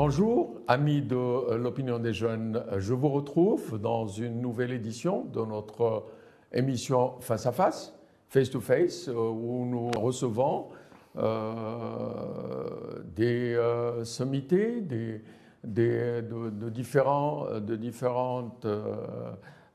Bonjour, 0.00 0.54
amis 0.68 1.02
de 1.02 1.16
euh, 1.16 1.58
l'opinion 1.58 1.98
des 1.98 2.12
jeunes. 2.12 2.62
Je 2.76 2.94
vous 2.94 3.08
retrouve 3.08 3.80
dans 3.80 4.06
une 4.06 4.40
nouvelle 4.40 4.70
édition 4.70 5.24
de 5.24 5.40
notre 5.40 6.04
émission 6.52 7.14
Face 7.18 7.46
à 7.46 7.50
Face, 7.50 7.98
Face 8.28 8.48
to 8.48 8.60
Face, 8.60 9.08
euh, 9.08 9.14
où 9.14 9.66
nous 9.66 9.90
recevons 9.90 10.68
euh, 11.16 12.12
des 13.16 13.56
euh, 13.56 14.04
sommités 14.04 14.82
de, 14.82 15.20
différentes 16.70 18.66
euh, 18.66 18.94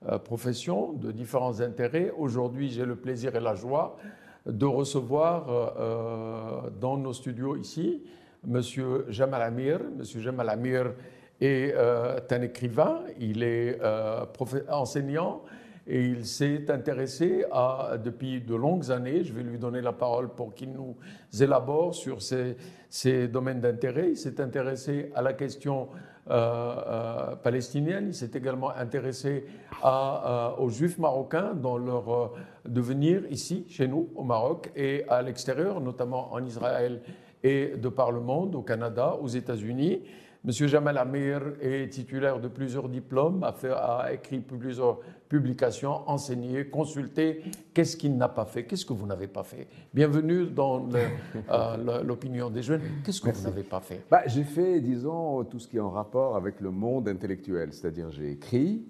euh, 0.08 0.20
professions, 0.20 0.94
de 0.94 1.12
différents 1.12 1.60
intérêts. 1.60 2.14
Aujourd'hui, 2.18 2.70
j'ai 2.70 2.86
le 2.86 2.96
plaisir 2.96 3.36
et 3.36 3.42
la 3.42 3.56
joie 3.56 3.98
de 4.46 4.66
recevoir 4.66 5.50
euh, 5.50 5.68
euh, 5.80 6.70
dans 6.80 6.96
nos 6.96 7.12
studios 7.12 7.58
ici 7.58 8.04
Monsieur 8.46 9.06
Jamal 9.10 9.42
Amir. 9.42 9.80
Monsieur 9.98 10.20
Jamal 10.20 10.50
Amir 10.50 10.94
est 11.40 11.74
euh, 11.76 12.20
un 12.30 12.42
écrivain, 12.42 13.02
il 13.20 13.42
est 13.42 13.80
euh, 13.82 14.26
enseignant 14.70 15.44
et 15.88 16.06
il 16.06 16.26
s'est 16.26 16.70
intéressé 16.70 17.46
à, 17.52 17.98
depuis 18.04 18.42
de 18.42 18.56
longues 18.56 18.92
années, 18.92 19.24
je 19.24 19.34
vais 19.34 19.44
lui 19.44 19.58
donner 19.58 19.82
la 19.82 19.92
parole 19.92 20.30
pour 20.30 20.54
qu'il 20.54 20.72
nous 20.72 20.96
élabore 21.40 21.94
sur 21.94 22.20
ses, 22.22 23.28
domaines 23.28 23.60
d'intérêt. 23.60 24.12
Il 24.12 24.18
s'est 24.18 24.40
intéressé 24.40 25.12
à 25.14 25.22
la 25.22 25.34
question 25.34 25.90
euh, 26.30 27.36
palestinienne, 27.36 28.08
il 28.08 28.14
s'est 28.14 28.32
également 28.34 28.72
intéressé 28.72 29.46
aux 29.84 30.70
juifs 30.70 30.98
marocains 30.98 31.54
dans 31.54 31.78
leur 31.78 32.32
devenir 32.66 33.24
ici, 33.30 33.66
chez 33.68 33.88
nous, 33.88 34.10
au 34.16 34.24
Maroc, 34.24 34.72
et 34.78 35.04
à 35.10 35.22
l'extérieur, 35.22 35.82
notamment 35.82 36.32
en 36.32 36.46
Israël 36.46 37.02
et 37.44 37.74
de 37.78 37.90
par 37.90 38.12
le 38.12 38.20
monde, 38.22 38.56
au 38.56 38.62
Canada, 38.62 39.18
aux 39.22 39.28
États-Unis. 39.28 40.02
Monsieur 40.46 40.68
Jamal 40.68 40.98
Amir 40.98 41.42
est 41.62 41.88
titulaire 41.90 42.40
de 42.42 42.50
plusieurs 42.50 42.90
diplômes, 42.90 43.44
a, 43.44 43.54
fait- 43.54 43.72
a 43.72 44.10
écrit 44.14 44.40
plusieurs 44.40 45.00
publications, 45.30 46.02
enseigné, 46.10 46.66
consulté. 46.68 47.42
Qu'est-ce 47.74 47.96
qu'il 47.96 48.18
n'a 48.18 48.28
pas 48.28 48.44
fait? 48.44 48.66
Qu'est-ce 48.66 48.86
que 48.86 48.92
vous 48.92 49.06
n'avez 49.06 49.28
pas 49.28 49.44
fait? 49.44 49.68
Bienvenue 49.94 50.48
dans 50.48 50.90
euh, 51.50 52.04
l'opinion 52.04 52.50
des 52.50 52.62
jeunes. 52.62 52.82
Qu'est-ce 53.06 53.22
que 53.22 53.30
vous 53.30 53.44
n'avez 53.44 53.64
pas 53.64 53.80
fait? 53.80 54.02
Bah, 54.12 54.24
J'ai 54.26 54.44
fait, 54.44 54.82
disons, 54.82 55.46
tout 55.46 55.60
ce 55.60 55.68
qui 55.68 55.78
est 55.78 55.82
en 55.82 55.90
rapport 55.92 56.36
avec 56.36 56.60
le 56.60 56.72
monde 56.72 57.08
intellectuel. 57.08 57.72
C'est-à-dire, 57.72 58.12
j'ai 58.12 58.32
écrit, 58.32 58.84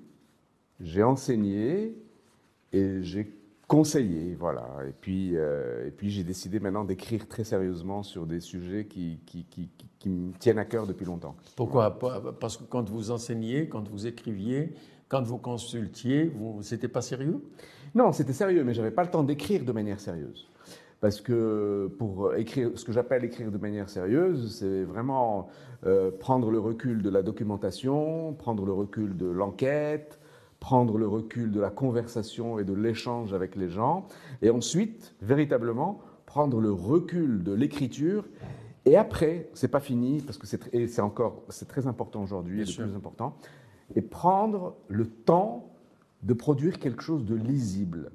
j'ai 0.80 1.04
enseigné 1.04 1.96
et 2.72 3.04
j'ai 3.04 3.32
conseillé. 3.74 4.36
Voilà. 4.40 4.68
Et 4.88 4.92
puis, 5.00 5.32
euh, 5.36 5.88
et 5.88 5.92
puis 5.92 6.10
j'ai 6.12 6.24
décidé 6.24 6.60
maintenant 6.60 6.84
d'écrire 6.84 7.28
très 7.28 7.44
sérieusement 7.44 8.04
sur 8.04 8.26
des 8.28 8.40
sujets 8.40 8.86
qui, 8.86 9.20
qui, 9.26 9.46
qui, 9.46 9.70
qui- 9.78 9.88
qui 10.00 10.10
me 10.10 10.34
tiennent 10.34 10.60
à 10.60 10.66
cœur 10.66 10.86
depuis 10.86 11.06
longtemps. 11.06 11.36
Pourquoi 11.56 11.98
Parce 12.40 12.58
que 12.58 12.64
quand 12.66 12.88
vous 12.90 13.10
enseigniez, 13.10 13.70
quand 13.70 13.88
vous 13.90 14.06
écriviez, 14.06 14.74
quand 15.08 15.24
vous 15.24 15.38
consultiez, 15.38 16.26
vous, 16.26 16.62
c'était 16.62 16.88
pas 16.90 17.02
sérieux? 17.02 17.40
Non, 17.96 18.12
c'était 18.12 18.34
sérieux, 18.34 18.64
mais 18.64 18.74
j'avais 18.74 18.92
pas 18.92 19.04
le 19.04 19.10
temps 19.10 19.24
d'écrire 19.24 19.64
de 19.64 19.72
manière 19.72 20.00
sérieuse. 20.00 20.48
Parce 21.00 21.20
que 21.22 21.90
pour 21.98 22.36
écrire, 22.36 22.72
ce 22.76 22.86
que 22.86 22.92
j'appelle 22.92 23.24
écrire 23.26 23.52
de 23.52 23.58
manière 23.58 23.90
sérieuse, 23.90 24.56
c'est 24.58 24.84
vraiment 24.84 25.48
euh, 25.86 26.12
prendre 26.12 26.50
le 26.52 26.60
recul 26.60 27.02
de 27.02 27.10
la 27.10 27.24
documentation, 27.24 28.34
prendre 28.34 28.66
le 28.66 28.72
recul 28.74 29.18
de 29.18 29.26
l'enquête, 29.28 30.20
prendre 30.64 30.98
le 30.98 31.06
recul 31.06 31.52
de 31.52 31.60
la 31.60 31.70
conversation 31.70 32.58
et 32.58 32.64
de 32.64 32.72
l'échange 32.72 33.34
avec 33.34 33.58
les 33.58 33.68
gens, 33.68 34.06
et 34.42 34.50
ensuite, 34.50 35.14
véritablement, 35.22 36.00
prendre 36.26 36.62
le 36.62 36.72
recul 36.72 37.44
de 37.44 37.52
l'écriture. 37.52 38.26
Et 38.86 38.96
après, 38.96 39.50
c'est 39.56 39.68
pas 39.68 39.82
fini, 39.82 40.22
parce 40.22 40.38
que 40.38 40.48
c'est 40.48 41.02
encore, 41.02 41.44
c'est 41.50 41.68
très 41.68 41.86
important 41.86 42.24
aujourd'hui, 42.24 42.56
et 42.60 42.60
le 42.62 42.66
sûr. 42.66 42.86
plus 42.86 42.96
important, 42.96 43.36
et 43.94 44.02
prendre 44.02 44.78
le 44.88 45.06
temps 45.06 45.70
de 46.22 46.34
produire 46.34 46.80
quelque 46.80 47.04
chose 47.04 47.26
de 47.26 47.36
lisible. 47.36 48.12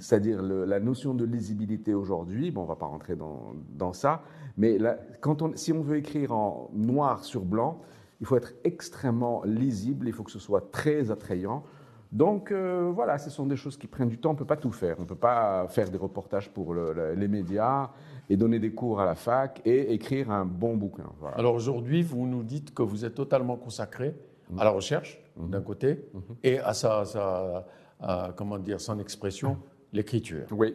C'est-à-dire 0.00 0.42
le- 0.42 0.64
la 0.64 0.80
notion 0.80 1.14
de 1.14 1.24
lisibilité 1.24 1.94
aujourd'hui, 1.94 2.50
bon, 2.50 2.62
on 2.62 2.64
ne 2.64 2.68
va 2.68 2.74
pas 2.76 2.86
rentrer 2.86 3.14
dans, 3.14 3.52
dans 3.78 3.92
ça, 3.92 4.22
mais 4.56 4.76
la- 4.76 4.98
quand 5.20 5.40
on, 5.42 5.52
si 5.54 5.72
on 5.72 5.82
veut 5.82 5.98
écrire 5.98 6.32
en 6.32 6.68
noir 6.74 7.22
sur 7.24 7.44
blanc, 7.44 7.80
il 8.20 8.26
faut 8.26 8.36
être 8.36 8.54
extrêmement 8.64 9.44
lisible, 9.44 10.08
il 10.08 10.12
faut 10.12 10.24
que 10.24 10.32
ce 10.32 10.40
soit 10.40 10.72
très 10.72 11.12
attrayant. 11.12 11.62
Donc 12.12 12.52
euh, 12.52 12.90
voilà, 12.94 13.16
ce 13.18 13.30
sont 13.30 13.46
des 13.46 13.56
choses 13.56 13.76
qui 13.78 13.86
prennent 13.86 14.08
du 14.10 14.18
temps, 14.18 14.30
on 14.30 14.32
ne 14.34 14.38
peut 14.38 14.44
pas 14.44 14.56
tout 14.58 14.70
faire. 14.70 14.96
On 14.98 15.02
ne 15.02 15.06
peut 15.06 15.14
pas 15.14 15.66
faire 15.68 15.88
des 15.90 15.96
reportages 15.98 16.50
pour 16.50 16.74
le- 16.74 16.92
le- 16.92 17.14
les 17.14 17.28
médias 17.28 17.88
et 18.28 18.36
donner 18.36 18.58
des 18.58 18.72
cours 18.72 19.00
à 19.00 19.06
la 19.06 19.14
fac 19.14 19.62
et 19.64 19.94
écrire 19.94 20.30
un 20.30 20.44
bon 20.44 20.76
bouquin. 20.76 21.06
Voilà. 21.18 21.36
Alors 21.38 21.54
aujourd'hui, 21.54 22.02
vous 22.02 22.26
nous 22.26 22.42
dites 22.42 22.74
que 22.74 22.82
vous 22.82 23.06
êtes 23.06 23.14
totalement 23.14 23.56
consacré 23.56 24.14
à 24.58 24.64
la 24.64 24.70
recherche, 24.70 25.18
d'un 25.38 25.62
côté, 25.62 26.04
et 26.42 26.58
à 26.58 26.74
sa, 26.74 27.06
sa- 27.06 27.66
à, 28.00 28.32
comment 28.36 28.58
dire, 28.58 28.78
son 28.80 28.98
expression, 29.00 29.56
l'écriture. 29.94 30.44
Oui. 30.50 30.74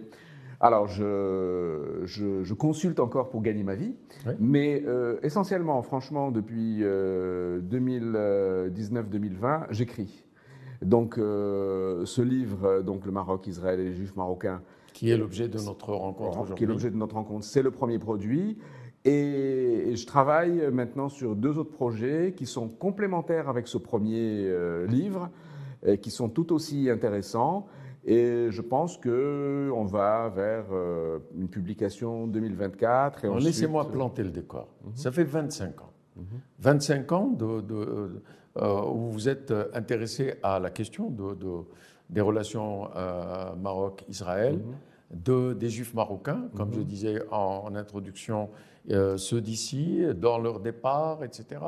Alors, 0.60 0.88
je, 0.88 2.02
je, 2.06 2.44
je 2.44 2.54
consulte 2.56 3.00
encore 3.00 3.30
pour 3.30 3.44
gagner 3.44 3.62
ma 3.64 3.76
vie, 3.76 3.94
Oui. 4.26 4.34
mais 4.40 4.82
euh, 4.88 5.20
essentiellement, 5.22 5.80
franchement, 5.84 6.32
depuis 6.32 6.80
euh, 6.82 7.60
2019-2020, 7.62 9.68
j'écris. 9.70 10.24
Donc, 10.82 11.18
euh, 11.18 12.06
ce 12.06 12.22
livre, 12.22 12.66
euh, 12.66 12.82
donc 12.82 13.06
le 13.06 13.12
Maroc, 13.12 13.48
Israël 13.48 13.80
et 13.80 13.86
les 13.86 13.94
Juifs 13.94 14.16
marocains, 14.16 14.62
Qui 14.94 15.10
est 15.12 15.18
l'objet 15.18 15.48
de 15.48 15.60
notre 15.60 15.94
rencontre 15.94 16.56
qui 16.56 16.64
est 16.64 16.68
l'objet 16.68 16.90
de 16.92 16.98
notre 16.98 17.16
rencontre, 17.16 17.46
c'est 17.46 17.62
le 17.62 17.72
premier 17.72 18.00
produit. 18.00 18.58
Et 19.06 19.92
je 19.96 20.06
travaille 20.06 20.70
maintenant 20.72 21.08
sur 21.10 21.36
deux 21.36 21.58
autres 21.58 21.72
projets 21.72 22.34
qui 22.36 22.46
sont 22.46 22.68
complémentaires 22.68 23.48
avec 23.48 23.68
ce 23.68 23.78
premier 23.78 24.46
euh, 24.48 24.86
livre, 24.88 25.30
et 25.86 25.98
qui 26.00 26.12
sont 26.12 26.30
tout 26.30 26.52
aussi 26.52 26.90
intéressants. 26.90 27.68
Et 28.06 28.48
je 28.50 28.62
pense 28.62 28.98
qu'on 28.98 29.86
va 29.86 30.30
vers 30.30 30.66
euh, 30.72 31.20
une 31.38 31.48
publication 31.48 32.26
2024. 32.28 33.24
Et 33.24 33.28
Alors, 33.28 33.38
ensuite- 33.38 33.48
Laissez-moi 33.54 33.90
planter 33.92 34.24
le 34.24 34.32
décor. 34.32 34.68
Ça 34.96 35.12
fait 35.12 35.24
25 35.24 35.82
ans. 35.82 35.92
25 36.60 37.12
ans 37.12 37.28
de, 37.28 37.62
de- 37.62 38.22
où 38.92 39.10
vous 39.12 39.30
êtes 39.30 39.52
euh, 39.52 39.66
intéressé 39.74 40.36
à 40.44 40.60
la 40.60 40.70
question 40.70 41.10
de, 41.10 41.34
de- 41.36 41.64
des 42.10 42.22
relations 42.22 42.90
euh, 42.96 43.54
Maroc-Israël, 43.56 44.60
de, 45.12 45.54
des 45.54 45.70
Juifs 45.70 45.94
marocains, 45.94 46.50
comme 46.56 46.74
je 46.74 46.82
disais 46.82 47.22
en, 47.32 47.64
en 47.66 47.76
introduction, 47.76 48.50
euh, 48.92 49.18
ceux 49.18 49.42
d'ici, 49.42 50.02
dans 50.16 50.38
leur 50.38 50.60
départ, 50.62 51.24
etc. 51.24 51.60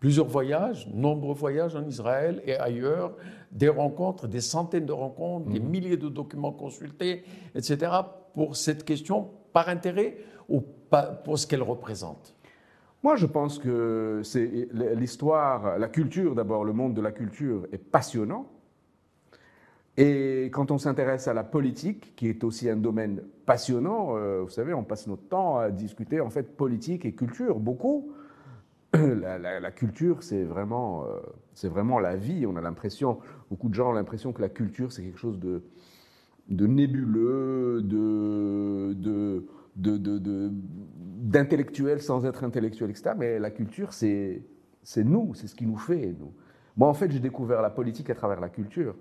Plusieurs 0.00 0.26
voyages, 0.26 0.86
nombreux 0.92 1.34
voyages 1.34 1.74
en 1.76 1.86
Israël 1.86 2.42
et 2.46 2.56
ailleurs, 2.56 3.12
des 3.52 3.68
rencontres, 3.68 4.26
des 4.28 4.40
centaines 4.42 4.86
de 4.86 4.92
rencontres, 4.92 5.48
des 5.50 5.60
milliers 5.60 5.96
de 5.96 6.08
documents 6.08 6.52
consultés, 6.52 7.24
etc. 7.54 7.92
pour 8.34 8.56
cette 8.56 8.84
question 8.84 9.30
par 9.52 9.68
intérêt 9.68 10.18
ou 10.48 10.60
pas 10.60 11.02
pour 11.06 11.38
ce 11.38 11.46
qu'elle 11.46 11.62
représente. 11.62 12.34
Moi, 13.06 13.14
je 13.14 13.26
pense 13.26 13.60
que 13.60 14.20
c'est 14.24 14.68
l'histoire, 14.96 15.78
la 15.78 15.86
culture 15.86 16.34
d'abord, 16.34 16.64
le 16.64 16.72
monde 16.72 16.92
de 16.92 17.00
la 17.00 17.12
culture 17.12 17.64
est 17.70 17.78
passionnant. 17.78 18.50
Et 19.96 20.46
quand 20.46 20.72
on 20.72 20.78
s'intéresse 20.78 21.28
à 21.28 21.32
la 21.32 21.44
politique, 21.44 22.16
qui 22.16 22.26
est 22.26 22.42
aussi 22.42 22.68
un 22.68 22.74
domaine 22.74 23.22
passionnant, 23.46 24.16
euh, 24.16 24.40
vous 24.42 24.48
savez, 24.48 24.74
on 24.74 24.82
passe 24.82 25.06
notre 25.06 25.22
temps 25.22 25.56
à 25.56 25.70
discuter 25.70 26.20
en 26.20 26.30
fait 26.30 26.56
politique 26.56 27.04
et 27.04 27.12
culture 27.12 27.60
beaucoup. 27.60 28.10
La, 28.92 29.70
culture, 29.70 30.24
c'est 30.24 30.42
vraiment, 30.42 31.04
euh, 31.04 31.68
vraiment 31.68 32.00
la 32.00 32.16
vie. 32.16 32.44
On 32.44 32.56
a 32.56 32.60
l'impression, 32.60 33.20
beaucoup 33.50 33.68
de 33.68 33.74
gens 33.74 33.90
ont 33.90 33.92
l'impression 33.92 34.32
que 34.32 34.42
la 34.42 34.48
culture, 34.48 34.90
c'est 34.90 35.04
quelque 35.04 35.20
chose 35.20 35.38
de, 35.38 35.62
de 36.48 36.66
nébuleux, 36.66 37.82
de, 37.82 38.94
de, 38.94 39.46
de, 39.76 39.96
de- 39.96 40.18
de- 40.18 40.50
d'intellectuel 41.22 42.00
sans 42.00 42.24
être 42.26 42.44
intellectuel, 42.44 42.90
etc. 42.90 43.10
Mais 43.16 43.38
la 43.38 43.50
culture, 43.50 43.92
c'est, 43.92 44.42
nous, 44.96 45.34
c'est 45.34 45.46
ce 45.46 45.54
qui 45.54 45.66
nous 45.66 45.76
fait, 45.76 46.14
nous. 46.18 46.32
Moi, 46.76 46.88
en 46.88 46.94
fait, 46.94 47.10
j'ai 47.10 47.20
découvert 47.20 47.62
la 47.62 47.70
politique 47.70 48.10
à 48.10 48.14
travers 48.14 48.40
la 48.40 48.48
culture. 48.48 48.94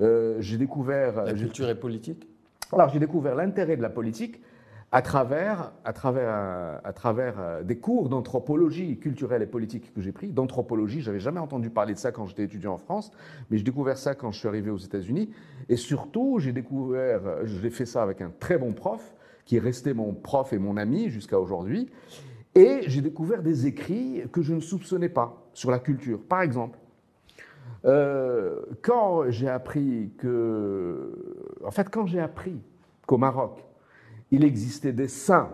Euh, 0.00 0.36
j'ai 0.40 0.58
découvert. 0.58 1.24
La 1.24 1.34
j'ai- 1.34 1.44
culture 1.44 1.68
est 1.68 1.74
politique? 1.78 2.28
Alors 2.72 2.88
j'ai 2.88 2.98
découvert 2.98 3.34
l'intérêt 3.36 3.76
de 3.76 3.82
la 3.82 3.90
politique 3.90 4.40
à 4.90 5.02
travers, 5.02 5.72
à 5.84 5.92
travers, 5.92 6.28
euh, 6.28 6.78
à 6.82 6.92
travers 6.92 7.34
euh, 7.38 7.62
des 7.62 7.76
cours 7.78 8.08
d'anthropologie 8.08 8.98
culturelle 8.98 9.42
et 9.42 9.46
politique 9.46 9.92
que 9.94 10.00
j'ai 10.00 10.12
pris. 10.12 10.28
D'anthropologie, 10.28 11.00
j'avais 11.00 11.20
jamais 11.20 11.40
entendu 11.40 11.70
parler 11.70 11.94
de 11.94 11.98
ça 11.98 12.10
quand 12.10 12.26
j'étais 12.26 12.44
étudiant 12.44 12.72
en 12.74 12.78
France, 12.78 13.12
mais 13.50 13.58
j'ai 13.58 13.64
découvert 13.64 13.98
ça 13.98 14.14
quand 14.14 14.32
je 14.32 14.38
suis 14.38 14.48
arrivé 14.48 14.70
aux 14.70 14.78
États-Unis. 14.78 15.30
Et 15.68 15.76
surtout, 15.76 16.38
j'ai 16.40 16.52
découvert, 16.52 17.20
euh, 17.26 17.42
j'ai 17.44 17.70
fait 17.70 17.86
ça 17.86 18.02
avec 18.02 18.20
un 18.20 18.32
très 18.40 18.56
bon 18.58 18.72
prof 18.72 19.14
qui 19.44 19.56
est 19.56 19.60
resté 19.60 19.94
mon 19.94 20.14
prof 20.14 20.52
et 20.52 20.58
mon 20.58 20.76
ami 20.76 21.10
jusqu'à 21.10 21.38
aujourd'hui. 21.38 21.90
Et 22.54 22.82
j'ai 22.86 23.00
découvert 23.00 23.42
des 23.42 23.66
écrits 23.66 24.22
que 24.32 24.42
je 24.42 24.54
ne 24.54 24.60
soupçonnais 24.60 25.08
pas 25.08 25.44
sur 25.52 25.70
la 25.70 25.78
culture. 25.78 26.20
Par 26.20 26.42
exemple, 26.42 26.78
euh, 27.84 28.60
quand 28.82 29.30
j'ai 29.30 29.48
appris 29.48 30.12
que, 30.18 31.12
en 31.64 31.70
fait, 31.70 31.88
quand 31.90 32.06
j'ai 32.06 32.20
appris 32.20 32.60
qu'au 33.06 33.18
Maroc, 33.18 33.64
il 34.30 34.44
existait 34.44 34.92
des 34.92 35.08
saints, 35.08 35.50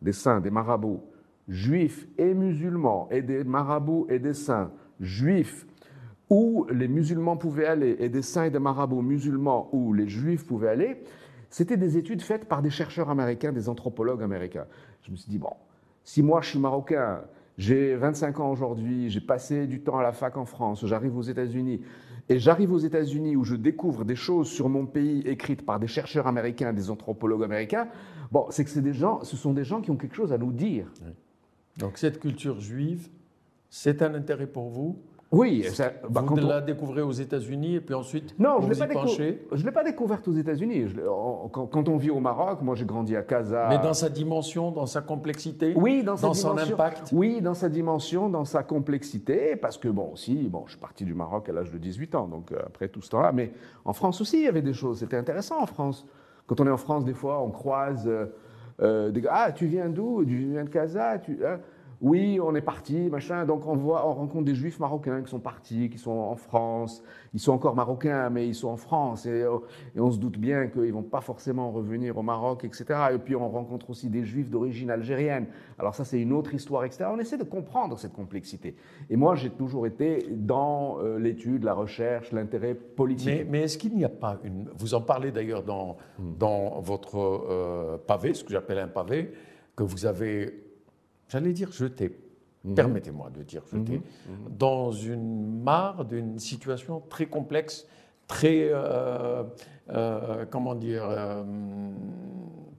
des 0.00 0.12
saints, 0.12 0.40
des 0.40 0.50
marabouts 0.50 1.02
juifs 1.48 2.06
et 2.18 2.34
musulmans, 2.34 3.08
et 3.10 3.22
des 3.22 3.44
marabouts 3.44 4.06
et 4.08 4.18
des 4.18 4.34
saints 4.34 4.70
juifs, 5.00 5.66
où 6.30 6.66
les 6.70 6.88
musulmans 6.88 7.36
pouvaient 7.36 7.66
aller, 7.66 7.96
et 8.00 8.08
des 8.08 8.22
saints 8.22 8.44
et 8.44 8.50
des 8.50 8.58
marabouts 8.58 9.02
musulmans 9.02 9.68
où 9.72 9.92
les 9.92 10.08
juifs 10.08 10.46
pouvaient 10.46 10.70
aller, 10.70 11.02
c'était 11.52 11.76
des 11.76 11.98
études 11.98 12.22
faites 12.22 12.46
par 12.46 12.62
des 12.62 12.70
chercheurs 12.70 13.10
américains, 13.10 13.52
des 13.52 13.68
anthropologues 13.68 14.22
américains. 14.22 14.64
Je 15.02 15.10
me 15.10 15.16
suis 15.16 15.28
dit, 15.28 15.38
bon, 15.38 15.52
si 16.02 16.22
moi 16.22 16.40
je 16.40 16.48
suis 16.48 16.58
marocain, 16.58 17.20
j'ai 17.58 17.94
25 17.94 18.40
ans 18.40 18.50
aujourd'hui, 18.50 19.10
j'ai 19.10 19.20
passé 19.20 19.66
du 19.66 19.82
temps 19.82 19.98
à 19.98 20.02
la 20.02 20.12
fac 20.12 20.38
en 20.38 20.46
France, 20.46 20.86
j'arrive 20.86 21.14
aux 21.14 21.22
États-Unis, 21.22 21.82
et 22.30 22.38
j'arrive 22.38 22.72
aux 22.72 22.78
États-Unis 22.78 23.36
où 23.36 23.44
je 23.44 23.54
découvre 23.54 24.06
des 24.06 24.16
choses 24.16 24.48
sur 24.48 24.70
mon 24.70 24.86
pays 24.86 25.20
écrites 25.26 25.66
par 25.66 25.78
des 25.78 25.88
chercheurs 25.88 26.26
américains, 26.26 26.72
des 26.72 26.88
anthropologues 26.88 27.44
américains, 27.44 27.86
bon, 28.30 28.46
c'est 28.48 28.64
que 28.64 28.80
des 28.80 28.94
gens, 28.94 29.22
ce 29.22 29.36
sont 29.36 29.52
des 29.52 29.64
gens 29.64 29.82
qui 29.82 29.90
ont 29.90 29.96
quelque 29.96 30.16
chose 30.16 30.32
à 30.32 30.38
nous 30.38 30.52
dire. 30.52 30.86
Donc 31.76 31.98
cette 31.98 32.18
culture 32.18 32.60
juive, 32.60 33.10
c'est 33.68 34.00
un 34.00 34.14
intérêt 34.14 34.46
pour 34.46 34.70
vous 34.70 34.98
oui, 35.32 35.64
ça, 35.64 35.90
bah, 36.10 36.22
vous 36.26 36.36
la 36.36 36.60
découvrez 36.60 37.00
aux 37.00 37.12
États-Unis 37.12 37.76
et 37.76 37.80
puis 37.80 37.94
ensuite 37.94 38.38
non, 38.38 38.58
vous 38.58 38.72
je 38.72 38.78
vous 38.78 38.84
y 38.84 38.86
penchez 38.88 39.46
Je 39.50 39.60
ne 39.60 39.66
l'ai 39.66 39.72
pas 39.72 39.82
découverte 39.82 40.28
aux 40.28 40.32
États-Unis. 40.32 40.86
Quand, 41.50 41.66
quand, 41.66 41.88
on 41.88 41.96
vit 41.96 42.10
au 42.10 42.20
Maroc, 42.20 42.60
moi 42.60 42.74
j'ai 42.74 42.84
grandi 42.84 43.16
à 43.16 43.22
Casa. 43.22 43.66
Mais 43.70 43.78
dans 43.78 43.94
sa 43.94 44.10
dimension, 44.10 44.70
dans 44.70 44.84
sa 44.84 45.00
complexité 45.00 45.72
Oui, 45.74 46.02
dans, 46.02 46.18
sa 46.18 46.26
dans 46.26 46.34
son 46.34 46.58
impact. 46.58 47.10
Oui, 47.12 47.40
dans 47.40 47.54
sa 47.54 47.70
dimension, 47.70 48.28
dans 48.28 48.44
sa 48.44 48.62
complexité, 48.62 49.56
parce 49.56 49.78
que 49.78 49.88
bon, 49.88 50.14
si, 50.16 50.48
bon, 50.48 50.64
je 50.66 50.72
suis 50.72 50.80
parti 50.80 51.06
du 51.06 51.14
Maroc 51.14 51.48
à 51.48 51.52
l'âge 51.52 51.72
de 51.72 51.78
18 51.78 52.14
ans, 52.14 52.28
donc 52.28 52.52
euh, 52.52 52.58
après 52.66 52.88
tout 52.88 53.00
ce 53.00 53.08
temps-là, 53.10 53.32
mais 53.32 53.52
en 53.86 53.94
France 53.94 54.20
aussi, 54.20 54.36
il 54.36 54.44
y 54.44 54.48
avait 54.48 54.62
des 54.62 54.74
choses, 54.74 54.98
c'était 54.98 55.16
intéressant 55.16 55.62
en 55.62 55.66
France. 55.66 56.06
Quand 56.46 56.60
on 56.60 56.66
est 56.66 56.70
en 56.70 56.76
France, 56.76 57.06
des 57.06 57.14
fois, 57.14 57.42
on 57.42 57.50
croise 57.50 58.06
euh, 58.06 58.26
euh, 58.80 59.10
des 59.10 59.22
gars, 59.22 59.30
ah, 59.32 59.52
tu 59.52 59.66
viens 59.66 59.88
d'où? 59.88 60.24
Tu 60.24 60.36
viens 60.36 60.64
de 60.64 60.68
Casa? 60.68 61.18
Tu, 61.18 61.38
hein? 61.44 61.58
Oui, 62.02 62.40
on 62.42 62.52
est 62.56 62.62
parti, 62.62 63.08
machin. 63.08 63.46
Donc 63.46 63.64
on 63.68 63.76
voit, 63.76 64.08
on 64.08 64.12
rencontre 64.12 64.44
des 64.44 64.56
juifs 64.56 64.80
marocains 64.80 65.22
qui 65.22 65.30
sont 65.30 65.38
partis, 65.38 65.88
qui 65.88 65.98
sont 65.98 66.10
en 66.10 66.34
France. 66.34 67.04
Ils 67.32 67.38
sont 67.38 67.52
encore 67.52 67.76
marocains, 67.76 68.28
mais 68.28 68.48
ils 68.48 68.56
sont 68.56 68.70
en 68.70 68.76
France. 68.76 69.24
Et, 69.24 69.44
on 69.96 70.10
se 70.10 70.18
doute 70.18 70.36
bien 70.36 70.66
qu'ils 70.66 70.82
ne 70.82 70.92
vont 70.92 71.04
pas 71.04 71.20
forcément 71.20 71.70
revenir 71.70 72.18
au 72.18 72.22
Maroc, 72.22 72.64
etc. 72.64 72.84
Et 73.14 73.18
puis 73.18 73.36
on 73.36 73.48
rencontre 73.48 73.90
aussi 73.90 74.10
des 74.10 74.24
juifs 74.24 74.50
d'origine 74.50 74.90
algérienne. 74.90 75.46
Alors 75.78 75.94
ça, 75.94 76.04
c'est 76.04 76.20
une 76.20 76.32
autre 76.32 76.52
histoire, 76.54 76.84
etc. 76.84 77.04
On 77.08 77.20
essaie 77.20 77.38
de 77.38 77.44
comprendre 77.44 77.96
cette 77.96 78.14
complexité. 78.14 78.74
Et 79.08 79.14
moi, 79.14 79.36
j'ai 79.36 79.50
toujours 79.50 79.86
été 79.86 80.26
dans 80.28 80.98
euh, 80.98 81.20
l'étude, 81.20 81.62
la 81.62 81.74
recherche, 81.74 82.32
l'intérêt 82.32 82.74
politique. 82.74 83.46
Mais, 83.48 83.60
est-ce 83.62 83.78
qu'il 83.78 83.94
n'y 83.94 84.04
a 84.04 84.08
pas 84.08 84.40
une... 84.42 84.68
Vous 84.76 84.94
en 84.94 85.00
parlez 85.00 85.30
d'ailleurs 85.30 85.62
dans, 85.62 85.98
hmm. 86.18 86.36
dans 86.36 86.80
votre 86.80 87.16
euh, 87.16 87.96
pavé, 87.96 88.34
ce 88.34 88.42
que 88.42 88.50
j'appelle 88.50 88.78
un 88.78 88.88
pavé, 88.88 89.32
que 89.76 89.84
vous 89.84 90.04
avez 90.04 90.71
j'allais 91.32 91.54
dire 91.54 91.72
jeté, 91.72 92.14
mhm. 92.64 92.74
permettez-moi 92.74 93.30
de 93.30 93.42
dire 93.42 93.62
jeté, 93.72 93.96
mhm. 93.96 94.02
Mhm. 94.28 94.56
dans 94.58 94.92
une 94.92 95.62
mare 95.62 96.04
d'une 96.04 96.38
situation 96.38 97.02
très 97.08 97.26
complexe, 97.26 97.86
très, 98.26 98.68
euh, 98.70 99.42
euh, 99.90 100.44
comment 100.50 100.74
dire, 100.74 101.04
euh, 101.08 101.42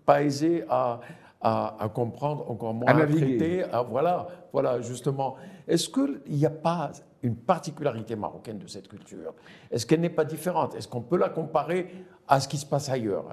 pas 0.05 0.23
aisée 0.23 0.63
à, 0.69 0.99
à, 1.43 1.89
comprendre, 1.93 2.49
encore 2.49 2.73
moins 2.73 2.87
à, 2.87 3.05
traiter. 3.05 3.65
voilà, 3.89 4.27
voilà, 4.51 4.81
justement. 4.81 5.35
Est-ce 5.67 5.89
qu'il 5.89 6.21
n'y 6.29 6.45
a 6.45 6.49
pas 6.49 6.91
une 7.21 7.35
particularité 7.35 8.15
marocaine 8.15 8.59
de 8.59 8.67
cette 8.67 8.87
culture? 8.87 9.33
Est-ce 9.69 9.85
qu'elle 9.85 10.01
n'est 10.01 10.09
pas 10.09 10.25
différente? 10.25 10.75
Est-ce 10.75 10.87
qu'on 10.87 11.01
peut 11.01 11.17
la 11.17 11.29
comparer 11.29 11.89
à 12.27 12.39
ce 12.39 12.47
qui 12.47 12.57
se 12.57 12.65
passe 12.65 12.89
ailleurs, 12.89 13.25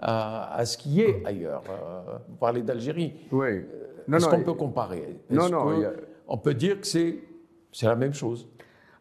à, 0.00 0.54
à 0.54 0.64
ce 0.66 0.76
qui 0.76 1.00
est 1.00 1.24
ailleurs? 1.24 1.62
Vous 2.28 2.36
parlez 2.36 2.62
d'Algérie. 2.62 3.14
Oui. 3.30 3.64
Est-ce 4.12 4.28
qu'on 4.28 4.42
peut 4.42 4.54
comparer? 4.54 5.20
Non, 5.30 5.48
non. 5.48 5.82
On 6.26 6.38
peut 6.38 6.54
dire 6.54 6.80
que 6.80 6.86
c'est 6.86 7.22
la 7.82 7.96
même 7.96 8.14
chose? 8.14 8.48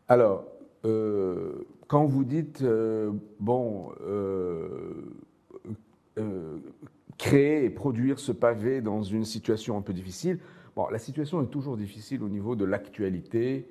Alors, 0.07 0.45
euh, 0.85 1.65
quand 1.87 2.05
vous 2.05 2.23
dites, 2.23 2.61
euh, 2.61 3.11
bon, 3.39 3.91
euh, 4.01 5.03
créer 7.17 7.65
et 7.65 7.69
produire 7.69 8.19
ce 8.19 8.31
pavé 8.31 8.81
dans 8.81 9.01
une 9.01 9.25
situation 9.25 9.77
un 9.77 9.81
peu 9.81 9.93
difficile, 9.93 10.39
bon, 10.75 10.87
la 10.89 10.99
situation 10.99 11.41
est 11.41 11.47
toujours 11.47 11.77
difficile 11.77 12.23
au 12.23 12.29
niveau 12.29 12.55
de 12.55 12.65
l'actualité, 12.65 13.67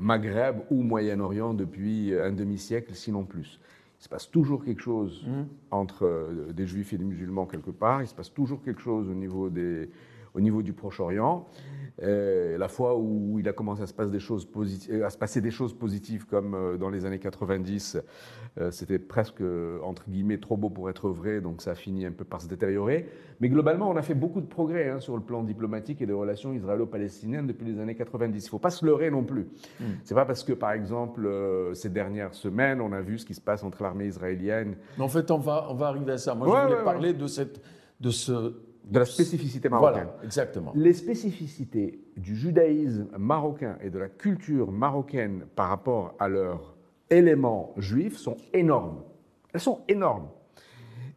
Maghreb 0.00 0.56
ou 0.70 0.82
Moyen-Orient 0.82 1.54
depuis 1.54 2.12
un 2.18 2.32
demi-siècle, 2.32 2.94
sinon 2.94 3.24
plus. 3.24 3.60
Il 3.98 4.04
se 4.04 4.08
passe 4.08 4.30
toujours 4.30 4.64
quelque 4.64 4.80
chose 4.80 5.24
mmh. 5.26 5.42
entre 5.72 6.06
euh, 6.06 6.52
des 6.52 6.66
juifs 6.66 6.92
et 6.92 6.98
des 6.98 7.04
musulmans 7.04 7.46
quelque 7.46 7.70
part. 7.70 8.00
Il 8.02 8.06
se 8.06 8.14
passe 8.14 8.32
toujours 8.32 8.62
quelque 8.62 8.80
chose 8.80 9.08
au 9.08 9.14
niveau, 9.14 9.50
des, 9.50 9.90
au 10.34 10.40
niveau 10.40 10.62
du 10.62 10.72
Proche-Orient. 10.72 11.48
Euh, 12.02 12.56
la 12.58 12.68
fois 12.68 12.96
où 12.96 13.38
il 13.38 13.48
a 13.48 13.52
commencé 13.52 13.82
à 13.82 13.86
se, 13.86 13.94
passer 13.94 14.10
des 14.10 14.20
choses 14.20 14.44
positives, 14.44 15.02
à 15.02 15.10
se 15.10 15.18
passer 15.18 15.40
des 15.40 15.50
choses 15.50 15.74
positives 15.76 16.26
comme 16.26 16.54
euh, 16.54 16.76
dans 16.76 16.90
les 16.90 17.04
années 17.04 17.18
90, 17.18 17.98
euh, 18.58 18.70
c'était 18.70 18.98
presque, 18.98 19.42
entre 19.82 20.08
guillemets, 20.08 20.38
trop 20.38 20.56
beau 20.56 20.70
pour 20.70 20.90
être 20.90 21.08
vrai, 21.08 21.40
donc 21.40 21.60
ça 21.60 21.72
a 21.72 21.74
fini 21.74 22.06
un 22.06 22.12
peu 22.12 22.24
par 22.24 22.40
se 22.40 22.46
détériorer. 22.46 23.08
Mais 23.40 23.48
globalement, 23.48 23.90
on 23.90 23.96
a 23.96 24.02
fait 24.02 24.14
beaucoup 24.14 24.40
de 24.40 24.46
progrès 24.46 24.88
hein, 24.88 25.00
sur 25.00 25.16
le 25.16 25.22
plan 25.22 25.42
diplomatique 25.42 26.00
et 26.00 26.06
des 26.06 26.12
relations 26.12 26.52
israélo-palestiniennes 26.52 27.46
depuis 27.46 27.66
les 27.66 27.80
années 27.80 27.94
90. 27.94 28.42
Il 28.42 28.46
ne 28.46 28.50
faut 28.50 28.58
pas 28.58 28.70
se 28.70 28.84
leurrer 28.84 29.10
non 29.10 29.24
plus. 29.24 29.48
Ce 29.78 29.84
hmm. 29.84 29.86
C'est 30.04 30.14
pas 30.14 30.24
parce 30.24 30.44
que, 30.44 30.52
par 30.52 30.72
exemple, 30.72 31.28
ces 31.74 31.90
dernières 31.90 32.34
semaines, 32.34 32.80
on 32.80 32.92
a 32.92 33.00
vu 33.00 33.18
ce 33.18 33.26
qui 33.26 33.34
se 33.34 33.40
passe 33.40 33.62
entre 33.64 33.82
l'armée 33.82 34.06
israélienne. 34.06 34.76
en 34.98 35.08
fait, 35.08 35.30
on 35.30 35.38
va, 35.38 35.66
on 35.70 35.74
va 35.74 35.86
arriver 35.88 36.12
à 36.12 36.18
ça. 36.18 36.34
Moi, 36.34 36.46
je 36.46 36.72
voulais 36.72 36.84
parler 36.84 37.12
de, 37.12 37.26
cette, 37.26 37.60
de 38.00 38.10
ce 38.10 38.54
de 38.88 38.98
la 38.98 39.04
spécificité 39.04 39.68
marocaine. 39.68 40.04
Voilà, 40.04 40.24
exactement. 40.24 40.72
Les 40.74 40.94
spécificités 40.94 42.00
du 42.16 42.34
judaïsme 42.34 43.08
marocain 43.18 43.76
et 43.82 43.90
de 43.90 43.98
la 43.98 44.08
culture 44.08 44.72
marocaine 44.72 45.44
par 45.54 45.68
rapport 45.68 46.14
à 46.18 46.28
leurs 46.28 46.74
éléments 47.10 47.74
juifs 47.76 48.16
sont 48.16 48.36
énormes. 48.52 49.02
Elles 49.52 49.60
sont 49.60 49.80
énormes. 49.88 50.28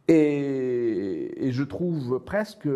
Et, 0.08 1.50
je 1.52 1.64
trouve 1.64 2.20
presque 2.24 2.68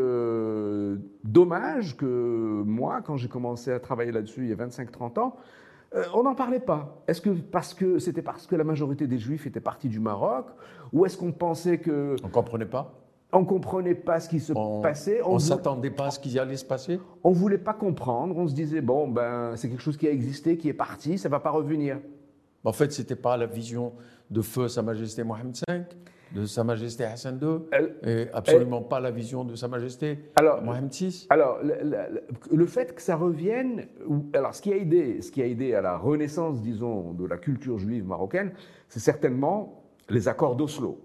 dommage 1.23 1.97
que 1.97 2.63
moi, 2.65 3.01
quand 3.01 3.17
j'ai 3.17 3.27
commencé 3.27 3.71
à 3.71 3.79
travailler 3.79 4.11
là-dessus 4.11 4.43
il 4.43 4.49
y 4.49 4.53
a 4.53 4.55
25-30 4.55 5.19
ans, 5.19 5.35
euh, 5.93 6.03
on 6.13 6.23
n'en 6.23 6.35
parlait 6.35 6.59
pas. 6.59 7.03
Est-ce 7.07 7.21
que 7.21 7.29
parce 7.29 7.73
que 7.73 7.99
c'était 7.99 8.21
parce 8.21 8.47
que 8.47 8.55
la 8.55 8.63
majorité 8.63 9.07
des 9.07 9.17
Juifs 9.17 9.47
étaient 9.47 9.61
partis 9.61 9.87
du 9.87 9.99
Maroc, 9.99 10.47
ou 10.91 11.05
est-ce 11.05 11.17
qu'on 11.17 11.31
pensait 11.31 11.77
que 11.77 12.15
on 12.23 12.27
comprenait 12.27 12.65
pas 12.65 13.04
on 13.33 13.41
ne 13.41 13.45
comprenait 13.45 13.95
pas 13.95 14.19
ce 14.19 14.29
qui 14.29 14.39
se 14.39 14.53
passait. 14.81 15.21
On 15.23 15.35
ne 15.35 15.39
s'attendait 15.39 15.89
pas 15.89 16.07
à 16.07 16.11
ce 16.11 16.19
qui 16.19 16.37
allait 16.39 16.57
se 16.57 16.65
passer? 16.65 16.99
On 17.23 17.31
ne 17.31 17.35
voulait 17.35 17.57
pas 17.57 17.73
comprendre. 17.73 18.35
On 18.37 18.47
se 18.47 18.53
disait, 18.53 18.81
bon, 18.81 19.07
ben, 19.07 19.55
c'est 19.55 19.69
quelque 19.69 19.81
chose 19.81 19.97
qui 19.97 20.07
a 20.07 20.11
existé, 20.11 20.57
qui 20.57 20.69
est 20.69 20.73
parti, 20.73 21.17
ça 21.17 21.27
ne 21.27 21.31
va 21.31 21.39
pas 21.39 21.51
revenir. 21.51 21.99
En 22.63 22.71
fait, 22.71 22.91
ce 22.91 23.01
n'était 23.01 23.15
pas 23.15 23.37
la 23.37 23.45
vision 23.45 23.93
de 24.31 24.41
feu 24.41 24.67
Sa 24.67 24.81
Majesté 24.81 25.23
Mohamed 25.23 25.55
V, 25.67 25.81
de 26.33 26.45
Sa 26.45 26.63
Majesté 26.63 27.03
Hassan 27.03 27.39
II, 27.41 27.79
et 28.03 28.27
absolument 28.33 28.81
pas 28.81 28.99
la 28.99 29.11
vision 29.11 29.43
de 29.43 29.55
Sa 29.55 29.67
Majesté 29.67 30.31
Mohamed 30.63 30.91
VI. 30.91 31.27
Alors, 31.29 31.59
le, 31.61 32.65
fait 32.65 32.95
que 32.95 33.01
ça 33.01 33.15
revienne, 33.15 33.85
alors 34.33 34.55
ce 34.55 34.61
qui 34.61 34.73
a 34.73 34.77
aidé, 34.77 35.21
ce 35.21 35.31
qui 35.31 35.43
a 35.43 35.45
aidé 35.45 35.75
à 35.75 35.81
la 35.81 35.97
renaissance, 35.97 36.61
disons, 36.61 37.13
de 37.13 37.25
la 37.25 37.37
culture 37.37 37.77
juive 37.77 38.07
marocaine, 38.07 38.53
c'est 38.89 38.99
certainement 38.99 39.83
les 40.09 40.27
accords 40.27 40.55
d'Oslo. 40.55 41.04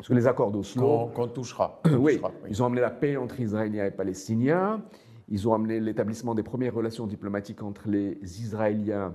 Parce 0.00 0.08
que 0.08 0.14
les 0.14 0.26
accords 0.26 0.50
d'Oslo. 0.50 1.10
Qu'on 1.14 1.28
touchera. 1.34 1.82
oui, 1.98 2.22
ils 2.48 2.62
ont 2.62 2.66
amené 2.66 2.80
la 2.80 2.88
paix 2.88 3.18
entre 3.18 3.38
Israéliens 3.38 3.84
et 3.84 3.90
Palestiniens. 3.90 4.80
Ils 5.28 5.46
ont 5.46 5.52
amené 5.52 5.78
l'établissement 5.78 6.34
des 6.34 6.42
premières 6.42 6.72
relations 6.72 7.06
diplomatiques 7.06 7.62
entre 7.62 7.86
les 7.86 8.18
Israéliens 8.22 9.12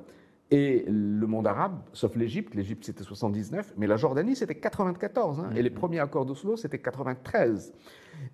et 0.51 0.86
le 0.88 1.25
monde 1.25 1.48
arabe, 1.48 1.80
sauf 1.92 2.15
l'Égypte. 2.15 2.54
L'Égypte, 2.54 2.86
c'était 2.86 3.04
79, 3.04 3.74
mais 3.77 3.88
la 3.88 3.98
Jordanie, 3.98 4.36
c'était 4.36 4.54
94. 4.54 5.39
Hein. 5.39 5.50
Et 5.56 5.63
les 5.63 5.72
premiers 5.72 6.00
accords 6.01 6.27
d'Oslo, 6.27 6.56
c'était 6.56 6.77
93. 6.77 7.74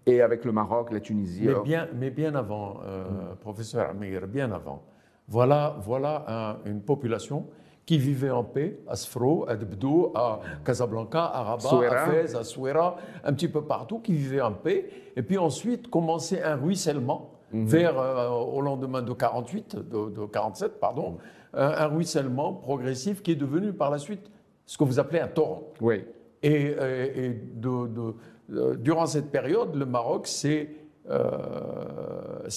Et 0.05 0.21
avec 0.21 0.43
le 0.43 0.51
Maroc, 0.51 0.91
la 0.91 0.99
Tunisie. 0.99 1.43
Mais 1.45 1.61
bien, 1.63 1.87
mais 1.97 2.09
bien 2.09 2.35
avant, 2.35 2.81
euh, 2.83 3.33
professeur 3.35 3.91
Amir, 3.91 4.27
bien 4.27 4.51
avant. 4.51 4.83
Voilà, 5.29 5.77
voilà 5.79 6.57
une 6.65 6.81
population 6.81 7.47
qui 7.85 7.97
vivaient 7.97 8.31
en 8.31 8.43
paix 8.43 8.79
à 8.87 8.95
Sfro, 8.95 9.45
à 9.47 9.55
Dbdou, 9.55 10.11
à 10.15 10.39
Casablanca, 10.63 11.25
à 11.25 11.43
Rabat, 11.43 11.89
à 11.89 12.05
Fès, 12.09 12.35
à 12.35 12.43
Souera, 12.43 12.97
un 13.23 13.33
petit 13.33 13.47
peu 13.47 13.63
partout, 13.63 13.99
qui 13.99 14.13
vivaient 14.13 14.41
en 14.41 14.53
paix. 14.53 14.89
Et 15.15 15.23
puis 15.23 15.37
ensuite, 15.37 15.89
commençait 15.89 16.41
un 16.43 16.55
ruissellement 16.55 17.31
mhm. 17.51 17.65
vers, 17.65 17.99
euh, 17.99 18.29
au 18.29 18.61
lendemain 18.61 19.01
de 19.01 19.11
48, 19.13 19.75
de, 19.75 20.25
47, 20.25 20.79
pardon, 20.79 21.17
un, 21.53 21.87
ruissellement 21.87 22.53
progressif 22.53 23.21
qui 23.21 23.31
est 23.31 23.35
devenu 23.35 23.73
par 23.73 23.89
la 23.89 23.97
suite 23.97 24.29
ce 24.65 24.77
que 24.77 24.83
vous 24.83 24.99
appelez 24.99 25.19
un 25.19 25.27
torrent. 25.27 25.63
Oui. 25.81 26.05
Et, 26.43 26.73
euh, 26.79 27.33
de, 27.55 28.13
euh, 28.53 28.75
durant 28.75 29.05
cette 29.05 29.31
période, 29.31 29.75
le 29.75 29.85
Maroc 29.85 30.27
s'est 30.27 30.69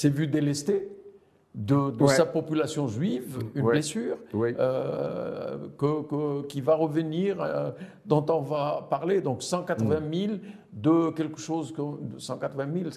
vu 0.04 0.26
délesté 0.26 0.93
de, 1.54 2.06
sa 2.08 2.26
population 2.26 2.88
juive, 2.88 3.38
une 3.54 3.64
blessure 3.64 4.16
euh, 4.34 5.68
qui 6.48 6.60
va 6.60 6.74
revenir, 6.74 7.40
euh, 7.40 7.70
dont 8.06 8.24
on 8.28 8.40
va 8.40 8.86
parler. 8.90 9.20
Donc 9.20 9.42
180 9.42 9.88
000 10.12 10.32
mm. 10.32 10.38
de 10.72 11.10
quelque 11.10 11.38
chose, 11.38 11.72
de 11.72 12.18
180 12.18 12.66
000, 12.72 12.90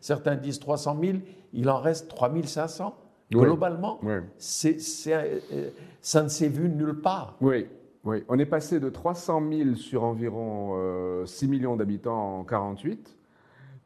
certains 0.00 0.36
disent 0.36 0.60
300 0.60 0.96
000, 1.02 1.18
il 1.52 1.68
en 1.68 1.78
reste 1.78 2.08
3 2.08 2.32
500. 2.44 2.94
Globalement, 3.30 4.00
c'est, 4.38 4.78
euh, 5.08 5.70
ça 6.00 6.22
ne 6.22 6.28
s'est 6.28 6.48
vu 6.48 6.68
nulle 6.70 7.00
part. 7.02 7.36
Oui, 7.42 7.66
oui. 8.04 8.24
On 8.28 8.38
est 8.38 8.46
passé 8.46 8.80
de 8.80 8.88
300 8.88 9.42
000 9.52 9.74
sur 9.74 10.04
environ 10.04 11.24
6 11.26 11.48
millions 11.48 11.76
d'habitants 11.76 12.38
en 12.38 12.44
48 12.44 13.17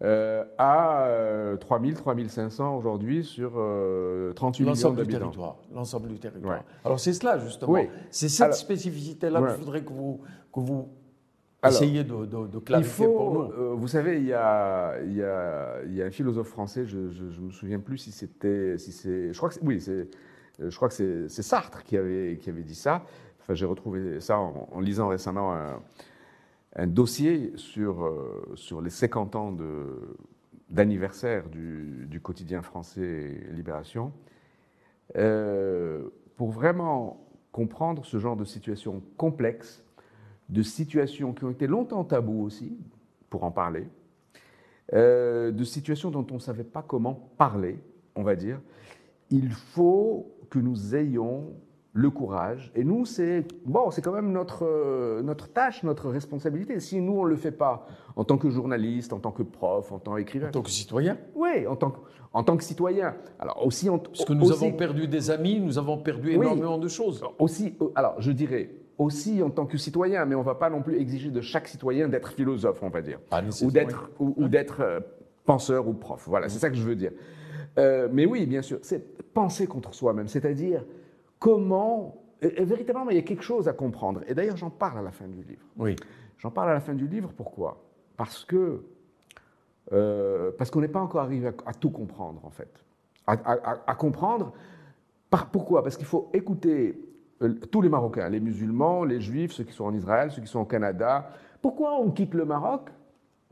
euh, 0.03 0.45
à 0.59 1.07
3000, 1.61 1.93
euh, 1.93 1.97
3500 1.97 2.77
aujourd'hui 2.77 3.23
sur 3.23 3.53
38 4.35 4.65
euh, 4.65 4.71
millions 4.73 4.91
d'habitants. 4.91 5.57
L'ensemble 5.73 6.09
du 6.09 6.19
territoire. 6.19 6.65
Alors 6.85 6.99
c'est 6.99 7.13
cela 7.13 7.39
justement. 7.39 7.77
C'est 8.11 8.29
cette 8.29 8.55
spécificité-là 8.55 9.41
que 9.41 9.51
je 9.51 9.57
voudrais 9.57 9.85
que 9.85 9.93
vous, 9.93 10.21
que 10.53 10.61
vous 10.61 10.89
essayiez 11.65 12.03
de, 12.03 12.27
de, 12.27 12.59
clarifier 12.59 13.07
pour 13.07 13.33
nous. 13.33 13.77
vous 13.77 13.87
savez, 13.89 14.17
il 14.19 14.27
y, 14.27 14.33
a, 14.33 15.01
il, 15.05 15.15
y 15.15 15.23
a, 15.23 15.83
il 15.87 15.95
y, 15.95 16.03
a, 16.03 16.07
un 16.07 16.11
philosophe 16.11 16.49
français, 16.49 16.85
je 16.85 16.99
ne 16.99 17.47
me 17.47 17.51
souviens 17.53 17.79
plus 17.79 17.99
si 17.99 18.11
c'était... 18.11 18.77
Si 18.79 18.93
je 19.05 19.37
crois 19.37 19.51
que 19.51 19.55
oui, 19.63 19.81
je 20.59 20.77
crois 20.77 20.89
que 20.89 21.29
c'est 21.29 21.43
Sartre 21.43 21.85
qui 21.85 21.97
avait, 21.97 22.39
qui 22.41 22.51
avait 22.51 22.65
dit 22.65 22.75
ça. 22.75 23.05
Enfin, 23.41 23.55
j'ai 23.55 23.67
retrouvé 23.67 24.21
ça 24.21 24.39
en, 24.39 24.69
en 24.73 24.81
lisant 24.81 25.07
récemment 25.07 25.55
un, 25.55 25.81
un 26.77 26.87
dossier 26.87 27.53
sur, 27.57 28.05
euh, 28.05 28.57
les 28.83 28.91
50 28.91 29.37
ans 29.37 29.57
d'anniversaire 30.71 31.49
du, 31.49 32.21
quotidien 32.23 32.63
français 32.63 33.41
Libération, 33.51 34.13
euh, 35.17 36.09
pour 36.37 36.51
vraiment 36.51 37.27
comprendre 37.51 38.05
ce 38.05 38.19
genre 38.19 38.37
de 38.37 38.45
situation 38.45 39.03
complexe, 39.17 39.85
de 40.49 40.63
situations 40.63 41.33
qui 41.33 41.45
ont 41.45 41.51
été 41.51 41.67
longtemps 41.67 42.05
tabous 42.05 42.43
aussi, 42.43 42.77
pour 43.29 43.45
en 43.45 43.51
parler, 43.51 43.87
euh, 44.93 45.51
de 45.51 45.65
situations 45.65 46.11
dont 46.11 46.27
on 46.31 46.35
ne 46.35 46.41
savait 46.41 46.65
pas 46.65 46.83
comment 46.83 47.15
parler, 47.37 47.79
on 48.15 48.23
va 48.23 48.37
dire. 48.37 48.61
Il 49.31 49.51
faut 49.51 50.35
que 50.51 50.59
nous 50.59 50.95
ayons 50.95 51.53
le 51.95 52.11
courage. 52.11 52.73
Et 52.75 52.85
nous, 52.85 53.05
c'est 53.05 53.45
bon, 53.67 53.91
c'est 53.91 54.01
quand 54.01 54.13
même 54.13 54.33
notre, 54.33 54.65
euh, 54.65 55.23
notre 55.23 55.53
tâche, 55.53 55.83
notre 55.83 56.09
responsabilité. 56.09 56.81
Si 56.81 57.01
nous, 57.01 57.13
on 57.13 57.25
ne 57.25 57.29
le 57.29 57.37
fait 57.37 57.53
pas 57.53 57.87
en 58.17 58.25
tant 58.25 58.39
que 58.39 58.49
journaliste, 58.49 59.13
en 59.13 59.19
tant 59.19 59.31
que 59.31 59.43
prof, 59.43 59.93
en 59.93 59.99
tant 59.99 60.17
qu'écrivain. 60.17 60.49
En 60.49 60.53
tant 60.53 60.63
que 60.63 60.71
citoyen 60.71 61.19
Oui, 61.35 61.67
en 61.67 61.77
tant 61.77 61.91
que, 61.91 61.99
en 62.33 62.43
tant 62.45 62.57
que 62.57 62.65
citoyen. 62.65 63.15
Alors 63.39 63.65
aussi... 63.67 63.91
En, 63.91 63.99
Parce 63.99 64.25
que 64.25 64.33
nous 64.33 64.53
avons 64.53 64.73
perdu 64.73 65.07
des 65.07 65.31
amis, 65.31 65.61
nous 65.61 65.79
avons 65.79 65.99
perdu 65.99 66.33
énormément 66.33 66.79
de 66.79 66.89
choses. 66.89 67.23
Aussi, 67.39 67.75
euh, 67.83 67.89
alors 67.95 68.15
je 68.19 68.33
dirais 68.33 68.71
aussi 68.97 69.43
en 69.43 69.51
tant 69.51 69.67
que 69.67 69.77
citoyen, 69.77 70.25
mais 70.25 70.35
on 70.35 70.41
ne 70.41 70.45
va 70.45 70.55
pas 70.55 70.71
non 70.71 70.81
plus 70.81 70.99
exiger 70.99 71.31
de 71.31 71.41
chaque 71.41 71.69
citoyen 71.69 72.09
d'être 72.09 72.33
philosophe, 72.33 72.83
on 72.83 72.89
va 72.89 73.03
dire. 73.03 73.19
ou 73.63 73.71
d'être 73.71 74.11
ou, 74.19 74.49
d'être 74.49 74.81
euh, 74.81 75.01
penseur 75.45 75.89
ou 75.89 75.93
prof. 75.93 76.25
Voilà, 76.27 76.49
c'est 76.49 76.59
ça 76.59 76.71
que 76.71 76.77
je 76.77 76.83
veux 76.83 76.97
dire. 76.97 77.13
mais 77.77 78.25
oui, 78.25 78.47
bien 78.47 78.63
sûr, 78.63 78.79
c'est 78.81 79.33
penser 79.35 79.67
contre 79.67 79.93
soi-même, 79.93 80.29
c'est-à-dire 80.29 80.85
comment, 81.43 82.23
et, 82.41 82.65
véritablement, 82.65 83.11
il 83.11 83.17
y 83.17 83.19
a 83.19 83.23
quelque 83.23 83.43
chose 83.43 83.67
à 83.67 83.73
comprendre. 83.73 84.21
Et 84.29 84.35
d'ailleurs, 84.35 84.57
j'en 84.57 84.71
parle 84.71 84.99
à 84.99 85.03
la 85.03 85.11
fin 85.11 85.27
du 85.27 85.43
livre. 85.43 85.67
Oui. 85.77 85.97
J'en 86.39 86.53
parle 86.53 86.71
à 86.71 86.75
la 86.75 86.81
fin 86.81 86.95
du 86.95 87.09
livre, 87.09 87.33
pourquoi? 87.37 87.83
Parce 88.17 88.45
que 88.45 88.85
euh, 89.93 90.53
parce 90.57 90.71
qu'on 90.71 90.81
n'est 90.81 90.89
pas 90.89 91.01
encore 91.01 91.23
arrivé 91.23 91.51
à, 91.67 91.75
tout 91.75 91.91
comprendre, 91.91 92.41
en 92.45 92.51
fait. 92.51 92.85
À, 93.27 93.95
comprendre, 93.97 94.53
par, 95.31 95.51
pourquoi? 95.51 95.83
Parce 95.83 95.97
qu'il 95.97 96.07
faut 96.07 96.31
écouter 96.33 96.97
euh, 97.43 97.55
tous 97.73 97.83
les 97.83 97.89
Marocains, 97.89 98.29
les 98.29 98.39
musulmans, 98.39 99.03
les 99.03 99.21
juifs, 99.21 99.51
ceux 99.51 99.65
qui 99.65 99.73
sont 99.73 99.85
en 99.85 99.95
Israël, 99.95 100.31
ceux 100.31 100.43
qui 100.43 100.49
sont 100.49 100.61
au 100.61 100.65
Canada. 100.65 101.29
Pourquoi 101.61 101.99
on 101.99 102.13
quitte 102.13 102.35
le 102.35 102.45
Maroc? 102.45 102.91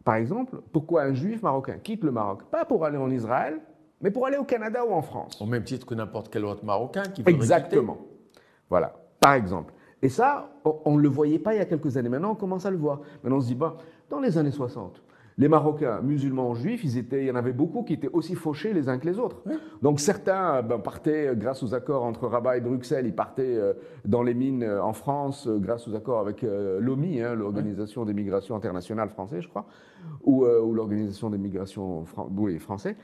Par 0.04 0.14
exemple, 0.14 0.62
pourquoi 0.72 1.02
un 1.02 1.14
juif 1.14 1.42
marocain 1.42 1.78
quitte 1.78 2.04
le 2.04 2.12
Maroc? 2.12 2.44
Pas 2.44 2.64
pour 2.64 2.84
aller 2.84 2.96
en 2.96 3.10
Israël, 3.10 3.60
mais 4.00 4.10
pour 4.10 4.26
aller 4.26 4.36
au 4.36 4.44
Canada 4.44 4.84
ou 4.84 4.92
en 4.92 5.02
France. 5.02 5.40
Au 5.40 5.46
même 5.46 5.64
titre 5.64 5.86
que 5.86 5.94
n'importe 5.94 6.32
quel 6.32 6.44
autre 6.44 6.64
Marocain 6.64 7.02
qui 7.02 7.22
veut 7.22 7.28
Exactement. 7.28 7.98
Voilà, 8.68 8.94
par 9.20 9.34
exemple. 9.34 9.74
Et 10.02 10.08
ça, 10.08 10.50
on 10.64 10.96
ne 10.96 11.02
le 11.02 11.08
voyait 11.08 11.38
pas 11.38 11.54
il 11.54 11.58
y 11.58 11.60
a 11.60 11.66
quelques 11.66 11.96
années. 11.96 12.08
Maintenant, 12.08 12.32
on 12.32 12.36
commence 12.36 12.64
à 12.64 12.70
le 12.70 12.78
voir. 12.78 13.00
Maintenant, 13.22 13.38
on 13.38 13.40
se 13.40 13.48
dit, 13.48 13.54
bah, 13.54 13.76
dans 14.08 14.20
les 14.20 14.38
années 14.38 14.50
60, 14.50 15.02
les 15.40 15.48
Marocains, 15.48 16.02
musulmans, 16.02 16.54
juifs, 16.54 16.84
ils 16.84 16.98
étaient, 16.98 17.22
il 17.22 17.26
y 17.28 17.30
en 17.30 17.34
avait 17.34 17.54
beaucoup 17.54 17.82
qui 17.82 17.94
étaient 17.94 18.10
aussi 18.12 18.34
fauchés 18.34 18.74
les 18.74 18.90
uns 18.90 18.98
que 18.98 19.06
les 19.06 19.18
autres. 19.18 19.42
Donc 19.80 19.98
certains 19.98 20.60
ben, 20.60 20.78
partaient 20.78 21.28
euh, 21.28 21.34
grâce 21.34 21.62
aux 21.62 21.72
accords 21.72 22.04
entre 22.04 22.26
Rabat 22.26 22.58
et 22.58 22.60
Bruxelles, 22.60 23.06
ils 23.06 23.14
partaient 23.14 23.56
euh, 23.56 23.72
dans 24.04 24.22
les 24.22 24.34
mines 24.34 24.62
euh, 24.62 24.84
en 24.84 24.92
France 24.92 25.48
grâce 25.48 25.88
aux 25.88 25.94
accords 25.94 26.20
avec 26.20 26.42
l'OMI, 26.42 27.22
hein, 27.22 27.34
l'Organisation 27.34 28.04
des 28.04 28.12
migrations 28.12 28.54
internationales 28.54 29.08
françaises, 29.08 29.40
je 29.40 29.48
crois, 29.48 29.64
ou, 30.24 30.44
l'Organisation 30.44 31.30
des 31.30 31.38
migrations 31.38 32.04
oui, 32.36 32.58
français. 32.58 32.96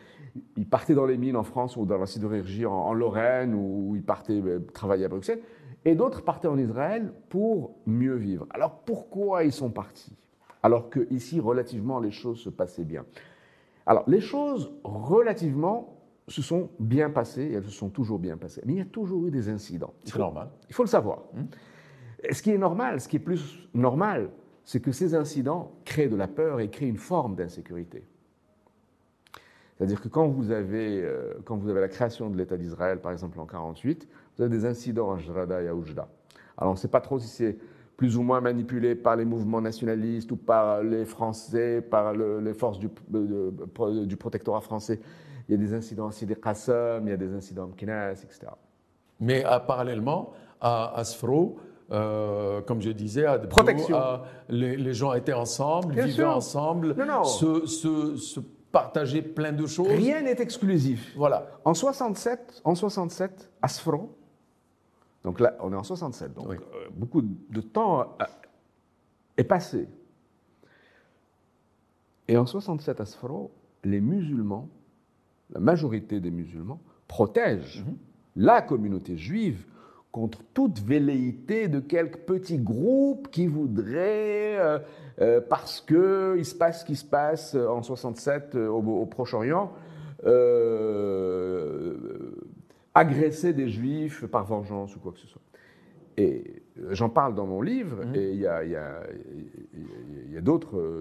Ils 0.58 0.68
partaient 0.68 0.94
dans 0.94 1.06
les 1.06 1.16
mines 1.16 1.36
en 1.36 1.42
France 1.42 1.78
ou 1.78 1.86
dans 1.86 1.96
la 1.96 2.06
sidérurgie 2.06 2.66
en, 2.66 2.92
Lorraine, 2.92 3.54
ou 3.54 3.96
ils 3.96 4.04
partaient 4.04 4.42
travailler 4.74 5.06
à 5.06 5.08
Bruxelles. 5.08 5.40
Et 5.86 5.94
d'autres 5.94 6.22
partaient 6.22 6.48
en 6.48 6.58
Israël 6.58 7.14
pour 7.30 7.76
mieux 7.86 8.16
vivre. 8.16 8.46
Alors 8.50 8.80
pourquoi 8.84 9.44
ils 9.44 9.52
sont 9.52 9.70
partis? 9.70 10.12
Alors 10.66 10.90
que 10.90 11.06
ici, 11.12 11.38
relativement, 11.38 12.00
les 12.00 12.10
choses 12.10 12.40
se 12.40 12.50
passaient 12.50 12.84
bien. 12.84 13.04
Alors, 13.86 14.02
les 14.08 14.20
choses, 14.20 14.72
relativement, 14.82 15.96
se 16.26 16.42
sont 16.42 16.70
bien 16.80 17.08
passées, 17.08 17.44
et 17.44 17.52
elles 17.52 17.64
se 17.64 17.70
sont 17.70 17.88
toujours 17.88 18.18
bien 18.18 18.36
passées. 18.36 18.62
Mais 18.66 18.72
il 18.72 18.78
y 18.78 18.82
a 18.82 18.84
toujours 18.84 19.24
eu 19.28 19.30
des 19.30 19.48
incidents. 19.48 19.94
C'est 20.02 20.18
normal. 20.18 20.48
Il 20.68 20.74
faut 20.74 20.82
le 20.82 20.88
savoir. 20.88 21.22
Hum. 21.36 21.46
Ce 22.32 22.42
qui 22.42 22.50
est 22.50 22.58
normal, 22.58 23.00
ce 23.00 23.06
qui 23.06 23.14
est 23.14 23.20
plus 23.20 23.68
normal, 23.74 24.28
c'est 24.64 24.80
que 24.80 24.90
ces 24.90 25.14
incidents 25.14 25.70
créent 25.84 26.08
de 26.08 26.16
la 26.16 26.26
peur 26.26 26.58
et 26.58 26.68
créent 26.68 26.88
une 26.88 26.96
forme 26.96 27.36
d'insécurité. 27.36 28.02
C'est-à-dire 29.78 30.00
que 30.00 30.08
quand 30.08 30.26
vous, 30.26 30.50
avez, 30.50 31.00
euh, 31.00 31.34
quand 31.44 31.56
vous 31.56 31.68
avez 31.68 31.80
la 31.80 31.88
création 31.88 32.28
de 32.28 32.36
l'État 32.36 32.56
d'Israël, 32.56 33.00
par 33.00 33.12
exemple 33.12 33.38
en 33.38 33.46
1948, 33.46 34.08
vous 34.36 34.42
avez 34.42 34.50
des 34.50 34.64
incidents 34.64 35.12
à 35.12 35.18
Jrada 35.18 35.62
et 35.62 35.68
à 35.68 35.76
Oujda. 35.76 36.08
Alors 36.58 36.72
on 36.72 36.74
ne 36.74 36.80
sait 36.80 36.88
pas 36.88 37.00
trop 37.00 37.20
si 37.20 37.28
c'est 37.28 37.56
plus 37.96 38.16
ou 38.16 38.22
moins 38.22 38.40
manipulés 38.40 38.94
par 38.94 39.16
les 39.16 39.24
mouvements 39.24 39.60
nationalistes 39.60 40.30
ou 40.32 40.36
par 40.36 40.82
les 40.82 41.04
Français, 41.04 41.80
par 41.80 42.12
les 42.12 42.54
forces 42.54 42.78
du, 42.78 42.88
du, 43.08 44.16
protectorat 44.16 44.60
français. 44.60 45.00
Il 45.48 45.52
y 45.52 45.54
a 45.54 45.58
des 45.58 45.72
incidents 45.72 46.08
à 46.08 46.12
Sidi 46.12 46.34
Qassam, 46.34 47.06
il 47.06 47.10
y 47.10 47.14
a 47.14 47.16
des 47.16 47.32
incidents 47.32 47.64
à 47.64 47.66
Mkinas, 47.66 48.22
etc. 48.22 48.48
Mais 49.20 49.44
euh, 49.46 49.58
parallèlement 49.60 50.32
à 50.60 50.98
Asfro, 50.98 51.56
euh, 51.90 52.60
comme 52.62 52.82
je 52.82 52.90
disais, 52.90 53.24
à 53.24 53.38
Protection. 53.38 53.98
les, 54.48 54.92
gens 54.92 55.14
étaient 55.14 55.32
ensemble, 55.32 55.94
vivaient 55.94 56.24
ensemble, 56.24 56.94
Se, 57.24 57.66
se, 57.66 58.16
se, 58.16 58.40
partageaient 58.72 59.22
plein 59.22 59.52
de 59.52 59.66
choses. 59.66 59.88
Rien 59.88 60.20
n'est 60.20 60.40
exclusif. 60.40 61.14
Voilà. 61.16 61.46
En 61.64 61.72
67, 61.72 62.60
en 62.64 62.74
67 62.74 63.50
Asfro, 63.62 64.10
donc 65.26 65.40
là, 65.40 65.56
on 65.58 65.72
est 65.72 65.76
en 65.76 65.82
67, 65.82 66.34
donc 66.34 66.52
euh, 66.52 66.56
beaucoup 66.94 67.20
de 67.20 67.60
temps 67.60 68.16
est 69.36 69.42
passé. 69.42 69.88
Et 72.28 72.36
en 72.36 72.46
67 72.46 73.00
à 73.00 73.04
Sfaro, 73.04 73.50
les 73.82 74.00
musulmans, 74.00 74.68
la 75.50 75.58
majorité 75.58 76.20
des 76.20 76.30
musulmans, 76.30 76.78
protègent 77.08 77.84
mhm. 77.84 77.96
la 78.36 78.62
communauté 78.62 79.16
juive 79.16 79.66
contre 80.12 80.44
toute 80.54 80.78
velléité 80.78 81.66
de 81.66 81.80
quelques 81.80 82.18
petits 82.18 82.58
groupes 82.58 83.28
qui 83.32 83.48
voudraient, 83.48 84.56
euh, 84.60 84.78
euh, 85.20 85.40
parce 85.40 85.80
qu'il 85.80 86.44
se 86.44 86.54
passe 86.54 86.82
ce 86.82 86.84
qui 86.84 86.94
se 86.94 87.04
passe 87.04 87.56
en 87.56 87.82
67 87.82 88.54
au, 88.54 89.06
Proche-Orient, 89.06 89.72
agresser 92.96 93.52
des 93.52 93.68
juifs 93.68 94.26
par 94.26 94.44
vengeance 94.44 94.96
ou 94.96 95.00
quoi 95.00 95.12
que 95.12 95.18
ce 95.18 95.26
soit. 95.26 95.42
Et 96.16 96.62
j'en 96.90 97.10
parle 97.10 97.34
dans 97.34 97.46
mon 97.46 97.60
livre, 97.60 98.04
mmh. 98.04 98.14
et 98.14 98.30
il 98.30 98.40
y 98.40 98.46
a, 98.46 98.64
y 98.64 98.74
a, 98.74 99.02
y 100.30 100.36
a 100.36 100.40
d'autres, 100.40 100.96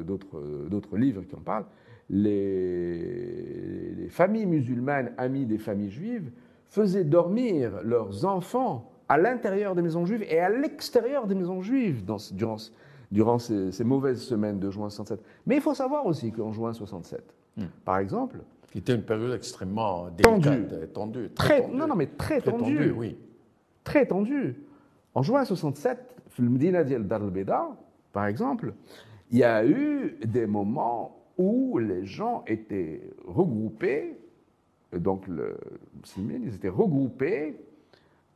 livres 0.94 1.24
qui 1.24 1.36
en 1.36 1.40
parlent. 1.40 1.66
Les, 2.10 3.94
les, 3.96 4.10
familles 4.10 4.46
musulmanes, 4.46 5.14
amies 5.18 5.46
des 5.46 5.58
familles 5.58 5.90
juives, 5.90 6.32
faisaient 6.68 7.06
dormir 7.06 7.82
leurs 7.84 8.26
enfants 8.26 8.92
à 9.08 9.18
l'intérieur 9.18 9.74
des 9.74 9.82
maisons 9.82 10.06
juives 10.06 10.26
et 10.30 10.40
à 10.40 10.50
l'extérieur 10.50 11.28
des 11.28 11.36
maisons 11.36 11.62
juives 11.62 12.04
dans, 12.04 12.18
durant, 12.34 12.58
durant 13.10 13.40
ces, 13.40 13.72
ces, 13.72 13.84
mauvaises 13.86 14.22
semaines 14.22 14.60
de 14.60 14.70
juin 14.70 14.90
67. 14.90 15.24
Mais 15.46 15.56
il 15.56 15.62
faut 15.62 15.74
savoir 15.74 16.06
aussi 16.06 16.32
qu'en 16.32 16.52
juin 16.52 16.74
67, 16.74 17.24
mmh. 17.56 17.64
par 17.86 18.00
exemple, 18.00 18.40
qui 18.76 18.80
était 18.80 18.94
une 18.94 19.04
période 19.04 19.32
extrêmement 19.32 20.10
délicate, 20.10 20.92
tendue. 20.92 21.30
très, 21.34 21.62
tendue. 21.62 21.78
Non, 21.78 21.88
non, 21.88 21.96
mais 21.96 22.08
très, 22.08 22.42
très 22.42 22.52
tendue. 22.52 22.92
oui. 22.92 23.16
Très 23.86 24.06
tendue. 24.06 24.58
En 25.14 25.24
juin 25.24 25.46
67, 25.46 25.98
le 26.40 26.50
Medina 26.50 26.84
Beda, 26.84 27.70
par 28.12 28.26
exemple, 28.26 28.74
il 29.32 29.38
y 29.38 29.46
a 29.46 29.66
eu 29.66 30.18
des 30.26 30.46
moments 30.46 31.24
où 31.38 31.78
les 31.78 32.06
gens 32.06 32.44
étaient 32.48 33.00
regroupés 33.26 34.18
donc 34.92 35.26
le 35.30 35.58
ils 36.18 36.56
étaient 36.56 36.68
regroupés 36.68 37.56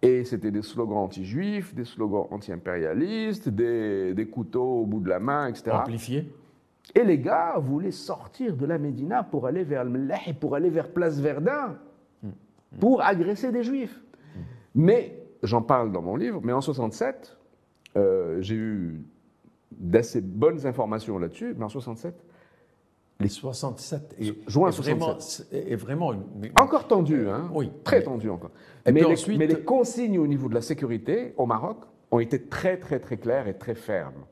et 0.01 0.24
c'était 0.24 0.51
des 0.51 0.62
slogans 0.62 1.00
anti-juifs, 1.00 1.75
des 1.75 1.84
slogans 1.84 2.27
anti-impérialistes, 2.31 3.50
des, 3.50 4.13
des, 4.13 4.25
couteaux 4.27 4.84
au 4.84 4.86
bout 4.86 5.01
de 5.01 5.10
la 5.10 5.19
main, 5.19 5.48
etc. 5.48 5.72
Amplifiés. 5.74 6.31
Et 6.96 7.03
les 7.03 7.19
gars 7.19 7.58
voulaient 7.60 7.91
sortir 7.91 8.55
de 8.55 8.65
la 8.65 8.77
Médina 8.77 9.24
pour 9.24 9.46
aller 9.46 9.63
vers 9.63 9.84
le 9.84 10.08
et 10.27 10.34
pour 10.34 10.55
aller 10.55 10.69
vers 10.69 10.89
Place 10.91 11.19
Verdun, 11.19 11.77
pour 12.79 13.01
agresser 13.01 13.51
des 13.51 13.63
juifs. 13.63 14.01
Mais, 14.75 15.22
j'en 15.43 15.62
parle 15.62 15.91
dans 15.91 16.01
mon 16.01 16.15
livre, 16.15 16.41
mais 16.43 16.53
en 16.53 16.62
67, 16.62 17.38
euh, 17.98 18.41
j'ai 18.41 18.55
eu 18.55 19.03
d'assez 19.72 20.22
bonnes 20.22 20.65
informations 20.65 21.17
là-dessus, 21.19 21.53
mais 21.58 21.65
en 21.65 21.69
67, 21.69 22.15
les 23.22 23.27
67 23.27 24.15
et 24.19 24.34
juin 24.48 24.69
Vraiment, 24.69 25.17
est 25.51 25.75
vraiment 25.75 26.13
encore 26.60 26.88
tendu, 26.88 27.27
hein 27.27 27.50
Oui, 27.53 27.69
très 27.84 28.01
tendu 28.01 28.29
encore. 28.29 28.51
mais, 28.86 29.01
les, 29.01 29.38
mais 29.38 29.48
les 29.48 29.62
consignes 29.62 30.17
au 30.19 30.27
niveau 30.27 30.48
de 30.48 30.53
la 30.53 30.62
sécurité 30.62 31.34
au 31.36 31.46
Maroc 31.46 31.79
ont 32.12 32.19
été 32.19 32.41
très 32.41 32.77
très 32.77 33.00
très 33.00 33.17
claires 33.17 33.48
et 33.48 33.58
très 33.58 33.75
fermes. 33.75 34.25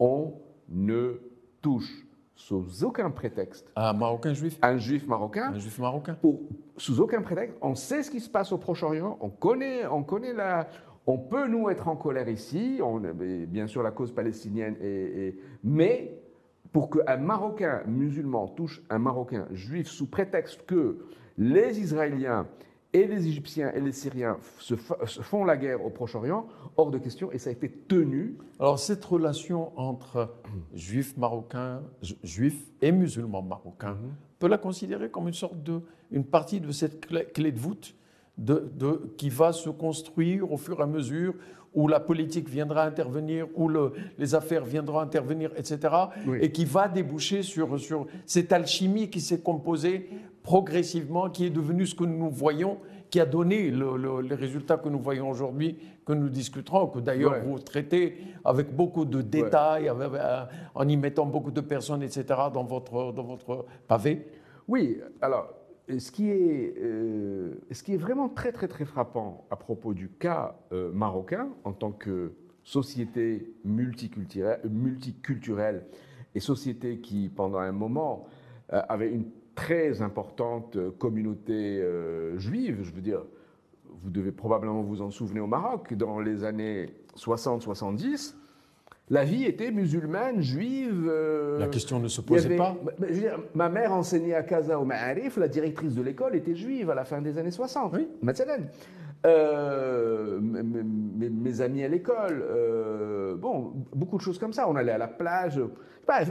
On 0.00 0.34
ne 0.68 1.20
touche 1.60 2.06
sous 2.34 2.84
aucun 2.84 3.10
prétexte 3.10 3.72
un 3.74 3.92
Marocain 3.92 4.32
juif, 4.32 4.58
un 4.62 4.78
juif 4.78 5.06
marocain, 5.06 5.52
un 5.52 5.58
juif 5.58 5.78
marocain, 5.78 6.14
pour, 6.14 6.40
sous 6.76 7.00
aucun 7.00 7.20
prétexte. 7.20 7.58
On 7.60 7.74
sait 7.74 8.02
ce 8.02 8.10
qui 8.10 8.20
se 8.20 8.30
passe 8.30 8.52
au 8.52 8.58
Proche-Orient, 8.58 9.18
on 9.20 9.28
connaît, 9.28 9.86
on 9.86 10.04
connaît 10.04 10.32
la, 10.32 10.68
on 11.06 11.18
peut 11.18 11.48
nous 11.48 11.68
être 11.68 11.88
en 11.88 11.96
colère 11.96 12.28
ici, 12.28 12.80
on, 12.82 13.00
bien 13.00 13.66
sûr 13.66 13.82
la 13.82 13.90
cause 13.90 14.12
palestinienne, 14.12 14.76
est, 14.80 15.36
mais 15.64 16.20
pour 16.70 16.90
qu'un 16.90 17.16
Marocain 17.16 17.82
musulman 17.86 18.46
touche 18.48 18.82
un 18.88 18.98
Marocain 18.98 19.48
juif 19.50 19.88
sous 19.88 20.08
prétexte 20.08 20.64
que 20.64 20.98
les 21.38 21.80
Israéliens 21.80 22.46
et 22.92 23.06
les 23.06 23.26
Égyptiens 23.26 23.70
et 23.74 23.80
les 23.80 23.92
Syriens 23.92 24.38
se, 24.58 24.74
font 24.74 25.44
la 25.44 25.56
guerre 25.56 25.84
au 25.84 25.90
Proche-Orient, 25.90 26.46
hors 26.76 26.90
de 26.90 26.98
question, 26.98 27.30
et 27.32 27.38
ça 27.38 27.50
a 27.50 27.52
été 27.52 27.70
tenu. 27.70 28.38
Alors 28.58 28.78
cette 28.78 29.04
relation 29.04 29.78
entre 29.78 30.34
juifs 30.74 31.16
marocains, 31.16 31.82
juifs 32.22 32.64
et 32.80 32.92
musulmans 32.92 33.42
marocains, 33.42 33.94
mhm. 33.94 34.10
on 34.10 34.38
peut 34.38 34.48
la 34.48 34.58
considérer 34.58 35.10
comme 35.10 35.28
une 35.28 35.34
sorte 35.34 35.62
de, 35.62 35.82
une 36.10 36.24
partie 36.24 36.60
de 36.60 36.70
cette 36.72 37.06
clé, 37.06 37.52
de 37.52 37.58
voûte 37.58 37.94
de, 38.38 38.70
de, 38.76 39.12
qui 39.18 39.30
va 39.30 39.52
se 39.52 39.68
construire 39.68 40.50
au 40.50 40.56
fur 40.56 40.78
et 40.78 40.82
à 40.82 40.86
mesure 40.86 41.34
où 41.74 41.86
la 41.86 42.00
politique 42.00 42.48
viendra 42.48 42.84
intervenir, 42.84 43.46
où 43.54 43.68
le, 43.68 43.92
les 44.18 44.34
affaires 44.34 44.64
viendront 44.64 45.00
intervenir, 45.00 45.50
etc., 45.56 45.94
et 46.40 46.50
qui 46.50 46.64
va 46.64 46.88
déboucher 46.88 47.42
sur, 47.42 47.78
sur 47.78 48.06
cette 48.26 48.52
alchimie 48.52 49.10
qui 49.10 49.20
s'est 49.20 49.40
composée 49.40 50.08
progressivement, 50.48 51.28
qui 51.28 51.44
est 51.44 51.50
devenue 51.50 51.86
ce 51.86 51.94
que 51.94 52.04
nous 52.04 52.30
voyons, 52.30 52.78
qui 53.10 53.20
a 53.20 53.26
donné 53.26 53.70
les 53.70 54.34
résultats 54.34 54.78
que 54.78 54.88
nous 54.88 54.98
voyons 54.98 55.28
aujourd'hui, 55.28 55.76
que 56.06 56.14
nous 56.14 56.30
discuterons, 56.30 56.86
que 56.86 57.00
d'ailleurs 57.00 57.44
vous 57.44 57.58
traitez 57.58 58.16
avec 58.46 58.74
beaucoup 58.74 59.04
de 59.04 59.20
détails, 59.20 59.90
euh, 59.90 60.44
en 60.74 60.88
y 60.88 60.96
mettant 60.96 61.26
beaucoup 61.26 61.50
de 61.50 61.60
personnes, 61.60 62.02
etc., 62.02 62.24
dans 62.54 62.64
votre, 62.64 63.12
dans 63.12 63.24
votre 63.24 63.66
pavé. 63.86 64.26
Oui, 64.66 64.98
alors 65.20 65.52
ce 65.86 66.10
qui, 66.10 66.30
est, 66.30 66.74
euh, 66.78 67.52
ce 67.70 67.82
qui 67.82 67.92
est 67.92 67.98
vraiment 67.98 68.30
très 68.30 68.50
très 68.50 68.68
très 68.68 68.86
frappant 68.86 69.46
à 69.50 69.56
propos 69.56 69.92
du 69.92 70.08
cas 70.08 70.56
euh, 70.72 70.90
marocain 70.92 71.50
en 71.64 71.74
tant 71.74 71.92
que 71.92 72.32
société 72.64 73.52
multiculturelle, 73.66 74.60
multiculturelle 74.64 75.84
et 76.34 76.40
société 76.40 77.00
qui 77.00 77.28
pendant 77.28 77.58
un 77.58 77.72
moment 77.72 78.26
euh, 78.72 78.82
avait 78.88 79.10
une 79.10 79.24
très 79.58 80.02
importante 80.02 80.78
communauté 80.98 81.82
juive, 82.36 82.78
je 82.82 82.92
veux 82.92 83.00
dire, 83.00 83.22
vous 84.02 84.10
devez 84.10 84.30
probablement 84.30 84.82
vous 84.82 85.02
en 85.02 85.10
souvenir 85.10 85.44
au 85.44 85.46
Maroc, 85.48 85.92
dans 85.94 86.20
les 86.20 86.44
années 86.44 86.90
60-70, 87.16 88.34
la 89.10 89.24
vie 89.24 89.44
était 89.44 89.70
musulmane, 89.70 90.42
juive. 90.42 91.06
Euh, 91.08 91.58
la 91.58 91.68
question 91.68 91.98
ne 91.98 92.08
se 92.08 92.20
posait 92.20 92.56
pas. 92.56 92.76
Je 93.00 93.04
veux 93.06 93.20
dire, 93.20 93.38
ma 93.54 93.68
mère 93.68 93.92
enseignait 93.92 94.34
à 94.34 94.42
Casa 94.42 94.78
au 94.78 94.84
Ma'arif, 94.84 95.38
la 95.38 95.48
directrice 95.48 95.94
de 95.94 96.02
l'école 96.02 96.36
était 96.36 96.54
juive 96.54 96.90
à 96.90 96.94
la 96.94 97.04
fin 97.04 97.22
des 97.22 97.38
années 97.38 97.50
60. 97.50 97.94
Oui. 97.94 98.08
Euh, 99.26 100.38
mes, 100.40 101.60
amis 101.60 101.82
à 101.82 101.88
l'école, 101.88 102.44
euh, 102.48 103.36
bon, 103.36 103.72
beaucoup 103.94 104.16
de 104.16 104.22
choses 104.22 104.38
comme 104.38 104.52
ça. 104.52 104.68
On 104.68 104.76
allait 104.76 104.92
à 104.92 104.98
la 104.98 105.08
plage. 105.08 105.60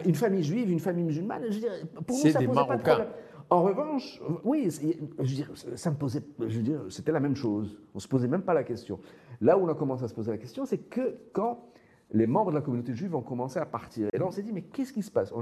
une 0.06 0.16
famille 0.16 0.44
juive, 0.44 0.72
une 0.72 0.80
famille 0.80 1.04
musulmane. 1.04 1.44
Je 1.50 1.56
veux 1.56 1.60
dire, 1.60 1.72
pour 2.06 2.16
nous, 2.16 2.32
ça 2.32 2.40
des 2.40 2.46
posait 2.46 2.56
Marocains. 2.56 2.68
pas 2.68 2.78
de 2.78 2.82
problème. 2.84 3.08
En 3.50 3.62
revanche, 3.64 4.22
oui, 4.44 4.70
je 4.70 5.24
veux 5.24 5.26
dire, 5.26 5.52
ça 5.76 5.90
me 5.90 5.96
posait, 5.96 6.22
je 6.40 6.58
veux 6.58 6.64
dire, 6.64 6.82
c'était 6.90 7.14
la 7.14 7.22
même 7.22 7.36
chose. 7.36 7.80
On 7.96 8.00
se 8.00 8.08
posait 8.08 8.28
même 8.28 8.42
pas 8.42 8.54
la 8.54 8.64
question. 8.64 9.00
Là 9.40 9.58
où 9.58 9.64
on 9.64 9.70
a 9.70 9.76
commencé 9.76 10.04
à 10.04 10.08
se 10.10 10.14
poser 10.14 10.32
la 10.32 10.38
question, 10.38 10.66
c'est 10.66 10.80
que 10.80 11.16
quand 11.32 11.64
les 12.12 12.28
membres 12.28 12.52
de 12.52 12.56
la 12.56 12.62
communauté 12.62 12.94
juive 12.94 13.16
ont 13.16 13.22
commencé 13.22 13.60
à 13.60 13.66
partir. 13.66 14.10
Et 14.14 14.18
là, 14.18 14.26
on 14.26 14.32
s'est 14.32 14.44
dit, 14.44 14.54
mais 14.54 14.62
qu'est-ce 14.62 14.94
qui 14.94 15.04
se 15.04 15.12
passe? 15.12 15.34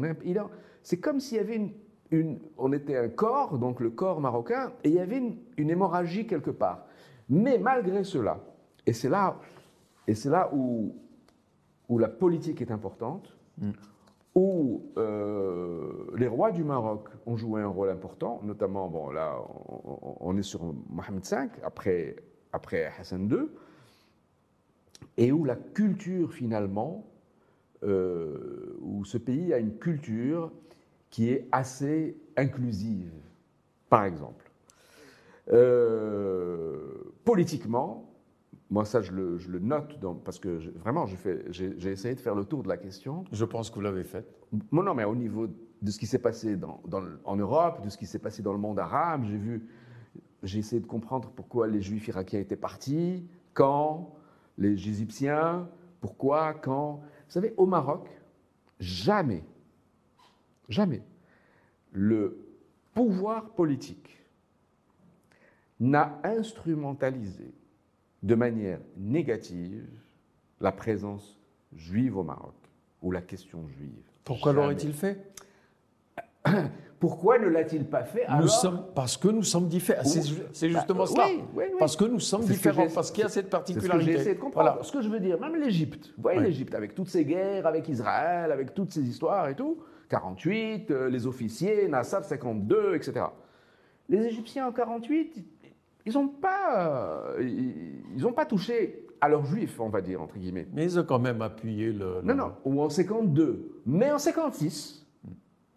C'est 0.82 0.98
comme 0.98 1.20
s'il 1.20 1.38
y 1.38 1.40
avait 1.40 1.74
une, 2.12 2.40
On 2.58 2.74
était 2.74 2.98
un 2.98 3.10
corps, 3.10 3.58
donc 3.58 3.80
le 3.80 3.90
corps 3.90 4.20
marocain, 4.20 4.72
et 4.84 4.90
il 4.90 4.96
y 4.96 5.00
avait 5.00 5.22
une, 5.58 5.70
hémorragie 5.70 6.28
quelque 6.28 6.52
part. 6.52 6.86
Mais 7.30 7.58
malgré 7.58 8.04
cela, 8.04 8.40
et 8.86 8.94
c'est 8.94 9.10
là, 9.10 9.40
et 10.08 10.14
c'est 10.14 10.30
là 10.30 10.50
où, 10.54 10.96
où 11.90 11.98
la 11.98 12.08
politique 12.08 12.62
est 12.62 12.72
importante, 12.72 13.36
mm. 13.58 13.72
où 14.36 14.92
euh, 14.98 16.06
les 16.18 16.28
rois 16.28 16.52
du 16.52 16.64
Maroc 16.64 17.10
ont 17.26 17.36
joué 17.36 17.62
un 17.62 17.68
rôle 17.68 17.90
important, 17.90 18.42
notamment, 18.44 18.88
bon, 18.90 19.10
là, 19.10 19.36
on, 20.20 20.38
est 20.38 20.44
sur 20.44 20.62
Mohamed 20.90 21.26
V, 21.26 21.38
après, 21.64 22.16
après 22.54 22.92
Hassan 23.00 23.30
II, 23.30 23.48
et 25.18 25.32
où 25.32 25.46
la 25.46 25.56
culture 25.56 26.32
finalement, 26.34 27.06
euh, 27.84 28.78
où 28.82 29.06
ce 29.06 29.18
pays 29.18 29.54
a 29.54 29.58
une 29.58 29.78
culture 29.78 30.52
qui 31.10 31.30
est 31.30 31.48
assez 31.52 32.18
inclusive, 32.36 33.14
par 33.90 34.06
exemple. 34.06 34.45
Euh, 35.52 37.14
politiquement, 37.24 38.12
moi 38.70 38.84
ça 38.84 39.02
je 39.02 39.12
le, 39.12 39.38
je 39.38 39.50
le 39.52 39.60
note 39.60 40.00
parce 40.24 40.40
que 40.40 40.60
vraiment 40.80 41.06
j'ai 41.50 41.92
essayé 41.92 42.16
de 42.16 42.20
faire 42.20 42.36
le 42.36 42.46
tour 42.46 42.64
de 42.64 42.68
la 42.68 42.78
question. 42.78 43.24
Je 43.32 43.46
pense 43.46 43.70
que 43.70 43.76
vous 43.76 43.82
l'avez 43.82 44.04
fait. 44.04 44.26
Non, 44.72 44.94
mais 44.94 45.04
au 45.04 45.16
niveau 45.16 45.48
de 45.82 45.92
ce 45.92 46.00
qui 46.00 46.08
s'est 46.08 46.20
passé 46.20 46.56
dans, 46.56 46.82
en 47.24 47.36
Europe, 47.36 47.84
de 47.84 47.90
ce 47.90 47.98
qui 47.98 48.06
s'est 48.06 48.20
passé 48.20 48.42
dans 48.42 48.54
le 48.54 48.60
monde 48.60 48.80
arabe, 48.80 49.24
j'ai 49.26 49.38
vu, 49.38 49.68
j'ai 50.44 50.60
essayé 50.60 50.82
de 50.82 50.88
comprendre 50.88 51.32
pourquoi 51.36 51.68
les 51.68 51.82
juifs 51.82 52.08
irakiens 52.08 52.40
étaient 52.40 52.56
partis, 52.56 53.28
quand, 53.54 54.16
les 54.58 54.72
Égyptiens, 54.72 55.70
pourquoi, 56.02 56.54
quand. 56.54 57.02
Vous 57.28 57.32
savez, 57.32 57.54
au 57.58 57.66
Maroc, 57.66 58.10
jamais, 58.80 59.44
jamais, 60.70 61.04
le 61.92 62.38
pouvoir 62.94 63.50
politique 63.52 64.25
n'a 65.80 66.20
instrumentalisé 66.24 67.54
de 68.24 68.36
manière 68.36 68.80
négative 68.98 69.88
la 70.62 70.72
présence 70.72 71.38
juive 71.76 72.18
au 72.18 72.24
Maroc 72.24 72.56
ou 73.02 73.12
la 73.12 73.22
question 73.22 73.68
juive. 73.68 74.04
Pourquoi 74.24 74.54
l'aurait-il 74.54 74.94
fait? 74.94 75.32
Pourquoi 77.00 77.38
ne 77.38 77.48
l'a-t-il 77.48 77.86
pas 77.86 78.04
fait 78.04 78.26
nous 78.40 78.48
sommes, 78.48 78.86
Parce 78.96 79.18
que 79.18 79.28
nous 79.28 79.44
sommes 79.44 79.68
différents. 79.68 80.04
C'est 80.04 80.70
justement 80.70 81.04
bah, 81.04 81.08
cela. 81.08 81.28
Parce 81.78 81.96
que 81.96 82.06
nous 82.06 82.20
sommes 82.20 82.46
différents, 82.46 82.88
parce 82.88 83.12
qu'il 83.12 83.22
y 83.22 83.26
a 83.26 83.30
cette 83.30 83.50
particularité. 83.50 84.18
Ce 84.18 84.24
que 84.24 84.30
de 84.30 84.40
comprendre. 84.40 84.84
Ce 84.84 84.92
que 84.92 85.02
je 85.02 85.10
veux 85.10 85.20
dire, 85.20 85.40
même 85.40 85.56
l'Égypte, 85.56 86.14
vous 86.16 86.24
voyez 86.24 86.40
l'Égypte, 86.40 86.74
avec 86.74 86.96
toutes 86.96 87.10
ces 87.10 87.26
guerres, 87.26 87.68
avec 87.68 87.88
Israël, 87.90 88.52
avec 88.52 88.74
toutes 88.74 88.92
ces 88.92 89.02
histoires 89.02 89.50
et 89.50 89.56
tout, 89.56 89.78
48, 90.10 90.92
euh, 90.92 91.10
les 91.10 91.28
officiers, 91.28 91.88
Nasser 91.88 92.18
52, 92.24 92.96
etc. 92.96 93.26
Les 94.08 94.26
Égyptiens 94.26 94.68
en 94.68 94.72
48, 94.72 95.46
ils 96.06 96.14
n'ont 96.14 96.28
pas, 96.28 97.24
ils, 97.40 98.34
pas 98.36 98.46
touché 98.46 99.08
à 99.22 99.30
leurs 99.30 99.46
juifs, 99.46 99.80
on 99.80 99.90
va 99.90 100.02
dire, 100.02 100.22
entre 100.22 100.38
guillemets. 100.38 100.68
Mais 100.74 100.84
ils 100.84 101.00
ont 101.00 101.04
quand 101.04 101.20
même 101.20 101.42
appuyé 101.42 101.92
le... 101.92 102.22
Non, 102.24 102.36
non, 102.36 102.54
ou 102.64 102.82
en 102.82 102.90
52. 102.90 103.82
Mais 103.86 104.12
en 104.12 104.20
56, 104.20 105.06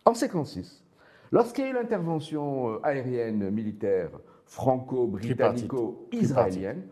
en 0.05 0.15
56, 0.15 0.85
Lorsqu'il 1.31 1.65
y 1.65 1.67
a 1.67 1.71
eu 1.71 1.75
l'intervention 1.75 2.71
euh, 2.71 2.79
aérienne 2.83 3.51
militaire 3.51 4.09
franco-britannico-israélienne, 4.47 6.85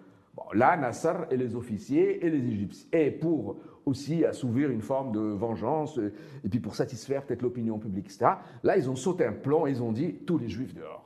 là, 0.53 0.77
Nasser 0.77 1.15
et 1.31 1.39
les 1.39 1.57
officiers 1.57 2.23
et 2.25 2.31
les 2.31 2.47
Égyptiens, 2.47 2.87
et 2.93 3.11
pour 3.11 3.57
aussi 3.87 4.27
assouvir 4.27 4.71
une 4.71 4.83
forme 4.83 5.13
de 5.13 5.21
vengeance, 5.21 5.99
euh, 5.99 6.13
et 6.45 6.49
puis 6.49 6.61
pour 6.61 6.75
satisfaire 6.75 7.25
peut-être 7.25 7.43
l'opinion 7.43 7.79
publique, 7.79 8.07
etc., 8.07 8.27
là, 8.63 8.77
ils 8.77 8.91
ont 8.91 8.97
sauté 8.97 9.25
un 9.25 9.33
plan 9.33 9.67
et 9.67 9.71
ils 9.71 9.83
ont 9.83 9.93
dit 9.93 10.17
tous 10.27 10.37
les 10.39 10.49
juifs 10.49 10.75
dehors. 10.75 11.06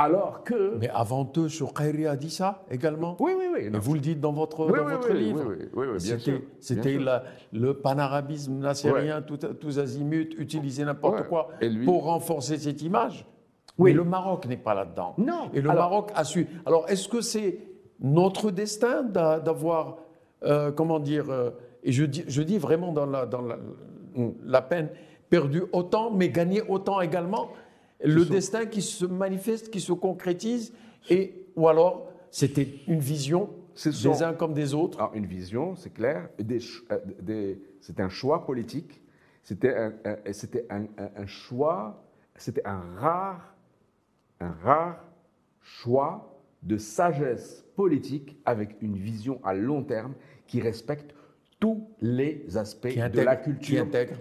Alors 0.00 0.44
que. 0.44 0.76
Mais 0.80 0.88
avant 0.90 1.28
eux, 1.36 1.48
Choukairi 1.48 2.06
a 2.06 2.14
dit 2.14 2.30
ça 2.30 2.62
également 2.70 3.16
Oui, 3.18 3.32
oui, 3.36 3.46
oui. 3.52 3.60
Et 3.64 3.78
vous 3.78 3.94
le 3.94 4.00
dites 4.00 4.20
dans 4.20 4.32
votre, 4.32 4.68
dans 4.68 4.84
votre 4.84 5.12
livre. 5.12 5.44
Oui, 5.48 5.56
oui, 5.74 5.86
oui, 5.92 5.98
bien 6.00 6.18
sûr. 6.18 6.40
C'était 6.60 6.98
le 7.52 7.74
panarabisme 7.74 8.58
nassérien, 8.58 9.22
tous 9.22 9.78
azimuts, 9.80 10.30
utiliser 10.38 10.84
n'importe 10.84 11.26
quoi 11.28 11.48
pour 11.84 12.04
renforcer 12.04 12.58
cette 12.58 12.80
image. 12.80 13.26
Oui. 13.76 13.90
Mais 13.90 13.96
le 13.96 14.04
Maroc 14.04 14.46
n'est 14.46 14.56
pas 14.56 14.74
là-dedans. 14.74 15.14
Non. 15.18 15.50
Et 15.52 15.60
le 15.60 15.68
Maroc 15.68 16.10
a 16.14 16.24
su. 16.24 16.46
Alors, 16.64 16.88
est-ce 16.88 17.08
que 17.08 17.20
c'est 17.20 17.58
notre 18.00 18.50
destin 18.52 19.02
d'avoir, 19.02 19.98
euh, 20.44 20.70
comment 20.70 21.00
dire, 21.00 21.28
euh, 21.30 21.50
et 21.82 21.92
je 21.92 22.04
dis, 22.04 22.24
je 22.26 22.42
dis 22.42 22.58
vraiment 22.58 22.92
dans, 22.92 23.06
la, 23.06 23.26
dans 23.26 23.42
la, 23.42 23.56
la, 24.44 24.62
peine, 24.62 24.90
perdu 25.30 25.62
autant, 25.72 26.10
mais 26.10 26.28
gagné 26.28 26.62
autant 26.68 27.00
également? 27.00 27.50
Le 28.04 28.24
destin 28.24 28.66
qui 28.66 28.82
se 28.82 29.04
manifeste, 29.04 29.70
qui 29.70 29.80
se 29.80 29.92
concrétise, 29.92 30.72
et, 31.10 31.46
ou 31.56 31.68
alors 31.68 32.12
c'était 32.30 32.68
une 32.86 33.00
vision 33.00 33.50
des 33.84 34.22
uns 34.22 34.32
comme 34.32 34.54
des 34.54 34.74
autres 34.74 34.98
alors, 34.98 35.14
Une 35.14 35.26
vision, 35.26 35.76
c'est 35.76 35.90
clair. 35.90 36.28
Des, 36.38 36.58
euh, 36.90 36.98
des, 37.22 37.60
c'était 37.80 38.02
un 38.02 38.08
choix 38.08 38.44
politique. 38.44 39.00
C'était 39.42 39.74
un, 39.74 39.92
c'était 40.32 40.66
un, 40.68 40.86
un, 40.98 41.26
choix, 41.26 42.04
c'était 42.36 42.66
un 42.66 42.80
rare, 42.96 43.54
un 44.40 44.50
rare 44.50 45.02
choix 45.62 46.38
de 46.62 46.76
sagesse 46.76 47.64
politique 47.74 48.36
avec 48.44 48.76
une 48.82 48.98
vision 48.98 49.40
à 49.44 49.54
long 49.54 49.84
terme 49.84 50.12
qui 50.46 50.60
respecte 50.60 51.14
tous 51.60 51.88
les 52.02 52.58
aspects 52.58 52.88
de 52.88 53.20
la 53.20 53.36
culture. 53.36 53.68
Qui 53.68 53.78
intègre 53.78 54.16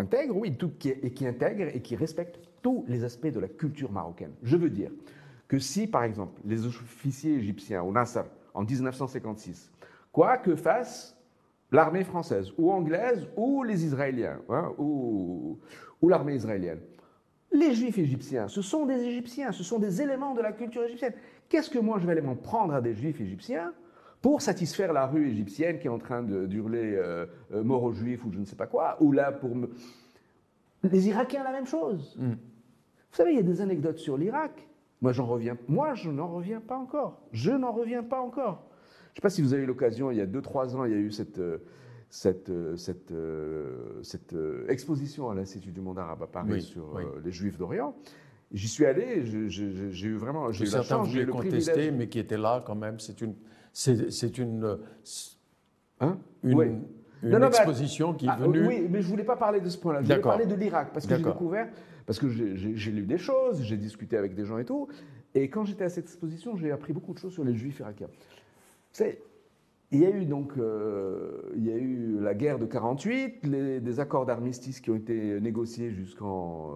Intègre, 0.00 0.36
oui, 0.36 0.56
qui, 0.78 0.90
et 0.90 1.12
qui 1.12 1.26
intègre 1.26 1.68
et 1.74 1.80
qui 1.80 1.96
respecte 1.96 2.38
tous 2.62 2.84
les 2.88 3.04
aspects 3.04 3.28
de 3.28 3.40
la 3.40 3.48
culture 3.48 3.92
marocaine. 3.92 4.32
Je 4.42 4.56
veux 4.56 4.70
dire 4.70 4.90
que 5.48 5.58
si, 5.58 5.86
par 5.86 6.04
exemple, 6.04 6.40
les 6.44 6.66
officiers 6.66 7.34
égyptiens 7.34 7.82
au 7.82 7.92
Nasser, 7.92 8.22
en 8.54 8.64
1956, 8.64 9.70
quoi 10.12 10.38
que 10.38 10.56
fasse 10.56 11.16
l'armée 11.70 12.04
française 12.04 12.52
ou 12.58 12.70
anglaise 12.70 13.28
ou 13.36 13.62
les 13.62 13.84
Israéliens 13.84 14.40
hein, 14.48 14.72
ou, 14.78 15.58
ou 16.00 16.08
l'armée 16.08 16.34
israélienne, 16.34 16.80
les 17.52 17.74
juifs 17.74 17.98
égyptiens, 17.98 18.46
ce 18.48 18.62
sont 18.62 18.86
des 18.86 19.00
Égyptiens, 19.00 19.50
ce 19.50 19.64
sont 19.64 19.80
des 19.80 20.00
éléments 20.00 20.34
de 20.34 20.40
la 20.40 20.52
culture 20.52 20.84
égyptienne. 20.84 21.14
Qu'est-ce 21.48 21.68
que 21.68 21.80
moi 21.80 21.98
je 21.98 22.06
vais 22.06 22.12
aller 22.12 22.20
m'en 22.20 22.36
prendre 22.36 22.74
à 22.74 22.80
des 22.80 22.94
juifs 22.94 23.20
égyptiens? 23.20 23.72
Pour 24.22 24.42
satisfaire 24.42 24.92
la 24.92 25.06
rue 25.06 25.28
égyptienne 25.28 25.78
qui 25.78 25.86
est 25.86 25.90
en 25.90 25.98
train 25.98 26.22
d'hurler 26.22 26.94
euh, 26.94 27.26
euh, 27.52 27.62
mort 27.62 27.82
aux 27.82 27.92
juifs 27.92 28.24
ou 28.24 28.32
je 28.32 28.38
ne 28.38 28.44
sais 28.44 28.56
pas 28.56 28.66
quoi, 28.66 28.96
ou 29.00 29.12
là 29.12 29.32
pour 29.32 29.54
me... 29.54 29.70
Les 30.82 31.08
Irakiens, 31.08 31.44
la 31.44 31.52
même 31.52 31.66
chose. 31.66 32.16
Mm. 32.18 32.32
Vous 32.32 33.16
savez, 33.16 33.32
il 33.32 33.36
y 33.36 33.40
a 33.40 33.42
des 33.42 33.60
anecdotes 33.60 33.98
sur 33.98 34.16
l'Irak. 34.16 34.68
Moi, 35.00 35.12
j'en 35.12 35.26
reviens. 35.26 35.56
Moi, 35.68 35.94
je 35.94 36.10
n'en 36.10 36.28
reviens 36.28 36.60
pas 36.60 36.76
encore. 36.76 37.22
Je 37.32 37.50
n'en 37.50 37.72
reviens 37.72 38.02
pas 38.02 38.20
encore. 38.20 38.66
Je 39.08 39.12
ne 39.12 39.14
sais 39.16 39.22
pas 39.22 39.30
si 39.30 39.42
vous 39.42 39.54
avez 39.54 39.64
eu 39.64 39.66
l'occasion, 39.66 40.10
il 40.10 40.18
y 40.18 40.20
a 40.20 40.26
2-3 40.26 40.76
ans, 40.76 40.84
il 40.84 40.92
y 40.92 40.94
a 40.94 40.98
eu 40.98 41.10
cette, 41.10 41.38
euh, 41.38 41.58
cette, 42.08 42.52
cette, 42.76 43.12
cette 44.02 44.36
exposition 44.68 45.30
à 45.30 45.34
l'Institut 45.34 45.72
du 45.72 45.80
monde 45.80 45.98
arabe 45.98 46.22
à 46.22 46.26
Paris 46.26 46.62
sur 46.62 46.98
les 47.24 47.32
Juifs 47.32 47.58
d'Orient. 47.58 47.94
J'y 48.52 48.68
suis 48.68 48.84
allé, 48.84 49.24
j'ai 49.48 50.08
eu 50.08 50.16
vraiment, 50.16 50.52
chance, 50.52 51.08
j'ai 51.08 51.26
contester, 51.26 51.90
mais 51.90 52.08
qui 52.08 52.18
était 52.18 52.38
là 52.38 52.62
quand 52.66 52.74
même. 52.74 52.98
C'est 52.98 53.20
une, 53.20 53.34
c'est 53.72 54.38
une, 54.38 54.78
hein 56.00 56.18
une, 56.42 56.82
une 57.22 57.42
exposition 57.42 58.14
qui 58.14 58.26
est 58.26 58.30
ah, 58.30 58.36
venue. 58.36 58.66
Oui, 58.66 58.86
mais 58.90 59.02
je 59.02 59.08
voulais 59.08 59.24
pas 59.24 59.36
parler 59.36 59.60
de 59.60 59.68
ce 59.68 59.78
point-là. 59.78 60.02
Je 60.02 60.06
voulais 60.06 60.20
parler 60.20 60.46
de 60.46 60.54
l'Irak 60.54 60.92
parce 60.92 61.06
que 61.06 61.16
j'ai 61.16 61.22
découvert, 61.22 61.68
parce 62.06 62.18
que 62.18 62.28
j'ai 62.28 62.90
lu 62.90 63.02
des 63.02 63.18
choses, 63.18 63.62
j'ai 63.62 63.76
discuté 63.76 64.16
avec 64.16 64.34
des 64.34 64.44
gens 64.44 64.58
et 64.58 64.64
tout. 64.64 64.88
Et 65.34 65.48
quand 65.48 65.64
j'étais 65.64 65.84
à 65.84 65.88
cette 65.88 66.06
exposition, 66.06 66.56
j'ai 66.56 66.72
appris 66.72 66.92
beaucoup 66.92 67.12
de 67.12 67.18
choses 67.18 67.32
sur 67.32 67.44
les 67.44 67.54
Juifs 67.54 67.78
irakiens. 67.78 68.08
Il 69.92 69.98
y 69.98 70.06
a 70.06 70.10
eu 70.10 70.24
donc 70.24 70.52
euh, 70.56 71.50
il 71.56 71.66
y 71.66 71.72
a 71.72 71.76
eu 71.76 72.20
la 72.20 72.32
guerre 72.34 72.60
de 72.60 72.66
48, 72.66 73.44
les, 73.44 73.80
des 73.80 74.00
accords 74.00 74.24
d'armistice 74.24 74.80
qui 74.80 74.90
ont 74.90 74.94
été 74.94 75.40
négociés 75.40 75.90
jusqu'en 75.90 76.70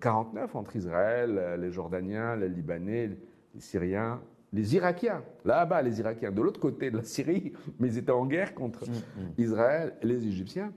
49 0.00 0.54
euh, 0.54 0.58
entre 0.58 0.74
Israël, 0.74 1.56
les 1.60 1.70
Jordaniens, 1.70 2.34
les 2.34 2.48
Libanais, 2.48 3.16
les 3.54 3.60
Syriens, 3.60 4.20
les 4.52 4.74
Irakiens. 4.74 5.22
Là-bas, 5.44 5.82
les 5.82 6.00
Irakiens, 6.00 6.32
de 6.32 6.42
l'autre 6.42 6.60
côté 6.60 6.90
de 6.90 6.98
la 6.98 7.04
Syrie, 7.04 7.52
mais 7.78 7.88
ils 7.88 7.98
étaient 7.98 8.12
en 8.12 8.26
guerre 8.26 8.54
contre 8.54 8.88
mm, 8.88 8.92
mm. 8.92 9.32
Israël 9.38 9.94
et 10.02 10.06
les 10.06 10.26
Égyptiens. 10.26 10.72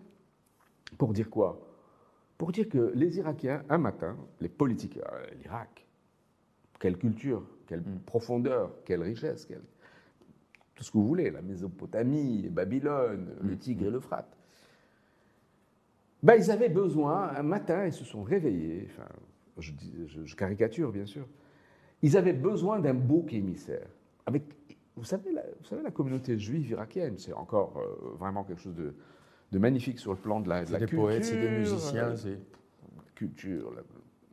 Pour 0.97 1.13
dire 1.13 1.29
quoi? 1.29 1.67
Pour 2.37 2.51
dire 2.51 2.67
que 2.67 2.91
les 2.95 3.17
Irakiens, 3.17 3.63
un 3.69 3.77
matin, 3.77 4.17
les 4.39 4.49
politiques, 4.49 4.97
euh, 4.97 5.25
l'Irak, 5.41 5.87
quelle 6.79 6.97
culture, 6.97 7.43
quelle 7.67 7.81
mm. 7.81 7.99
profondeur, 8.05 8.71
quelle 8.85 9.03
richesse, 9.03 9.45
quelle 9.45 9.61
tout 10.81 10.85
ce 10.85 10.91
que 10.91 10.97
vous 10.97 11.07
voulez, 11.07 11.29
la 11.29 11.43
Mésopotamie, 11.43 12.49
Babylone, 12.49 13.35
le 13.39 13.55
Tigre 13.55 13.85
et 13.85 13.91
l'Euphrate. 13.91 14.35
Ben, 16.23 16.33
ils 16.35 16.49
avaient 16.49 16.69
besoin, 16.69 17.35
un 17.35 17.43
matin, 17.43 17.85
ils 17.85 17.93
se 17.93 18.03
sont 18.03 18.23
réveillés, 18.23 18.87
enfin, 18.89 19.07
je, 19.59 19.71
je, 20.25 20.35
caricature 20.35 20.91
bien 20.91 21.05
sûr, 21.05 21.27
ils 22.01 22.17
avaient 22.17 22.33
besoin 22.33 22.79
d'un 22.79 22.93
bouc 22.93 23.33
émissaire. 23.33 23.87
Avec, 24.25 24.43
vous, 24.95 25.03
savez, 25.03 25.31
la, 25.31 25.41
vous 25.41 25.65
savez, 25.65 25.83
la 25.83 25.91
communauté 25.91 26.37
juive 26.37 26.69
irakienne, 26.71 27.17
c'est 27.17 27.33
encore 27.33 27.77
euh, 27.77 28.15
vraiment 28.17 28.43
quelque 28.43 28.61
chose 28.61 28.75
de, 28.75 28.93
de, 29.51 29.59
magnifique 29.59 29.99
sur 29.99 30.11
le 30.11 30.17
plan 30.17 30.39
de 30.39 30.49
la, 30.49 30.65
de 30.65 30.71
la 30.71 30.79
des 30.79 30.85
culture. 30.85 31.03
poètes, 31.05 31.25
c'est 31.25 31.39
des 31.39 31.49
musiciens, 31.49 32.15
c'est... 32.15 32.29
La 32.97 33.11
culture, 33.15 33.71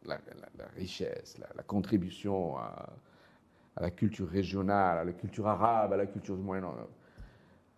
la, 0.06 0.18
la 0.58 0.66
richesse, 0.76 1.38
la, 1.38 1.62
contribution 1.62 2.56
à, 2.56 2.94
à 3.76 3.82
la 3.82 3.90
culture 3.90 4.28
régionale, 4.28 4.98
à 4.98 5.04
la 5.04 5.12
culture 5.12 5.46
arabe, 5.46 5.92
à 5.92 5.96
la 5.96 6.06
culture 6.06 6.36
du 6.36 6.42
Moyen-Orient. 6.42 6.88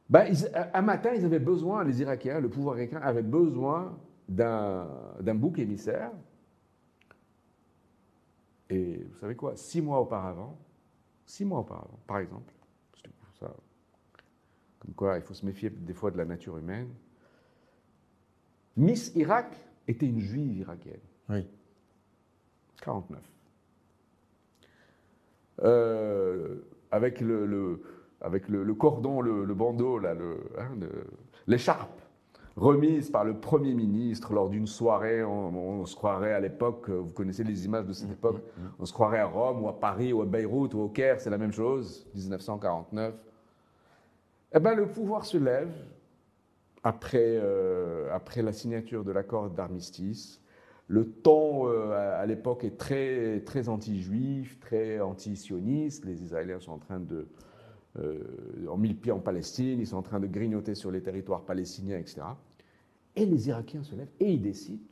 Ben, 0.08 0.32
un 0.74 0.82
matin, 0.82 1.10
ils 1.14 1.24
avaient 1.24 1.38
besoin, 1.38 1.84
les 1.84 2.00
Irakiens, 2.00 2.40
le 2.40 2.48
pouvoir 2.48 2.78
irakien 2.78 3.00
avait 3.00 3.22
besoin 3.22 3.96
d'un 4.28 5.34
bouc 5.34 5.58
émissaire. 5.58 6.10
Et 8.70 9.02
vous 9.02 9.18
savez 9.18 9.34
quoi? 9.34 9.56
Six 9.56 9.82
mois 9.82 10.00
auparavant, 10.00 10.56
six 11.26 11.44
mois 11.44 11.60
auparavant, 11.60 11.98
par 12.06 12.18
exemple, 12.18 12.52
ça, 13.38 13.54
comme 14.78 14.94
quoi 14.94 15.16
il 15.16 15.22
faut 15.22 15.34
se 15.34 15.44
méfier 15.44 15.70
des 15.70 15.94
fois 15.94 16.10
de 16.10 16.16
la 16.16 16.24
nature 16.24 16.56
humaine, 16.56 16.88
Miss 18.76 19.12
Irak 19.16 19.56
était 19.88 20.06
une 20.06 20.20
juive 20.20 20.58
irakienne. 20.58 21.00
Oui. 21.28 21.46
49. 22.80 23.20
Euh, 25.62 26.56
avec 26.90 27.20
le, 27.20 27.82
avec 28.20 28.48
le, 28.48 28.74
cordon, 28.74 29.20
le, 29.20 29.54
bandeau, 29.54 29.98
là, 29.98 30.14
hein, 30.58 30.70
l'écharpe 31.46 32.00
remise 32.56 33.10
par 33.10 33.24
le 33.24 33.34
Premier 33.34 33.74
ministre 33.74 34.32
lors 34.32 34.48
d'une 34.48 34.66
soirée. 34.66 35.24
On, 35.24 35.84
se 35.86 35.96
croirait 35.96 36.32
à 36.32 36.40
l'époque, 36.40 36.90
vous 36.90 37.12
connaissez 37.12 37.44
les 37.44 37.64
images 37.64 37.86
de 37.86 37.92
cette 37.92 38.08
mmh, 38.08 38.12
époque, 38.12 38.36
mmh, 38.36 38.62
mmh. 38.62 38.70
on 38.78 38.84
se 38.86 38.92
croirait 38.92 39.20
à 39.20 39.26
Rome 39.26 39.62
ou 39.62 39.68
à 39.68 39.78
Paris 39.78 40.12
ou 40.12 40.22
à 40.22 40.26
Beyrouth 40.26 40.74
ou 40.74 40.80
au 40.80 40.88
Caire, 40.88 41.20
c'est 41.20 41.30
la 41.30 41.38
même 41.38 41.52
chose, 41.52 42.06
1949. 42.14 43.14
Eh 44.52 44.58
bien, 44.58 44.74
le 44.74 44.86
pouvoir 44.88 45.24
se 45.24 45.38
lève 45.38 45.72
après, 46.82 47.38
euh, 47.40 48.08
après 48.12 48.42
la 48.42 48.52
signature 48.52 49.04
de 49.04 49.12
l'accord 49.12 49.50
d'armistice. 49.50 50.40
Le 50.88 51.08
ton 51.08 51.68
euh, 51.68 52.20
à 52.20 52.26
l'époque 52.26 52.64
est 52.64 52.76
très, 52.76 53.40
très 53.40 53.68
anti-juif, 53.68 54.58
très 54.58 55.00
anti-sioniste. 55.00 56.04
Les 56.04 56.22
Israéliens 56.22 56.58
sont 56.58 56.72
en 56.72 56.78
train 56.78 56.98
de, 56.98 57.16
euh, 57.16 57.24
en 57.96 58.76
mille 58.76 58.96
pieds 58.96 59.12
en 59.12 59.18
Palestine, 59.18 59.80
ils 59.80 59.86
sont 59.86 59.96
en 59.96 60.02
train 60.02 60.20
de 60.20 60.26
grignoter 60.26 60.74
sur 60.74 60.90
les 60.90 61.02
territoires 61.02 61.42
palestiniens, 61.42 61.98
etc. 61.98 62.22
Et 63.16 63.26
les 63.26 63.48
Irakiens 63.48 63.82
se 63.82 63.94
lèvent 63.94 64.12
et 64.20 64.32
ils 64.32 64.42
décident 64.42 64.84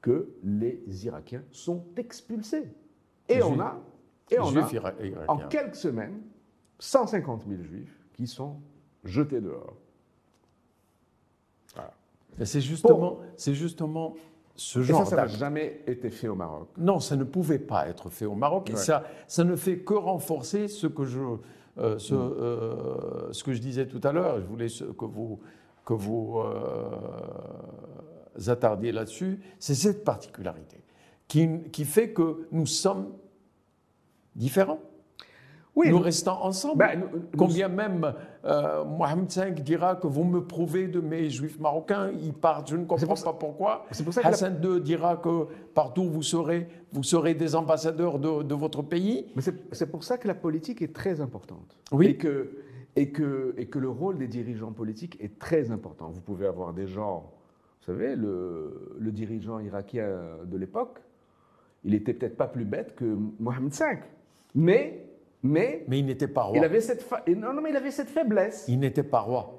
que 0.00 0.30
les 0.42 0.82
Irakiens 1.04 1.44
sont 1.52 1.84
expulsés. 1.96 2.72
Et 3.28 3.42
on 3.42 3.60
a, 3.60 3.78
et 4.30 4.38
on 4.40 4.56
a 4.56 4.94
en 5.28 5.38
quelques 5.48 5.76
semaines, 5.76 6.20
150 6.78 7.44
000 7.46 7.62
juifs 7.62 7.98
qui 8.14 8.26
sont 8.26 8.56
jetés 9.04 9.40
dehors. 9.40 9.76
C'est 12.42 12.60
justement, 12.60 13.18
c'est 13.36 13.54
justement 13.54 14.14
ce 14.54 14.80
genre. 14.82 15.02
Et 15.02 15.04
ça, 15.04 15.10
ça 15.10 15.16
n'a 15.16 15.26
jamais 15.26 15.82
été 15.86 16.10
fait 16.10 16.28
au 16.28 16.34
Maroc. 16.34 16.68
Non, 16.78 16.98
ça 16.98 17.16
ne 17.16 17.24
pouvait 17.24 17.58
pas 17.58 17.88
être 17.88 18.08
fait 18.08 18.24
au 18.24 18.34
Maroc. 18.34 18.70
Et 18.70 18.76
ça, 18.76 19.04
ça 19.26 19.44
ne 19.44 19.56
fait 19.56 19.80
que 19.80 19.94
renforcer 19.94 20.68
ce 20.68 20.86
que 20.86 21.04
je, 21.04 21.20
euh, 21.80 21.98
ce, 21.98 22.14
mm. 22.14 22.34
euh, 22.40 23.32
ce, 23.32 23.42
que 23.44 23.52
je 23.52 23.60
disais 23.60 23.86
tout 23.86 24.00
à 24.04 24.12
l'heure. 24.12 24.40
Je 24.40 24.46
voulais 24.46 24.66
que 24.68 25.04
vous, 25.04 25.40
que 25.84 25.94
vous 25.94 26.40
euh, 26.40 26.90
attardiez 28.48 28.92
là-dessus. 28.92 29.40
C'est 29.58 29.74
cette 29.74 30.04
particularité 30.04 30.78
qui, 31.28 31.48
qui 31.72 31.84
fait 31.84 32.10
que 32.10 32.46
nous 32.52 32.66
sommes 32.66 33.12
différents. 34.36 34.80
Oui, 35.76 35.90
nous 35.90 35.98
restons 35.98 36.32
ensemble. 36.32 36.78
Ben, 36.78 37.02
Combien 37.36 37.68
même 37.68 38.12
euh, 38.44 38.84
Mohamed 38.84 39.30
V 39.30 39.50
dira 39.62 39.96
que 39.96 40.06
vous 40.06 40.24
me 40.24 40.44
prouvez 40.44 40.88
de 40.88 41.00
mes 41.00 41.30
juifs 41.30 41.58
marocains, 41.60 42.10
ils 42.10 42.32
partent, 42.32 42.70
je 42.70 42.76
ne 42.76 42.84
comprends 42.84 43.14
pas 43.14 43.32
pourquoi. 43.32 43.86
Pour 44.04 44.12
ça 44.12 44.22
Hassan 44.24 44.60
II 44.62 44.80
dira 44.80 45.16
que 45.16 45.46
partout 45.74 46.04
vous 46.04 46.22
serez, 46.22 46.68
vous 46.92 47.02
serez 47.02 47.34
des 47.34 47.54
ambassadeurs 47.54 48.18
de, 48.18 48.54
votre 48.54 48.82
pays. 48.82 49.26
Mais 49.36 49.42
c'est 49.72 49.90
pour 49.90 50.04
ça 50.04 50.18
que 50.18 50.26
la 50.26 50.34
politique 50.34 50.82
est 50.82 50.92
très 50.94 51.20
importante. 51.20 51.76
Oui. 51.92 52.06
Et 52.06 52.16
que, 52.16 52.50
et, 52.96 53.10
que, 53.10 53.54
et 53.56 53.66
que 53.66 53.78
le 53.78 53.88
rôle 53.88 54.18
des 54.18 54.28
dirigeants 54.28 54.72
politiques 54.72 55.16
est 55.20 55.38
très 55.38 55.70
important. 55.70 56.10
Vous 56.10 56.20
pouvez 56.20 56.46
avoir 56.46 56.72
des 56.72 56.86
gens, 56.86 57.30
vous 57.80 57.92
savez, 57.92 58.16
le, 58.16 58.96
le 58.98 59.12
dirigeant 59.12 59.60
irakien 59.60 60.08
de 60.44 60.56
l'époque, 60.56 60.98
il 61.84 61.94
était 61.94 62.12
peut-être 62.12 62.36
pas 62.36 62.48
plus 62.48 62.64
bête 62.64 62.94
que 62.94 63.16
Mohamed 63.38 63.72
V. 63.72 63.84
Mais, 64.54 65.09
mais, 65.42 65.84
Mais 65.88 65.98
il 65.98 66.06
n'était 66.06 66.28
pas 66.28 66.42
roi. 66.42 66.56
il 66.58 66.64
avait 66.64 66.80
cette 66.80 67.02
fa- 67.02 67.22
non, 67.28 67.52
non, 67.52 67.62
mais 67.62 67.70
il 67.70 67.76
avait 67.76 67.90
cette 67.90 68.10
faiblesse. 68.10 68.66
Il 68.68 68.78
n'était 68.80 69.02
pas 69.02 69.20
roi. 69.20 69.56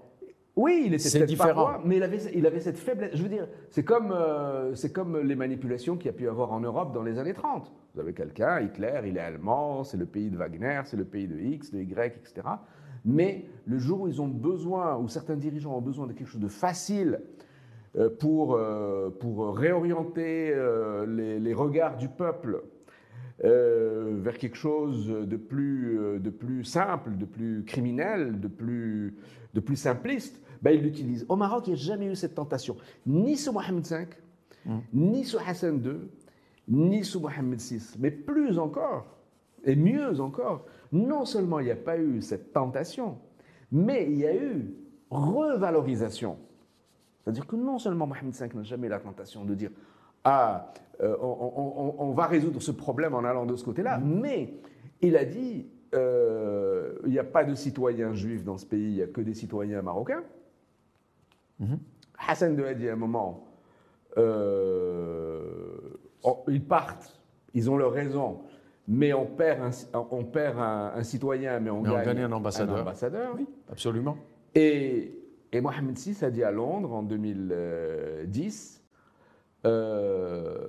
Oui, 0.56 0.84
il 0.86 0.94
était 0.94 1.10
peut-être 1.20 1.38
pas 1.38 1.54
roi, 1.54 1.82
mais 1.86 1.96
il 1.98 2.04
avait, 2.04 2.18
il 2.36 2.46
avait 2.46 2.60
cette 2.60 2.78
faiblesse. 2.78 3.12
Je 3.16 3.24
veux 3.24 3.30
dire, 3.30 3.48
c'est 3.70 3.84
comme, 3.86 4.12
euh, 4.12 4.76
c'est 4.76 4.92
comme 4.92 5.18
les 5.18 5.36
manipulations 5.36 5.96
qu'il 5.96 6.08
y 6.08 6.10
a 6.10 6.14
pu 6.14 6.26
y 6.26 6.28
avoir 6.28 6.52
en 6.52 6.60
Europe 6.60 6.94
dans 6.94 7.04
les 7.04 7.18
années 7.20 7.34
30. 7.34 7.72
Vous 7.96 8.02
avez 8.02 8.14
quelqu'un, 8.14 8.60
Hitler, 8.60 9.00
il 9.06 9.16
est 9.18 9.22
allemand, 9.22 9.84
c'est 9.86 9.96
le 9.98 10.06
pays 10.06 10.30
de 10.30 10.36
Wagner, 10.38 10.82
c'est 10.86 10.98
le 10.98 11.06
pays 11.06 11.28
de 11.28 11.40
X, 11.40 11.72
de 11.72 11.80
Y, 11.80 12.18
etc. 12.18 12.48
Mais 13.06 13.46
le 13.66 13.78
jour 13.80 14.02
où 14.02 14.08
ils 14.10 14.22
ont 14.22 14.28
besoin, 14.28 14.98
où 14.98 15.08
certains 15.08 15.38
dirigeants 15.38 15.76
ont 15.78 15.82
besoin 15.82 16.06
de 16.06 16.14
quelque 16.14 16.28
chose 16.28 16.42
de 16.42 16.48
facile 16.50 17.22
euh, 17.98 18.10
pour, 18.10 18.54
euh, 18.56 19.10
pour 19.10 19.58
réorienter 19.58 20.54
les, 21.08 21.40
les 21.40 21.54
regards 21.54 21.96
du 21.98 22.10
peuple 22.10 22.62
euh, 23.44 24.18
vers 24.20 24.38
quelque 24.38 24.58
chose 24.58 25.08
de 25.08 25.38
plus, 25.38 26.00
euh, 26.00 26.20
de 26.20 26.30
plus 26.30 26.64
simple, 26.64 27.18
de 27.18 27.26
plus 27.26 27.64
criminel, 27.66 28.40
de 28.40 28.48
plus, 28.48 29.18
de 29.54 29.60
plus 29.60 29.76
simpliste, 29.76 30.42
ben, 30.62 30.72
ils 30.72 30.82
l'utilisent. 30.82 31.26
Au 31.28 31.36
Maroc, 31.36 31.68
il 31.68 31.74
n'y 31.74 31.80
a 31.80 31.82
jamais 31.82 32.06
eu 32.06 32.16
cette 32.16 32.36
tentation, 32.36 32.78
ni 33.06 33.38
sous 33.38 33.52
Mohamed 33.52 33.86
V, 33.86 34.08
ni 34.94 35.24
sous 35.24 35.40
Hassan 35.40 35.82
II, 35.84 36.10
ni 36.68 37.04
sous 37.04 37.20
Mohamed 37.20 37.60
VI, 37.60 37.82
mais 38.00 38.12
plus 38.12 38.60
encore, 38.60 39.06
et 39.64 39.76
mieux 39.76 40.20
encore, 40.20 40.66
non 40.92 41.26
seulement 41.26 41.60
il 41.60 41.66
n'y 41.66 41.72
a 41.72 41.76
pas 41.76 41.98
eu 41.98 42.22
cette 42.22 42.54
tentation, 42.54 43.18
mais 43.72 44.08
il 44.10 44.18
y 44.18 44.28
a 44.28 44.36
eu 44.36 44.74
revalorisation. 45.10 46.38
C'est-à-dire 47.24 47.46
que 47.46 47.56
non 47.56 47.78
seulement 47.80 48.08
Mohamed 48.08 48.34
V 48.34 48.50
n'a 48.54 48.64
jamais 48.64 48.88
eu 48.88 48.90
la 48.90 49.00
tentation 49.00 49.46
de 49.46 49.54
dire 49.54 49.72
Ah, 50.24 50.74
euh, 51.02 51.16
on, 51.22 51.26
on- 51.28 51.84
on- 52.00 52.10
on 52.10 52.12
va 52.12 52.28
résoudre 52.28 52.62
ce 52.62 52.72
problème 52.72 53.14
en 53.16 53.24
allant 53.24 53.46
de 53.46 53.56
ce 53.56 53.64
côté-là, 53.66 53.98
mais 54.00 54.54
il 55.02 55.16
a 55.18 55.26
dit 55.26 55.68
euh, 55.94 56.94
il 57.06 57.12
n'y 57.12 57.20
a 57.20 57.24
pas 57.24 57.44
de 57.44 57.54
citoyens 57.56 58.14
juifs 58.14 58.44
dans 58.46 58.58
ce 58.58 58.66
pays, 58.66 58.82
il 58.92 58.94
n'y 58.96 59.02
a 59.02 59.08
que 59.08 59.22
des 59.22 59.34
citoyens 59.34 59.82
marocains. 59.82 60.24
Hassan 62.28 62.58
II 62.58 62.66
a 62.66 62.74
dit 62.74 62.88
à 62.90 62.94
un 62.94 62.96
moment 62.96 63.46
euh, 64.18 65.42
ils 66.48 66.64
partent, 66.64 67.20
ils 67.54 67.70
ont 67.70 67.78
leur 67.78 67.92
raison, 67.92 68.40
mais 68.88 69.14
on 69.14 69.26
perd 69.26 69.62
un, 69.62 70.08
on 70.12 70.24
perd 70.24 70.60
un, 70.60 70.92
un 70.96 71.04
citoyen, 71.04 71.60
mais 71.60 71.70
on, 71.70 71.82
Mais 71.82 71.90
on 71.90 72.04
gagne, 72.04 72.20
un 72.22 72.32
ambassadeur. 72.32 72.82
ambassadeur. 72.82 73.34
Oui, 73.38 73.48
absolument. 73.72 74.18
Et, 74.56 75.14
et 75.52 75.62
Mohamed 75.62 75.98
VI 75.98 76.24
a 76.26 76.30
dit 76.32 76.44
à 76.44 76.52
Londres 76.52 76.94
en 76.94 77.04
2010 77.04 78.81
euh, 79.66 80.68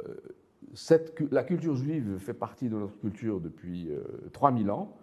cette 0.75 1.19
la 1.31 1.45
culture 1.45 1.75
juive 1.77 2.19
fait 2.19 2.35
partie 2.35 2.69
de 2.69 2.77
notre 2.77 2.99
culture 2.99 3.41
depuis 3.41 3.91
euh, 3.91 4.03
3000 4.33 4.71
ans. 4.71 4.97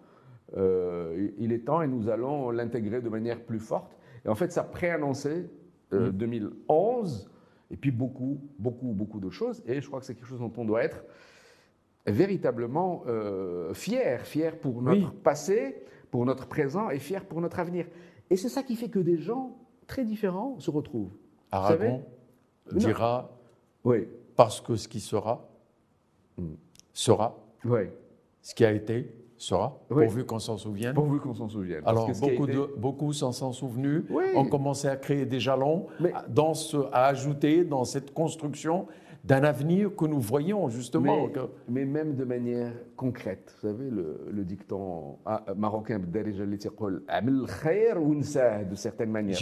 Euh, 0.56 1.28
il 1.38 1.52
est 1.52 1.60
temps 1.66 1.80
et 1.82 1.86
nous 1.86 2.08
allons 2.08 2.50
l'intégrer 2.50 3.00
de 3.00 3.08
manière 3.08 3.40
plus 3.40 3.60
forte. 3.60 3.96
Et 4.24 4.28
en 4.28 4.34
fait, 4.34 4.50
ça 4.50 4.64
préannonçait 4.64 5.48
euh, 5.92 6.10
2011 6.10 7.30
et 7.70 7.76
puis 7.76 7.92
beaucoup, 7.92 8.40
beaucoup, 8.58 8.88
beaucoup 8.92 9.20
de 9.20 9.30
choses. 9.30 9.62
Et 9.66 9.80
je 9.80 9.86
crois 9.86 10.00
que 10.00 10.06
c'est 10.06 10.14
quelque 10.14 10.26
chose 10.26 10.40
dont 10.40 10.52
on 10.56 10.64
doit 10.64 10.82
être 10.82 11.04
véritablement 12.06 13.04
euh, 13.06 13.72
fier, 13.74 14.26
fier 14.26 14.58
pour 14.58 14.82
notre 14.82 15.10
Oui. 15.12 15.18
passé, 15.22 15.82
pour 16.10 16.24
notre 16.26 16.46
présent 16.48 16.90
et 16.90 16.98
fier 16.98 17.24
pour 17.24 17.40
notre 17.40 17.60
avenir. 17.60 17.86
Et 18.30 18.36
c'est 18.36 18.48
ça 18.48 18.62
qui 18.62 18.74
fait 18.74 18.88
que 18.88 18.98
des 18.98 19.18
gens 19.18 19.56
très 19.86 20.04
différents 20.04 20.58
se 20.58 20.70
retrouvent. 20.70 21.12
Aragon 21.52 22.02
dira 22.72 23.30
Oui, 23.84 24.08
parce 24.36 24.60
que 24.60 24.76
ce 24.76 24.88
qui 24.88 25.00
sera, 25.00 25.46
Mm. 26.38 26.54
sera. 26.92 27.36
oui. 27.64 27.80
Ce 28.42 28.54
qui 28.54 28.64
a 28.64 28.72
été, 28.72 29.12
sera. 29.36 29.78
Oui. 29.90 30.04
Pourvu 30.06 30.24
qu'on 30.24 30.38
s'en 30.38 30.56
souvienne. 30.56 30.94
Pourvu 30.94 31.18
qu'on 31.20 31.34
s'en 31.34 31.48
souvienne. 31.48 31.82
Parce 31.82 31.96
Alors, 31.96 32.06
beaucoup, 32.20 32.44
été- 32.48 32.54
de, 32.54 32.74
beaucoup 32.76 33.12
s'en 33.12 33.32
sont 33.32 33.52
souvenus, 33.52 34.04
Oui. 34.10 34.24
ont 34.36 34.44
commencé 34.46 34.88
à 34.88 34.96
créer 34.96 35.26
des 35.26 35.40
jalons, 35.40 35.86
Mais- 35.98 36.12
dans 36.28 36.54
ce, 36.54 36.76
à 36.92 37.06
ajouter 37.06 37.64
dans 37.64 37.84
cette 37.84 38.12
construction 38.14 38.86
d'un 39.24 39.44
avenir 39.44 39.94
que 39.94 40.04
nous 40.06 40.20
voyons 40.20 40.68
justement. 40.68 41.28
Mais, 41.28 41.50
mais, 41.68 41.84
même 41.84 42.14
de 42.14 42.24
manière 42.24 42.72
concrète, 42.96 43.54
vous 43.56 43.68
savez, 43.68 43.90
le, 43.90 44.26
le 44.30 44.44
dicton 44.44 45.18
ah, 45.26 45.44
marocain 45.56 45.98
de 48.64 48.74
certaines 48.74 49.10
manières. 49.10 49.36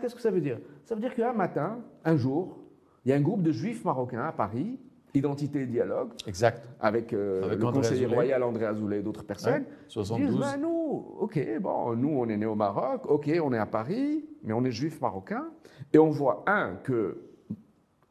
Qu'est-ce 0.00 0.14
que 0.14 0.20
ça 0.20 0.30
veut 0.30 0.40
dire? 0.40 0.58
Ça 0.84 0.94
veut 0.94 1.00
dire 1.00 1.14
qu'un 1.14 1.32
matin, 1.32 1.78
un 2.04 2.16
jour, 2.16 2.58
il 3.04 3.10
y 3.10 3.12
a 3.12 3.16
un 3.16 3.20
groupe 3.20 3.42
de 3.42 3.52
juifs 3.52 3.84
marocains 3.84 4.24
à 4.24 4.32
Paris 4.32 4.78
identité 5.14 5.62
et 5.62 5.66
dialogue 5.66 6.10
Exact. 6.26 6.62
avec, 6.80 7.12
euh, 7.12 7.44
Avec 7.44 7.58
le 7.58 7.64
André 7.66 7.78
conseiller 7.80 8.00
Azoulay. 8.04 8.14
royal 8.14 8.42
André 8.42 8.64
Azoulay 8.66 8.98
et 8.98 9.02
d'autres 9.02 9.24
personnes 9.24 9.62
Ouais, 9.62 9.68
Ils 9.86 9.90
72. 9.92 10.30
disent, 10.30 10.38
ben, 10.40 10.56
nous, 10.60 11.14
ok, 11.20 11.40
bon, 11.60 11.94
nous 11.96 12.10
on 12.10 12.28
est 12.28 12.36
né 12.36 12.46
au 12.46 12.54
Maroc, 12.54 13.02
ok, 13.08 13.30
on 13.42 13.52
est 13.52 13.58
à 13.58 13.66
Paris, 13.66 14.24
mais 14.42 14.52
on 14.52 14.64
est 14.64 14.70
juif 14.70 15.00
marocain, 15.00 15.46
et 15.92 15.98
on 15.98 16.10
voit 16.10 16.44
un 16.46 16.74
que 16.76 17.18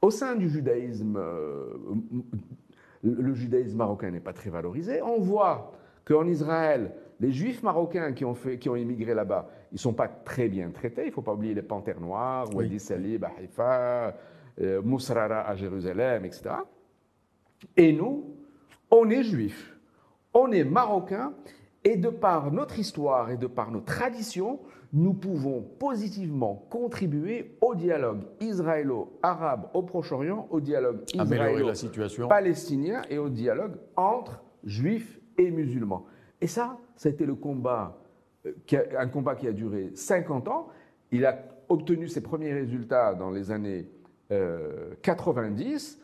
au 0.01 0.09
sein 0.11 0.35
du 0.35 0.49
judaïsme, 0.49 1.17
euh, 1.17 1.73
le 3.03 3.33
judaïsme 3.33 3.77
marocain 3.77 4.11
n'est 4.11 4.19
pas 4.19 4.33
très 4.33 4.49
valorisé. 4.49 5.01
On 5.01 5.19
voit 5.19 5.71
qu'en 6.05 6.25
Israël, 6.27 6.91
les 7.19 7.31
juifs 7.31 7.63
marocains 7.63 8.13
qui 8.13 8.23
ont, 8.25 8.35
fait, 8.35 8.57
qui 8.59 8.69
ont 8.69 8.75
immigré 8.75 9.13
là-bas, 9.13 9.49
ils 9.71 9.75
ne 9.75 9.79
sont 9.79 9.93
pas 9.93 10.07
très 10.07 10.47
bien 10.49 10.69
traités. 10.69 11.03
Il 11.03 11.07
ne 11.07 11.11
faut 11.11 11.21
pas 11.21 11.33
oublier 11.33 11.53
les 11.53 11.61
Panthères 11.63 11.99
Noires, 11.99 12.47
Oui. 12.51 12.65
Wadi 12.65 12.79
Salib 12.79 13.23
à 13.23 13.31
Haïfa, 13.39 14.13
euh, 14.61 14.81
Mousrara 14.83 15.41
à 15.47 15.55
Jérusalem, 15.55 16.25
etc. 16.25 16.55
Et 17.75 17.93
nous, 17.93 18.35
on 18.91 19.09
est 19.09 19.23
juifs, 19.23 19.77
on 20.33 20.51
est 20.51 20.63
marocains, 20.63 21.33
et 21.83 21.95
de 21.95 22.09
par 22.09 22.51
notre 22.51 22.79
histoire 22.79 23.31
et 23.31 23.37
de 23.37 23.47
par 23.47 23.71
nos 23.71 23.79
traditions, 23.79 24.59
nous 24.93 25.13
pouvons 25.13 25.61
positivement 25.79 26.65
contribuer 26.69 27.57
au 27.61 27.75
dialogue 27.75 28.23
israélo-arabe 28.39 29.69
au 29.73 29.83
Proche-Orient, 29.83 30.47
au 30.49 30.59
dialogue 30.59 31.01
israélo-palestinien 31.13 33.01
et 33.09 33.17
au 33.17 33.29
dialogue 33.29 33.75
entre 33.95 34.43
juifs 34.63 35.19
et 35.37 35.51
musulmans. 35.51 36.05
Et 36.41 36.47
ça, 36.47 36.77
ça 36.95 37.09
a 37.09 37.11
été 37.11 37.25
le 37.25 37.35
combat, 37.35 37.97
euh, 38.45 38.53
un 38.97 39.07
combat 39.07 39.35
qui 39.35 39.47
a 39.47 39.51
duré 39.51 39.91
50 39.93 40.47
ans. 40.47 40.67
Il 41.11 41.25
a 41.25 41.37
obtenu 41.69 42.07
ses 42.07 42.21
premiers 42.21 42.53
résultats 42.53 43.13
dans 43.13 43.29
les 43.29 43.51
années 43.51 43.87
euh, 44.31 44.93
90 45.01 46.01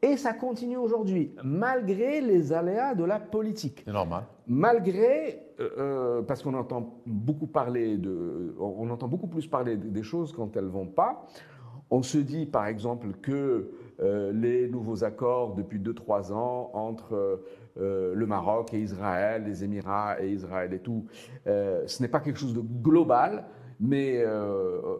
et 0.00 0.16
ça 0.16 0.32
continue 0.32 0.76
aujourd'hui, 0.76 1.32
malgré 1.42 2.20
les 2.20 2.52
aléas 2.52 2.94
de 2.94 3.04
la 3.04 3.18
politique 3.18 3.82
C'est 3.84 3.92
normal. 3.92 4.24
malgré, 4.46 5.42
euh, 5.58 5.68
euh, 5.78 6.22
parce 6.22 6.42
qu'on 6.42 6.54
entend 6.54 7.00
beaucoup 7.04 7.48
parler 7.48 7.96
de, 7.96 8.54
on 8.60 8.88
entend 8.90 9.08
beaucoup 9.08 9.26
plus 9.26 9.46
parler 9.48 9.76
des 9.76 10.02
choses 10.04 10.32
quand 10.32 10.56
elles 10.56 10.66
vont 10.66 10.86
pas. 10.86 11.26
On 11.90 12.02
se 12.02 12.18
dit 12.18 12.46
par 12.46 12.66
exemple 12.66 13.08
que 13.22 13.70
euh, 14.00 14.30
les 14.32 14.68
nouveaux 14.68 15.02
accords 15.02 15.54
depuis 15.54 15.80
2-3 15.80 16.32
ans 16.32 16.70
entre 16.74 17.42
euh, 17.80 18.14
le 18.14 18.26
Maroc 18.26 18.72
et 18.74 18.80
Israël, 18.80 19.44
les 19.46 19.64
Émirats 19.64 20.22
et 20.22 20.30
Israël 20.30 20.72
et 20.74 20.78
tout, 20.80 21.06
ce 21.46 22.02
n'est 22.02 22.08
pas 22.08 22.20
quelque 22.20 22.38
chose 22.38 22.54
de 22.54 22.60
global, 22.60 23.46
mais, 23.80 24.22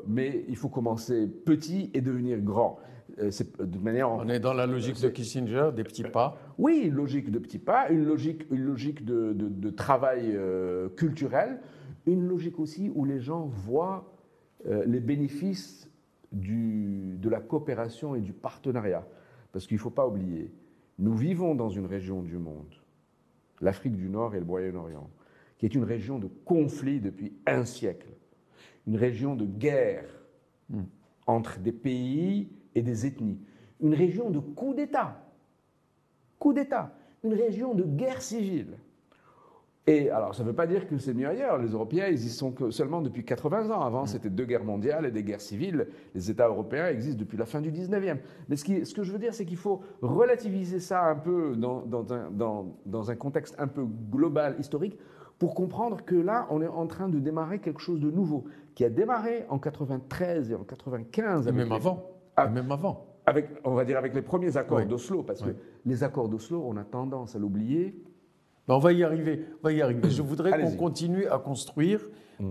mais 0.07 0.45
il 0.49 0.57
faut 0.57 0.69
commencer 0.69 1.27
petit 1.27 1.91
et 1.95 2.01
devenir 2.01 2.39
grand. 2.41 2.79
Euh, 3.21 3.31
de 3.65 3.79
manière 3.79 4.11
On 4.11 4.29
est 4.29 4.41
dans 4.41 4.55
la 4.55 4.67
logique 4.67 5.01
de 5.01 5.09
Kissinger, 5.09 5.71
des 5.75 5.85
petits 5.85 6.03
pas. 6.05 6.39
oui, 6.59 6.83
une 6.85 6.95
logique 6.95 7.31
de 7.31 7.39
petits 7.39 7.59
pas, 7.59 7.89
une 7.91 8.05
logique, 8.05 8.47
une 8.51 8.63
logique 8.63 9.05
de, 9.05 9.33
de- 9.33 9.49
de 9.49 9.71
travail 9.71 10.33
euh, 10.35 10.89
culturel, 10.91 11.59
une 12.07 12.27
logique 12.29 12.59
aussi 12.61 12.91
où 12.95 13.05
les 13.05 13.21
gens 13.21 13.47
voient 13.47 14.13
euh, 14.67 14.85
les 14.87 15.01
bénéfices 15.01 15.91
du- 16.33 17.17
de 17.19 17.29
la 17.29 17.41
coopération 17.41 18.15
et 18.15 18.21
du 18.21 18.33
partenariat. 18.33 19.07
Parce 19.53 19.67
qu'il 19.67 19.77
ne 19.77 19.81
faut 19.81 19.91
pas 19.91 20.07
oublier, 20.07 20.53
nous 20.99 21.15
vivons 21.15 21.55
dans 21.55 21.71
une 21.71 21.87
région 21.87 22.23
du 22.23 22.39
monde, 22.39 22.73
l'Afrique 23.61 23.97
du 23.97 24.09
Nord 24.09 24.35
et 24.35 24.39
le 24.41 24.45
Moyen-Orient, 24.45 25.09
qui 25.59 25.67
est 25.67 25.75
une 25.75 25.85
région 25.85 26.19
de 26.19 26.29
conflit 26.45 27.01
depuis 27.01 27.33
un 27.47 27.65
siècle, 27.65 28.09
une 28.87 28.97
région 28.97 29.35
de 29.35 29.45
guerre 29.47 30.05
entre 31.27 31.59
des 31.59 31.73
pays 31.73 32.49
et 32.79 32.83
des 32.83 33.07
ethnies, 33.07 33.39
une 33.81 33.95
région 33.95 34.31
de 34.31 34.39
coup 34.39 34.73
d'État 34.75 35.25
coup 36.39 36.53
d'État, 36.53 36.93
une 37.25 37.35
région 37.35 37.75
de 37.75 37.83
guerre 37.83 38.23
civile. 38.23 38.79
Et 39.89 40.11
alors, 40.11 40.35
ça 40.35 40.43
ne 40.45 40.49
veut 40.49 40.55
pas 40.55 40.67
dire 40.69 40.87
que 40.87 40.99
c'est 40.99 41.15
mieux 41.15 41.27
ailleurs. 41.27 41.59
Les 41.59 41.71
Européens, 41.71 42.07
ils 42.09 42.25
y 42.25 42.29
sont 42.29 42.53
que 42.53 42.71
seulement 42.71 43.01
depuis 43.01 43.25
80 43.25 43.71
ans. 43.71 43.81
Avant, 43.81 44.05
c'était 44.07 44.29
deux 44.31 44.45
guerres 44.45 44.63
mondiales 44.63 45.07
et 45.07 45.11
des 45.11 45.25
guerres 45.25 45.41
civiles. 45.41 45.89
Les 46.15 46.31
États 46.31 46.47
européens 46.47 46.87
existent 46.89 47.19
depuis 47.19 47.37
la 47.39 47.47
fin 47.47 47.61
du 47.63 47.73
19e. 47.73 48.19
Mais 48.49 48.55
ce, 48.57 48.65
qui- 48.65 48.85
ce 48.87 48.95
que 48.95 49.03
je 49.03 49.11
veux 49.13 49.19
dire, 49.19 49.33
c'est 49.35 49.47
qu'il 49.47 49.57
faut 49.57 49.81
relativiser 50.03 50.79
ça 50.79 51.03
un 51.07 51.17
peu 51.17 51.57
dans, 51.57 51.81
dans 51.87 52.13
un, 52.13 52.31
dans- 52.31 52.77
dans 52.87 53.11
un 53.11 53.17
contexte 53.17 53.57
un 53.59 53.67
peu 53.67 53.85
global, 54.13 54.55
historique, 54.61 54.97
pour 55.41 55.55
comprendre 55.55 56.05
que 56.05 56.15
là, 56.15 56.47
on 56.51 56.61
est 56.63 56.69
en 56.69 56.87
train 56.87 57.09
de 57.09 57.19
démarrer 57.19 57.59
quelque 57.59 57.81
chose 57.81 57.99
de 57.99 58.11
nouveau, 58.11 58.45
qui 58.75 58.85
a 58.85 58.91
démarré 58.91 59.45
en 59.49 59.59
93 59.59 60.51
et 60.51 60.55
en 60.55 60.63
95. 60.65 61.49
Et 61.49 61.53
même 61.53 61.69
les- 61.71 61.75
avant. 61.75 62.05
Ah. 62.39 62.47
Et 62.47 62.51
même 62.51 62.71
avant. 62.71 63.07
avec, 63.27 63.49
on 63.65 63.75
va 63.75 63.85
dire 63.85 63.99
avec 63.99 64.15
les 64.15 64.23
premiers 64.23 64.57
accords 64.57 64.79
Oui. 64.79 64.87
d'Oslo, 64.87 65.23
parce 65.23 65.43
que 65.43 65.51
les 65.85 66.03
accords 66.03 66.29
d'Oslo, 66.29 66.65
on 66.67 66.77
a 66.77 66.85
tendance 66.85 67.37
à 67.37 67.39
l'oublier. 67.39 67.95
Ben, 68.67 68.75
on 68.75 68.79
va 68.79 68.93
y 68.93 69.03
arriver. 69.03 69.47
On 69.61 69.67
va 69.69 69.73
y 69.73 69.83
arriver. 69.83 70.09
Je 70.11 70.23
voudrais 70.23 70.51
qu'on. 70.51 70.71
Mm. 70.71 70.77
continue 70.77 71.27
à 71.27 71.39
construire 71.39 72.01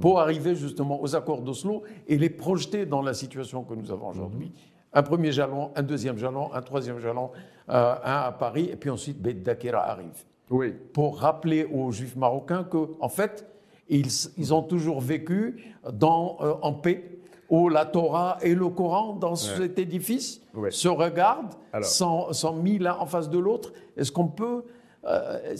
pour 0.02 0.19
arriver 0.19 0.54
justement 0.56 1.02
aux 1.02 1.15
accords 1.15 1.41
d'Oslo 1.41 1.84
et 2.08 2.17
les 2.17 2.30
projeter 2.30 2.86
dans 2.86 3.02
la 3.02 3.13
situation 3.13 3.63
que 3.63 3.73
nous 3.73 3.91
avons 3.91 4.10
aujourd'hui. 4.10 4.47
Mm-hmm. 4.47 5.00
Un 5.00 5.04
premier 5.04 5.32
jalon, 5.32 5.71
un 5.76 5.84
deuxième 5.84 6.17
jalon, 6.17 6.54
un 6.54 6.62
troisième 6.62 7.00
jalon, 7.00 7.32
euh, 7.69 7.95
un 8.04 8.21
à 8.21 8.32
Paris, 8.32 8.69
et 8.71 8.76
puis 8.76 8.89
ensuite 8.89 9.21
Beit 9.21 9.36
Dakira 9.36 9.89
arrive. 9.89 10.23
Oui. 10.50 10.73
Pour 10.93 11.19
rappeler 11.19 11.65
aux 11.65 11.91
Juifs 11.91 12.15
marocains 12.15 12.63
que, 12.63 12.78
en 13.00 13.10
fait, 13.10 13.45
ils, 13.89 14.08
ils 14.38 14.54
ont 14.54 14.63
toujours 14.63 15.02
vécu 15.02 15.76
dans, 15.91 16.38
euh, 16.41 16.54
en 16.62 16.73
paix, 16.73 17.16
où 17.49 17.69
la 17.69 17.86
Torah 17.86 18.38
et 18.41 18.53
le 18.55 18.67
Coran, 18.69 19.13
dans 19.15 19.36
cet 19.36 19.79
édifice, 19.79 20.41
Ouais. 20.53 20.71
se 20.71 20.88
regardent, 20.88 21.53
Alors. 21.71 21.88
sont, 21.88 22.33
sont 22.33 22.55
mis 22.55 22.77
l'un 22.77 22.95
en 22.97 23.05
face 23.05 23.29
de 23.29 23.38
l'autre. 23.39 23.71
Est-ce 23.95 24.12
qu'on 24.12 24.27
peut. 24.27 24.63
euh, 25.05 25.55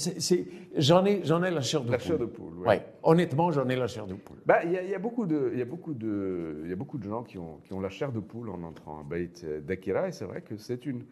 J'en 0.76 1.06
ai, 1.06 1.22
j'en 1.24 1.42
ai 1.44 1.52
la 1.52 1.62
chair 1.62 1.82
de 1.84 1.92
La 1.92 1.98
poule. 1.98 2.08
chair 2.08 2.18
de 2.20 2.26
poule. 2.26 2.54
ouais. 2.60 2.68
Ouais. 2.68 2.86
Honnêtement, 3.04 3.52
j'en 3.52 3.68
ai 3.70 3.76
la 3.76 3.88
chair 3.88 4.06
de 4.06 4.16
poule. 4.16 4.38
Bah, 4.46 4.64
Il 4.66 4.72
y, 4.72 4.78
a- 4.78 4.84
il 4.84 4.90
y 4.90 4.96
a 4.96 5.00
beaucoup 5.00 5.26
de, 5.26 5.50
il 5.54 5.60
y 5.60 5.62
a 5.62 5.66
beaucoup 5.66 5.94
de, 5.94 6.62
il 6.66 6.70
y 6.70 6.74
a 6.74 6.76
beaucoup 6.76 6.98
de 6.98 7.04
gens 7.08 7.24
qui 7.24 7.38
ont, 7.38 7.58
qui 7.64 7.72
ont 7.74 7.80
la 7.80 7.90
chair 7.90 8.12
de 8.12 8.20
poule 8.20 8.50
en 8.50 8.62
entrant 8.64 9.00
à 9.00 9.04
Beit 9.04 9.46
d'Akira, 9.66 10.10
et 10.10 10.12
c'est 10.12 10.26
vrai 10.26 10.42
que 10.42 10.58
c'est 10.58 10.86
une, 10.86 11.04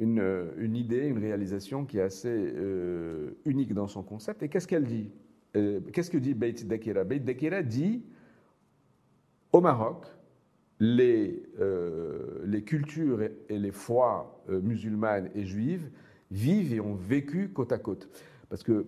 une, 0.00 0.22
une 0.58 0.74
idée, 0.76 1.06
une 1.06 1.18
réalisation 1.18 1.84
qui 1.84 1.98
est 1.98 2.02
assez 2.02 2.28
euh, 2.28 3.30
unique 3.44 3.72
dans 3.74 3.86
son 3.86 4.02
concept. 4.02 4.42
Et 4.42 4.48
qu'est-ce 4.48 4.66
qu'elle 4.66 4.84
dit? 4.84 5.10
Euh, 5.56 5.80
Qu'est-ce 5.92 6.10
que 6.10 6.18
dit 6.18 6.34
Beit 6.34 6.52
d'Akira? 6.64 7.04
Beit 7.04 7.20
d'Akira 7.20 7.62
dit 7.62 8.02
au 9.52 9.60
Maroc, 9.60 10.06
les, 10.80 11.42
euh, 11.60 12.42
les 12.44 12.62
cultures 12.62 13.22
et, 13.22 13.36
et 13.48 13.58
les 13.58 13.72
foi 13.72 14.42
euh, 14.48 14.60
musulmanes 14.60 15.30
et 15.34 15.44
juives 15.44 15.90
vivent 16.30 16.72
et 16.74 16.80
ont 16.80 16.94
vécu 16.94 17.48
côte 17.48 17.72
à 17.72 17.78
côte. 17.78 18.08
Parce 18.48 18.62
que 18.62 18.86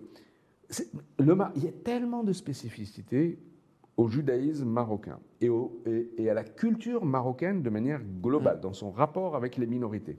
le, 1.19 1.37
il 1.55 1.63
y 1.65 1.67
a 1.67 1.71
tellement 1.83 2.23
de 2.23 2.31
spécificités 2.33 3.39
au 3.97 4.07
judaïsme 4.07 4.69
marocain 4.69 5.19
et, 5.41 5.49
au- 5.49 5.81
et- 5.85 6.11
et 6.17 6.29
à 6.29 6.33
la 6.33 6.43
culture 6.45 7.03
marocaine 7.03 7.61
de 7.61 7.69
manière 7.69 8.01
globale, 8.21 8.61
dans 8.61 8.73
son 8.73 8.89
rapport 8.91 9.35
avec 9.35 9.57
les 9.57 9.67
minorités, 9.67 10.17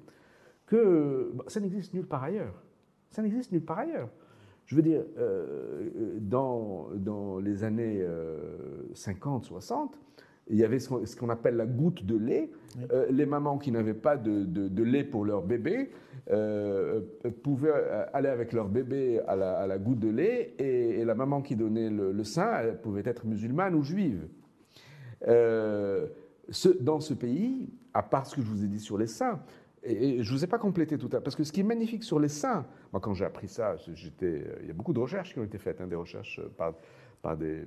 que 0.66 1.32
ça 1.46 1.58
n'existe 1.60 1.94
nulle 1.94 2.06
part 2.06 2.22
ailleurs. 2.24 2.62
Ça 3.10 3.22
n'existe 3.22 3.50
nulle 3.52 3.64
part 3.64 3.78
ailleurs. 3.78 4.10
Je 4.66 4.76
veux 4.76 4.82
dire, 4.82 5.04
euh, 5.18 6.18
dans, 6.20 6.88
dans 6.94 7.38
les 7.38 7.64
années 7.64 7.98
euh, 8.02 8.84
50, 8.94 9.44
60, 9.44 9.98
il 10.48 10.56
y 10.56 10.64
avait 10.64 10.78
ce 10.80 11.16
qu'on 11.16 11.28
appelle 11.28 11.56
la 11.56 11.66
goutte 11.66 12.04
de 12.04 12.16
lait. 12.16 12.50
Euh, 12.92 13.06
les 13.10 13.26
mamans 13.26 13.58
qui 13.58 13.70
n'avaient 13.70 13.94
pas 13.94 14.16
de, 14.16 14.44
de- 14.44 14.68
de 14.68 14.82
lait 14.82 15.04
pour 15.04 15.24
leur 15.24 15.42
bébé 15.42 15.90
euh, 16.30 17.00
euh, 17.24 17.30
pouvaient 17.42 17.72
aller 18.12 18.28
avec 18.28 18.52
leur 18.52 18.68
bébé 18.68 19.20
à 19.28 19.36
la, 19.36 19.52
à 19.58 19.66
la 19.66 19.78
goutte 19.78 20.00
de 20.00 20.08
lait 20.10 20.54
et, 20.58 21.00
et 21.00 21.04
la 21.04 21.14
maman 21.14 21.42
qui 21.42 21.54
donnait 21.56 21.90
le, 21.90 22.12
le 22.12 22.24
sein 22.24 22.50
elle 22.60 22.80
pouvait 22.80 23.02
être 23.04 23.26
musulmane 23.26 23.74
ou 23.74 23.82
juive. 23.82 24.26
Euh, 25.28 26.06
ce- 26.50 26.68
dans 26.80 27.00
ce 27.00 27.14
pays, 27.14 27.70
à 27.94 28.02
part 28.02 28.26
ce 28.26 28.36
que 28.36 28.42
je 28.42 28.46
vous 28.46 28.64
ai 28.64 28.68
dit 28.68 28.80
sur 28.80 28.98
les 28.98 29.06
saints, 29.06 29.40
et, 29.84 30.18
et 30.18 30.22
je 30.22 30.32
ne 30.32 30.36
vous 30.38 30.44
ai 30.44 30.48
pas 30.48 30.58
complété 30.58 30.98
tout 30.98 31.06
à 31.08 31.12
l'heure, 31.14 31.22
parce 31.22 31.36
que 31.36 31.44
ce 31.44 31.52
qui 31.52 31.60
est 31.60 31.64
magnifique 31.64 32.02
sur 32.04 32.18
les 32.18 32.28
saints, 32.28 32.66
moi 32.92 33.00
quand 33.00 33.14
j'ai 33.14 33.24
appris 33.24 33.48
ça, 33.48 33.76
j'étais, 33.94 34.44
il 34.62 34.66
y 34.66 34.70
a 34.70 34.74
beaucoup 34.74 34.92
de 34.92 34.98
recherches 35.00 35.32
qui 35.32 35.38
ont 35.38 35.44
été 35.44 35.58
faites, 35.58 35.80
hein, 35.80 35.86
des 35.86 35.96
recherches 35.96 36.40
par, 36.56 36.74
par 37.20 37.36
des... 37.36 37.66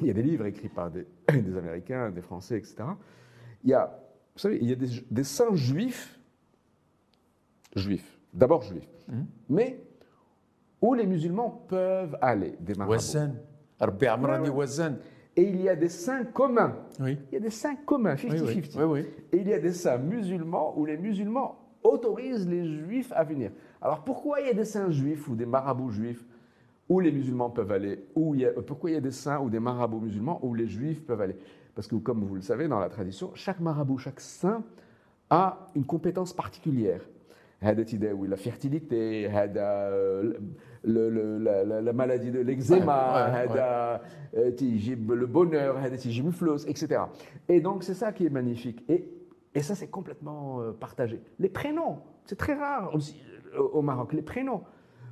Il 0.00 0.06
y 0.06 0.10
a 0.10 0.12
des 0.12 0.22
livres 0.22 0.46
écrits 0.46 0.68
par 0.68 0.90
des, 0.90 1.06
des 1.32 1.56
Américains, 1.56 2.10
des 2.10 2.20
Français, 2.22 2.58
etc. 2.58 2.76
Il 3.64 3.70
y 3.70 3.74
a, 3.74 3.98
vous 4.34 4.38
savez, 4.40 4.58
il 4.60 4.68
y 4.68 4.72
a 4.72 4.76
des, 4.76 4.88
des 5.10 5.24
saints 5.24 5.54
juifs, 5.54 6.18
juifs, 7.74 8.18
d'abord 8.32 8.62
juifs, 8.62 8.88
mais 9.48 9.80
où 10.80 10.94
les 10.94 11.06
musulmans 11.06 11.64
peuvent 11.68 12.16
aller, 12.20 12.54
des 12.60 12.74
marabouts. 12.74 12.92
Et 15.36 15.42
il 15.42 15.60
y 15.60 15.68
a 15.68 15.76
des 15.76 15.88
saints 15.88 16.24
communs. 16.24 16.76
Oui. 17.00 17.16
Il 17.30 17.34
y 17.34 17.36
a 17.36 17.40
des 17.40 17.50
saints 17.50 17.76
communs, 17.86 18.16
Oui, 18.24 18.30
50-50. 18.30 18.44
oui. 18.44 18.62
oui, 18.76 18.84
oui. 18.84 19.06
Et 19.32 19.36
il 19.40 19.48
y 19.48 19.54
a 19.54 19.58
des 19.60 19.72
saints 19.72 19.98
musulmans 19.98 20.76
où 20.76 20.84
les 20.84 20.96
musulmans 20.96 21.58
autorisent 21.84 22.48
les 22.48 22.64
juifs 22.64 23.12
à 23.14 23.22
venir. 23.24 23.52
Alors 23.80 24.02
pourquoi 24.02 24.40
il 24.40 24.48
y 24.48 24.50
a 24.50 24.54
des 24.54 24.64
saints 24.64 24.90
juifs 24.90 25.28
ou 25.28 25.36
des 25.36 25.46
marabouts 25.46 25.90
juifs 25.90 26.24
où 26.88 27.00
les 27.00 27.12
musulmans 27.12 27.50
peuvent 27.50 27.72
aller, 27.72 28.02
pourquoi 28.66 28.90
il 28.90 28.94
y 28.94 28.96
a 28.96 29.00
des 29.00 29.10
saints 29.10 29.40
ou 29.40 29.50
des 29.50 29.60
marabouts 29.60 30.00
musulmans, 30.00 30.40
où 30.42 30.54
les 30.54 30.66
juifs 30.66 31.04
peuvent 31.04 31.20
aller? 31.20 31.36
Parce 31.74 31.86
que, 31.86 31.96
comme 31.96 32.24
vous 32.24 32.34
le 32.34 32.40
savez, 32.40 32.66
dans 32.66 32.80
la 32.80 32.88
tradition, 32.88 33.30
chaque 33.34 33.60
marabout, 33.60 33.98
chaque 33.98 34.20
saint 34.20 34.64
a 35.30 35.68
une 35.74 35.84
compétence 35.84 36.32
particulière. 36.32 37.02
la 37.62 38.36
fertilité, 38.36 39.30
euh, 39.32 40.32
la, 40.84 41.64
la, 41.64 41.80
la, 41.82 41.92
maladie 41.92 42.30
de 42.30 42.40
l'eczéma, 42.40 43.30
ouais, 43.30 43.48
ouais, 43.48 43.52
ouais. 43.52 43.60
Euh, 44.36 45.14
le 45.14 45.26
bonheur, 45.26 45.76
etc. 45.84 47.02
Et 47.48 47.60
donc, 47.60 47.84
c'est 47.84 47.94
ça 47.94 48.12
qui 48.12 48.24
est 48.26 48.30
magnifique. 48.30 48.82
Et, 48.88 49.04
et 49.54 49.60
ça, 49.60 49.74
c'est 49.74 49.88
complètement 49.88 50.60
euh, 50.60 50.72
partagé. 50.72 51.20
Les 51.38 51.48
prénoms, 51.50 51.98
c'est 52.24 52.38
très 52.38 52.54
rare 52.54 52.94
aussi, 52.94 53.20
au 53.56 53.82
Maroc, 53.82 54.14
les 54.14 54.22
prénoms. 54.22 54.62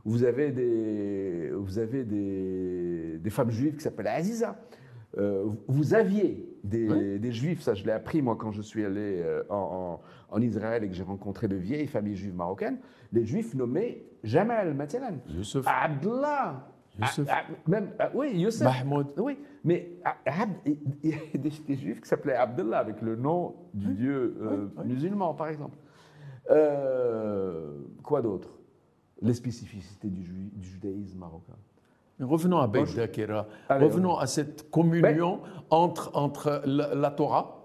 Vous 0.06 0.22
avez 0.24 0.52
des, 0.52 1.50
vous 1.52 1.78
avez 1.78 2.04
des, 2.04 3.18
des 3.18 3.30
femmes 3.30 3.50
juives 3.50 3.74
qui 3.76 3.82
s'appellent 3.82 4.06
Aziza. 4.06 4.56
Euh, 5.18 5.46
vous 5.66 5.94
aviez 5.94 6.48
des, 6.62 7.18
des 7.18 7.32
juifs, 7.32 7.60
ça 7.62 7.74
je 7.74 7.84
l'ai 7.84 7.92
appris 7.92 8.22
moi 8.22 8.36
quand 8.38 8.52
je 8.52 8.62
suis 8.62 8.84
allé 8.84 9.20
euh, 9.24 9.42
en, 9.48 10.00
en- 10.30 10.36
en 10.36 10.40
Israël 10.42 10.84
et 10.84 10.88
que 10.88 10.94
j'ai 10.94 11.02
rencontré 11.04 11.48
de 11.48 11.56
vieilles 11.56 11.86
familles 11.86 12.16
juives 12.16 12.34
marocaines, 12.36 12.78
les 13.12 13.24
juifs 13.24 13.54
nommés 13.54 14.04
Jamal, 14.24 14.74
Mathalan, 14.74 15.16
Youssef. 15.28 15.64
Abdallah, 15.66 16.68
Youssef. 17.00 17.26
Ah, 17.30 17.42
ah, 17.48 17.52
même, 17.66 17.88
ah, 17.98 18.10
oui, 18.14 18.32
Youssef. 18.38 18.62
Mahmoud. 18.64 19.06
Oui, 19.18 19.38
mais 19.64 19.90
il 20.66 21.10
y 21.10 21.14
a 21.14 21.16
des, 21.38 21.50
des 21.66 21.74
juifs 21.76 22.00
qui 22.00 22.08
s'appelaient 22.08 22.34
Abdallah 22.34 22.78
avec 22.78 23.00
le 23.02 23.16
nom 23.16 23.54
du 23.74 23.94
dieu 23.94 24.36
euh, 24.42 24.66
musulman, 24.84 25.34
par 25.34 25.48
exemple. 25.48 25.76
Euh, 26.50 27.70
quoi 28.02 28.22
d'autre? 28.22 28.55
Les 29.22 29.35
spécificités 29.35 30.09
du, 30.09 30.22
ju- 30.24 30.50
du 30.52 30.68
judaïsme 30.68 31.18
marocain. 31.18 31.55
Mais 32.18 32.24
revenons 32.26 32.59
à 32.59 32.66
Beit 32.66 32.81
Revenons 33.68 34.16
à 34.18 34.26
cette 34.26 34.70
communion 34.70 35.40
entre, 35.70 36.11
entre 36.14 36.62
la, 36.64 36.94
la 36.94 37.11
Torah, 37.11 37.62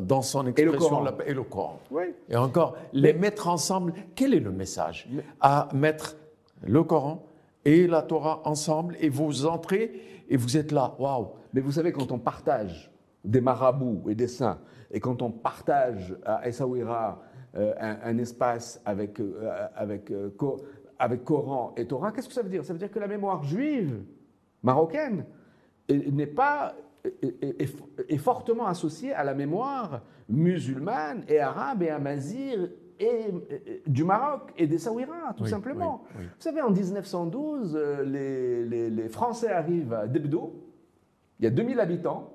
dans 0.00 0.22
son 0.22 0.46
expression, 0.46 0.88
Coran. 0.88 1.02
la- 1.04 1.14
et 1.26 1.34
le 1.34 1.42
Coran. 1.42 1.78
Oui. 1.90 2.04
Et 2.28 2.36
encore, 2.36 2.76
les 2.92 3.12
mettre 3.12 3.48
ensemble, 3.48 3.92
quel 4.14 4.32
est 4.34 4.40
le 4.40 4.50
message 4.52 5.08
À 5.40 5.68
mettre 5.74 6.16
le 6.62 6.82
Coran 6.84 7.24
et 7.64 7.86
la 7.86 8.02
Torah 8.02 8.40
ensemble, 8.46 8.96
et 9.00 9.08
vous 9.08 9.46
entrez, 9.46 10.00
et 10.28 10.36
vous 10.36 10.56
êtes 10.56 10.72
là, 10.72 10.94
waouh 10.98 11.28
Mais 11.52 11.60
vous 11.60 11.72
savez, 11.72 11.92
quand 11.92 12.10
on 12.12 12.18
partage 12.18 12.90
des 13.24 13.40
marabouts 13.40 14.08
et 14.08 14.14
des 14.14 14.28
saints, 14.28 14.58
et 14.90 14.98
quand 15.00 15.22
on 15.22 15.30
partage 15.30 16.16
à 16.24 16.46
Essaouira 16.48 17.20
euh, 17.54 17.74
un, 17.78 17.98
un 18.04 18.18
espace 18.18 18.80
avec, 18.86 19.20
euh, 19.20 19.66
avec, 19.74 20.10
euh, 20.10 20.30
avec 21.02 21.24
Coran 21.24 21.74
et 21.76 21.84
Torah, 21.86 22.12
qu'est-ce 22.12 22.28
que 22.28 22.34
ça 22.34 22.42
veut 22.42 22.48
dire? 22.48 22.64
Ça 22.64 22.72
veut 22.72 22.78
dire 22.78 22.90
que 22.92 23.00
la 23.00 23.08
mémoire 23.08 23.42
juive 23.42 24.02
marocaine 24.62 25.24
est- 25.88 26.12
n'est 26.12 26.28
pas 26.28 26.74
est, 27.04 27.60
est- 28.08 28.16
fortement 28.18 28.66
associée 28.66 29.12
à 29.12 29.24
la 29.24 29.34
mémoire 29.34 30.02
musulmane 30.28 31.24
et 31.26 31.40
arabe 31.40 31.82
et 31.82 31.90
amazir 31.90 32.68
et, 33.00 33.04
et- 33.50 33.82
du 33.88 34.04
Maroc 34.04 34.52
et 34.56 34.68
des 34.68 34.78
Saouira, 34.78 35.34
tout 35.36 35.42
Oui, 35.42 35.50
simplement. 35.50 36.04
oui, 36.10 36.20
oui. 36.20 36.24
Vous 36.26 36.40
savez, 36.42 36.62
en 36.62 36.70
1912, 36.70 37.74
euh, 37.74 38.04
les, 38.04 38.64
les- 38.64 38.90
les 38.90 39.08
Français 39.08 39.50
arrivent 39.50 39.92
à 39.92 40.06
Debdo, 40.06 40.54
il 41.40 41.44
y 41.46 41.48
a 41.48 41.50
2000 41.50 41.80
habitants, 41.80 42.32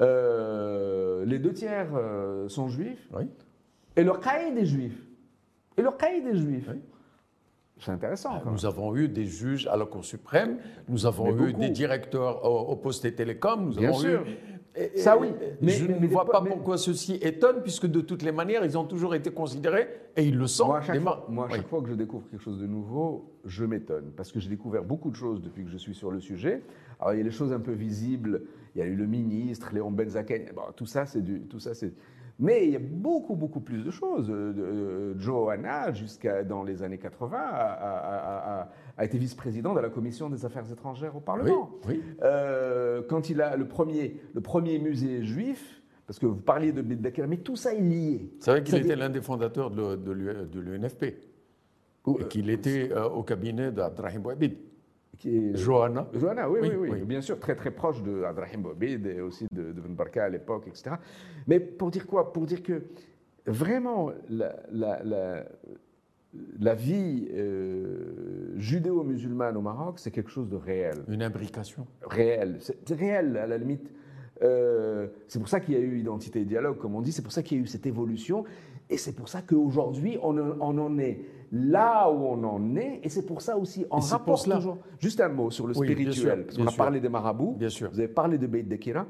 euh, 0.00 1.26
les 1.26 1.38
deux 1.38 1.52
tiers 1.52 1.88
euh, 1.94 2.48
sont 2.48 2.68
juifs, 2.68 3.10
et 3.96 4.04
leur 4.04 4.20
caïd 4.20 4.56
est 4.56 4.64
juif. 4.64 4.98
Et 5.76 5.82
leur 5.82 5.98
caïd 5.98 6.26
est 6.26 6.36
juif. 6.36 6.70
C'est 7.80 7.90
intéressant. 7.92 8.38
quand 8.38 8.44
même. 8.46 8.54
Nous 8.54 8.66
avons 8.66 8.94
eu 8.96 9.08
des 9.08 9.24
juges 9.26 9.66
à 9.68 9.76
la 9.76 9.84
Cour 9.86 10.04
suprême, 10.04 10.58
nous 10.88 11.06
avons 11.06 11.26
Mais 11.26 11.30
eu 11.30 11.46
beaucoup. 11.52 11.60
des 11.60 11.70
directeurs 11.70 12.44
au, 12.44 12.72
au 12.72 12.76
poste 12.76 13.04
et 13.04 13.14
télécom, 13.14 13.66
nous 13.66 13.76
Bien 13.76 13.90
avons 13.90 13.98
sûr. 13.98 14.22
eu. 14.22 14.32
Ça, 14.96 15.18
oui. 15.18 15.28
Mais- 15.60 15.72
je 15.72 15.86
mais- 15.86 15.98
ne 15.98 16.06
vois 16.06 16.24
pas 16.24 16.40
mais- 16.40 16.50
pourquoi 16.50 16.78
ceci 16.78 17.14
étonne, 17.20 17.62
puisque 17.62 17.86
de 17.86 18.00
toutes 18.00 18.22
les 18.22 18.30
manières, 18.30 18.64
ils 18.64 18.78
ont 18.78 18.84
toujours 18.84 19.14
été 19.16 19.30
considérés, 19.30 19.88
et 20.16 20.22
ils 20.24 20.36
le 20.38 20.46
sont. 20.46 20.66
Moi, 20.66 20.78
à 20.78 20.82
chaque, 20.82 21.00
fois, 21.00 21.26
ma- 21.28 21.34
moi, 21.34 21.44
à 21.46 21.48
Oui. 21.48 21.56
chaque 21.56 21.68
fois 21.68 21.82
que 21.82 21.88
je 21.88 21.94
découvre 21.94 22.28
quelque 22.30 22.42
chose 22.42 22.60
de 22.60 22.66
nouveau, 22.66 23.32
je 23.44 23.64
m'étonne. 23.64 24.12
Parce 24.16 24.30
que 24.30 24.38
j'ai 24.38 24.48
découvert 24.48 24.84
beaucoup 24.84 25.10
de 25.10 25.16
choses 25.16 25.42
depuis 25.42 25.64
que 25.64 25.70
je 25.70 25.78
suis 25.78 25.94
sur 25.94 26.12
le 26.12 26.20
sujet. 26.20 26.62
Alors, 27.00 27.14
il 27.14 27.18
y 27.18 27.20
a 27.20 27.24
les 27.24 27.30
choses 27.32 27.52
un 27.52 27.58
peu 27.60 27.72
visibles. 27.72 28.42
Il 28.76 28.78
y 28.78 28.82
a 28.82 28.86
eu 28.86 28.94
le 28.94 29.06
ministre, 29.06 29.70
Léon 29.74 29.90
Benzaken. 29.90 30.52
Bon, 30.54 30.62
tout 30.76 30.86
ça, 30.86 31.06
c'est 31.06 31.22
du. 31.22 31.40
Tout 31.42 31.58
ça, 31.58 31.74
c'est. 31.74 31.92
Mais 32.38 32.66
il 32.66 32.70
y 32.70 32.76
a 32.76 32.80
beaucoup, 32.80 33.34
beaucoup 33.34 33.60
plus 33.60 33.84
de 33.84 33.90
choses. 33.90 34.30
Euh, 34.30 35.14
Johanna, 35.18 35.92
jusqu'à 35.92 36.44
dans 36.44 36.62
les 36.62 36.82
années 36.84 36.98
80, 36.98 37.36
a, 37.36 38.68
été 39.00 39.18
vice-président 39.18 39.74
de 39.74 39.80
la 39.80 39.90
commission 39.90 40.30
des 40.30 40.44
affaires 40.44 40.70
étrangères 40.70 41.16
au 41.16 41.20
Parlement. 41.20 41.70
Oui, 41.88 42.00
euh, 42.22 43.02
quand 43.08 43.28
il 43.28 43.42
a 43.42 43.56
le 43.56 43.66
premier, 43.66 44.20
le 44.34 44.40
premier 44.40 44.78
musée 44.78 45.24
juif, 45.24 45.82
parce 46.06 46.18
que 46.18 46.26
vous 46.26 46.36
parliez 46.36 46.72
de 46.72 46.80
Beddakir, 46.80 47.26
mais 47.26 47.38
tout 47.38 47.56
ça 47.56 47.74
est 47.74 47.80
lié. 47.80 48.30
C'est 48.38 48.52
vrai 48.52 48.62
qu'il 48.62 48.76
était 48.76 48.96
l'un 48.96 49.10
des 49.10 49.20
fondateurs 49.20 49.70
de 49.70 50.60
l'UNFP. 50.60 51.16
Et 52.20 52.24
qu'il 52.28 52.50
était 52.50 52.90
euh, 52.92 53.08
au 53.08 53.22
cabinet 53.22 53.70
d'Abdrahim 53.70 54.20
Bouabid. 54.20 54.56
Johanna. 55.54 56.08
Johanna, 56.14 56.48
oui 56.48 56.60
oui, 56.62 56.88
oui, 56.90 57.02
bien 57.02 57.20
sûr, 57.20 57.38
très 57.38 57.54
très 57.54 57.70
proche 57.70 58.02
de 58.02 58.22
Bouabid 58.58 59.06
et 59.06 59.20
aussi 59.20 59.46
de, 59.52 59.72
de 59.72 59.80
Barka 59.80 60.24
à 60.24 60.28
l'époque, 60.28 60.66
etc. 60.68 60.96
Mais 61.46 61.60
pour 61.60 61.90
dire 61.90 62.06
quoi? 62.06 62.32
Pour 62.32 62.46
dire 62.46 62.62
que 62.62 62.82
vraiment, 63.46 64.12
la, 64.28 64.56
la, 64.70 65.44
la, 66.60 66.74
vie 66.74 67.28
euh, 67.32 68.52
judéo-musulmane 68.56 69.56
au 69.56 69.62
Maroc, 69.62 69.98
c'est 69.98 70.10
quelque 70.10 70.30
chose 70.30 70.48
de 70.48 70.56
réel. 70.56 71.02
Une 71.08 71.22
imbrication. 71.22 71.86
Réel. 72.02 72.58
C'est 72.60 72.94
réel, 72.94 73.36
à 73.36 73.46
la 73.46 73.58
limite. 73.58 73.90
Euh, 74.42 75.08
c'est 75.26 75.38
pour 75.38 75.48
ça 75.48 75.60
qu'il 75.60 75.74
y 75.74 75.76
a 75.76 75.80
eu 75.80 75.98
identité 75.98 76.40
et 76.40 76.44
dialogue, 76.44 76.78
comme 76.78 76.94
on 76.94 77.00
dit, 77.00 77.12
c'est 77.12 77.22
pour 77.22 77.32
ça 77.32 77.42
qu'il 77.42 77.58
y 77.58 77.60
a 77.60 77.64
eu 77.64 77.66
cette 77.66 77.86
évolution, 77.86 78.44
et 78.90 78.96
c'est 78.96 79.12
pour 79.12 79.28
ça 79.28 79.42
qu'aujourd'hui, 79.42 80.18
on, 80.22 80.38
on, 80.38 80.78
en 80.78 80.98
est 80.98 81.20
là 81.52 82.10
où 82.10 82.24
on 82.26 82.44
en 82.44 82.76
est, 82.76 83.00
et 83.02 83.08
c'est 83.08 83.26
pour 83.26 83.42
ça 83.42 83.56
aussi, 83.56 83.86
en 83.90 83.98
rapport 83.98 84.42
toujours... 84.42 84.78
Juste 84.98 85.20
un 85.20 85.28
mot 85.28 85.50
sur 85.50 85.66
le 85.66 85.74
spirituel, 85.74 86.44
parce 86.44 86.58
qu'on 86.58 86.66
a 86.66 86.72
parlé 86.72 87.00
des 87.00 87.08
marabouts, 87.08 87.54
bien 87.58 87.68
sûr. 87.68 87.90
vous 87.90 87.98
avez 87.98 88.08
parlé 88.08 88.38
de 88.38 88.46
Beit 88.46 88.64
Dekira. 88.64 89.06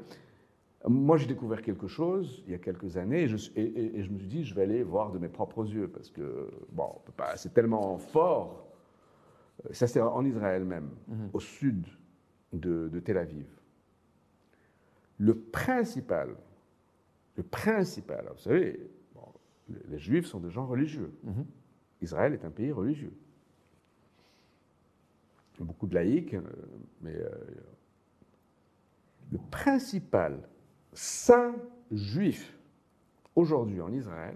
Moi, 0.87 1.17
j'ai 1.17 1.27
découvert 1.27 1.61
quelque 1.61 1.87
chose 1.87 2.41
il 2.47 2.53
y 2.53 2.55
a 2.55 2.59
quelques 2.59 2.95
années, 2.95 3.23
et 3.23 3.27
je, 3.27 3.51
et, 3.57 4.01
je, 4.01 4.09
me 4.09 4.17
suis 4.19 4.27
dit, 4.27 4.43
je 4.45 4.55
vais 4.55 4.63
aller 4.63 4.83
voir 4.83 5.11
de 5.11 5.19
mes 5.19 5.27
propres 5.27 5.67
yeux, 5.67 5.87
parce 5.87 6.09
que, 6.09 6.49
bon, 6.71 6.89
c'est 7.35 7.53
tellement 7.53 7.97
fort. 7.97 8.65
Ça, 9.71 9.87
c'est 9.87 9.99
en 9.99 10.23
Israël 10.23 10.63
même, 10.63 10.89
mhm. 11.07 11.29
au 11.33 11.39
sud 11.39 11.85
de, 12.53 12.87
de 12.87 12.99
Tel 12.99 13.17
Aviv 13.17 13.45
le 15.19 15.35
principal, 15.37 16.35
le 17.35 17.43
principal, 17.43 18.25
vous 18.31 18.41
savez, 18.41 18.79
les 19.87 19.99
Juifs 19.99 20.25
sont 20.25 20.39
des 20.39 20.49
gens 20.49 20.65
religieux. 20.65 21.11
Mhm. 21.23 21.45
Israël 22.01 22.33
est 22.33 22.45
un 22.45 22.51
pays 22.51 22.71
religieux. 22.71 23.13
Il 25.55 25.59
y 25.59 25.63
a 25.63 25.65
beaucoup 25.65 25.87
de 25.87 25.95
laïcs, 25.95 26.33
euh, 26.33 26.41
mais 27.01 27.15
euh, 27.15 27.29
le 29.31 29.39
principal 29.51 30.39
saint 30.93 31.55
juif 31.91 32.57
aujourd'hui 33.35 33.81
en 33.81 33.91
Israël, 33.91 34.35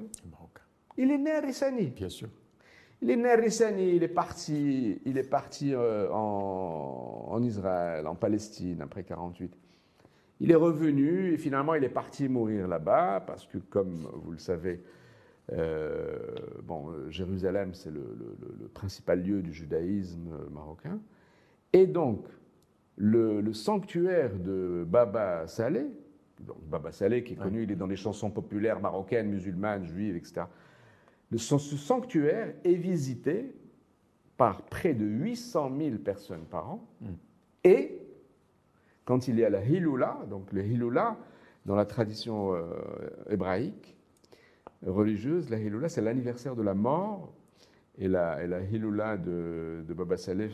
il 0.98 1.12
est 1.12 1.18
né 1.18 1.32
à 1.32 1.42
Rissani. 1.42 1.88
Bien 1.88 2.10
sûr. 2.10 2.30
Il 3.02 3.10
est 3.10 3.16
né 3.16 3.30
à 3.30 3.36
Rissani, 3.36 3.96
il 3.96 4.04
est 4.04 4.08
parti, 4.08 5.02
il 5.06 5.18
est 5.18 5.30
parti 5.30 5.74
euh, 5.74 6.10
en, 6.12 7.28
en, 7.30 7.44
Israël, 7.44 8.08
en 8.08 8.16
Palestine, 8.16 8.82
après 8.82 9.02
1948. 9.02 9.58
Il 10.40 10.52
est 10.52 10.56
revenu 10.56 11.34
et 11.34 11.38
finalement 11.38 11.76
il 11.76 11.84
est 11.84 11.90
parti 11.90 12.30
mourir 12.30 12.68
là-bas 12.68 13.24
parce 13.26 13.46
que, 13.46 13.58
comme 13.58 14.08
vous 14.14 14.32
le 14.32 14.38
savez, 14.38 14.82
euh, 15.52 16.16
bon, 16.64 17.10
Jérusalem 17.10 17.74
c'est 17.74 17.92
le, 17.92 18.04
principal 18.74 19.22
lieu 19.22 19.42
du 19.42 19.54
judaïsme 19.54 20.30
marocain. 20.52 21.00
Et 21.74 21.88
donc, 21.88 22.28
le, 22.96 23.54
sanctuaire 23.54 24.38
de 24.38 24.86
Baba 24.88 25.48
Saleh, 25.48 25.88
donc 26.40 26.58
Baba 26.70 26.92
Saleh 26.92 27.24
qui 27.24 27.34
est 27.34 27.38
connu, 27.38 27.64
il 27.64 27.72
est 27.72 27.76
dans 27.76 27.88
les 27.88 27.96
chansons 27.96 28.30
populaires 28.30 28.80
marocaines, 28.80 29.30
musulmanes, 29.30 29.86
juives, 29.86 30.16
etc. 30.16 30.44
Le, 31.32 31.38
ce 31.38 31.58
sanctuaire 31.58 32.54
est 32.64 32.76
visité 32.76 33.54
par 34.38 34.64
près 34.64 34.94
de 34.94 35.06
800 35.06 35.72
000 35.78 35.98
personnes 35.98 36.46
par 36.46 36.70
an. 36.72 36.88
Mm. 37.02 37.08
Et 37.64 38.00
quand 39.06 39.28
il 39.28 39.40
y 39.40 39.46
a 39.46 39.50
la 39.50 39.64
Hilula, 39.64 40.20
donc 40.30 40.52
le 40.52 40.64
Hilula, 40.66 41.18
dans 41.66 41.76
la 41.76 41.86
tradition 41.86 42.54
euh, 42.54 42.64
hébraïque, 43.30 43.96
religieuse, 44.86 45.50
la 45.50 45.58
Hilula, 45.58 45.90
c'est 45.90 46.02
l'anniversaire 46.02 46.56
de 46.56 46.62
la 46.62 46.74
mort. 46.74 47.34
Et 47.96 48.08
la, 48.08 48.44
et 48.44 48.48
la 48.48 48.62
Hilula 48.62 49.18
de, 49.18 49.84
de 49.88 49.94
Baba 49.94 50.18
Saleh, 50.18 50.50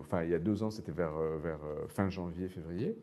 enfin, 0.00 0.22
il 0.22 0.30
y 0.30 0.34
a 0.34 0.38
deux 0.38 0.62
ans, 0.62 0.70
c'était 0.70 0.92
vers, 0.92 1.14
euh, 1.16 1.36
vers 1.36 1.58
euh, 1.62 1.86
fin 1.88 2.08
janvier, 2.08 2.48
février. 2.48 2.96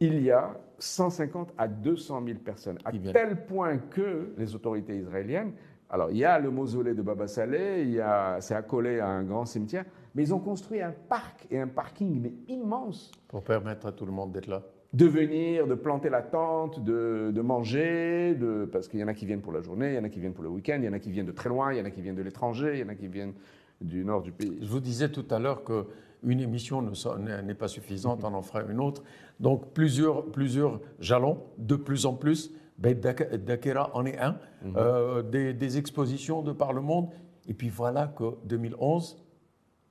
Il 0.00 0.22
y 0.22 0.30
a 0.30 0.58
150 0.78 1.52
à 1.58 1.68
200 1.68 2.24
000 2.24 2.38
personnes, 2.38 2.78
à 2.84 2.92
tel 2.92 3.44
point 3.44 3.76
que 3.76 4.32
les 4.38 4.54
autorités 4.54 4.96
israéliennes, 4.96 5.52
alors 5.90 6.10
il 6.10 6.16
y 6.16 6.24
a 6.24 6.38
le 6.38 6.50
mausolée 6.50 6.94
de 6.94 7.02
Baba 7.02 7.28
Saleh, 7.28 8.00
c'est 8.40 8.54
accolé 8.54 8.98
à 8.98 9.06
un 9.06 9.22
grand 9.22 9.44
cimetière, 9.44 9.84
mais 10.14 10.24
ils 10.24 10.34
ont 10.34 10.40
construit 10.40 10.80
un 10.80 10.92
parc 10.92 11.46
et 11.50 11.60
un 11.60 11.68
parking 11.68 12.20
mais 12.20 12.32
immense. 12.48 13.12
Pour 13.28 13.44
permettre 13.44 13.86
à 13.86 13.92
tout 13.92 14.06
le 14.06 14.12
monde 14.12 14.32
d'être 14.32 14.48
là. 14.48 14.62
De 14.94 15.06
venir, 15.06 15.66
de 15.66 15.74
planter 15.74 16.08
la 16.08 16.22
tente, 16.22 16.82
de, 16.84 17.40
manger, 17.40 18.34
de, 18.36 18.64
parce 18.64 18.86
qu'il 18.86 19.00
y 19.00 19.04
en 19.04 19.08
a 19.08 19.14
qui 19.14 19.26
viennent 19.26 19.40
pour 19.40 19.52
la 19.52 19.60
journée, 19.60 19.88
il 19.88 19.94
y 19.96 19.98
en 19.98 20.04
a 20.04 20.08
qui 20.08 20.20
viennent 20.20 20.34
pour 20.34 20.44
le 20.44 20.50
week-end, 20.50 20.76
il 20.78 20.84
y 20.84 20.88
en 20.88 20.92
a 20.92 21.00
qui 21.00 21.10
viennent 21.10 21.26
de 21.26 21.32
très 21.32 21.48
loin, 21.48 21.72
il 21.72 21.78
y 21.78 21.82
en 21.82 21.84
a 21.84 21.90
qui 21.90 22.00
viennent 22.00 22.14
de 22.14 22.22
l'étranger, 22.22 22.74
il 22.74 22.80
y 22.80 22.84
en 22.84 22.88
a 22.88 22.94
qui 22.94 23.08
viennent 23.08 23.34
du 23.80 24.04
nord 24.04 24.22
du 24.22 24.30
pays. 24.30 24.56
Je 24.62 24.68
vous 24.68 24.78
disais 24.80 25.08
tout 25.10 25.24
à 25.30 25.40
l'heure 25.40 25.62
qu'une 25.64 26.40
émission 26.40 26.80
n'est 26.82 27.54
pas 27.54 27.68
suffisante, 27.68 28.22
on 28.22 28.34
en 28.34 28.42
fera 28.42 28.62
une 28.70 28.80
autre. 28.80 29.02
Donc 29.40 29.72
plusieurs, 29.72 30.26
plusieurs 30.26 30.80
jalons, 31.00 31.38
de 31.58 31.74
plus 31.76 32.06
en 32.06 32.14
plus. 32.14 32.52
Beit 32.78 32.94
Dakira 32.94 33.90
en 33.94 34.04
est 34.06 34.18
un. 34.18 34.38
Mhm. 34.62 34.74
Euh, 34.76 35.22
des, 35.22 35.54
des, 35.54 35.78
expositions 35.78 36.42
de 36.42 36.52
par 36.52 36.72
le 36.72 36.80
monde. 36.80 37.08
Et 37.48 37.54
puis 37.54 37.68
voilà 37.68 38.08
que 38.08 38.34
2011, 38.44 39.22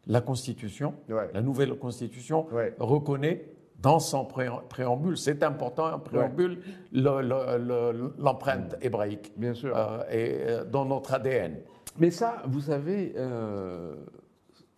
la 0.08 0.22
Constitution, 0.22 0.96
la 1.34 1.42
nouvelle 1.42 1.76
Constitution, 1.76 2.48
reconnaît 2.80 3.46
dans 3.84 4.00
son 4.00 4.26
préambule, 4.26 5.18
c'est 5.18 5.44
important, 5.44 5.86
un 5.86 6.00
préambule, 6.00 6.60
l'empreinte 6.94 8.78
hébraïque. 8.82 9.34
Bien 9.38 9.54
sûr. 9.54 9.78
Euh, 9.78 10.04
et 10.10 10.38
euh, 10.40 10.64
dans 10.64 10.86
notre 10.86 11.14
ADN. 11.14 11.58
Mais 12.00 12.10
ça, 12.10 12.42
vous 12.48 12.62
savez, 12.62 13.14
euh, 13.18 13.96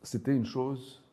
c'était 0.02 0.36
une 0.36 0.44
chose, 0.44 1.04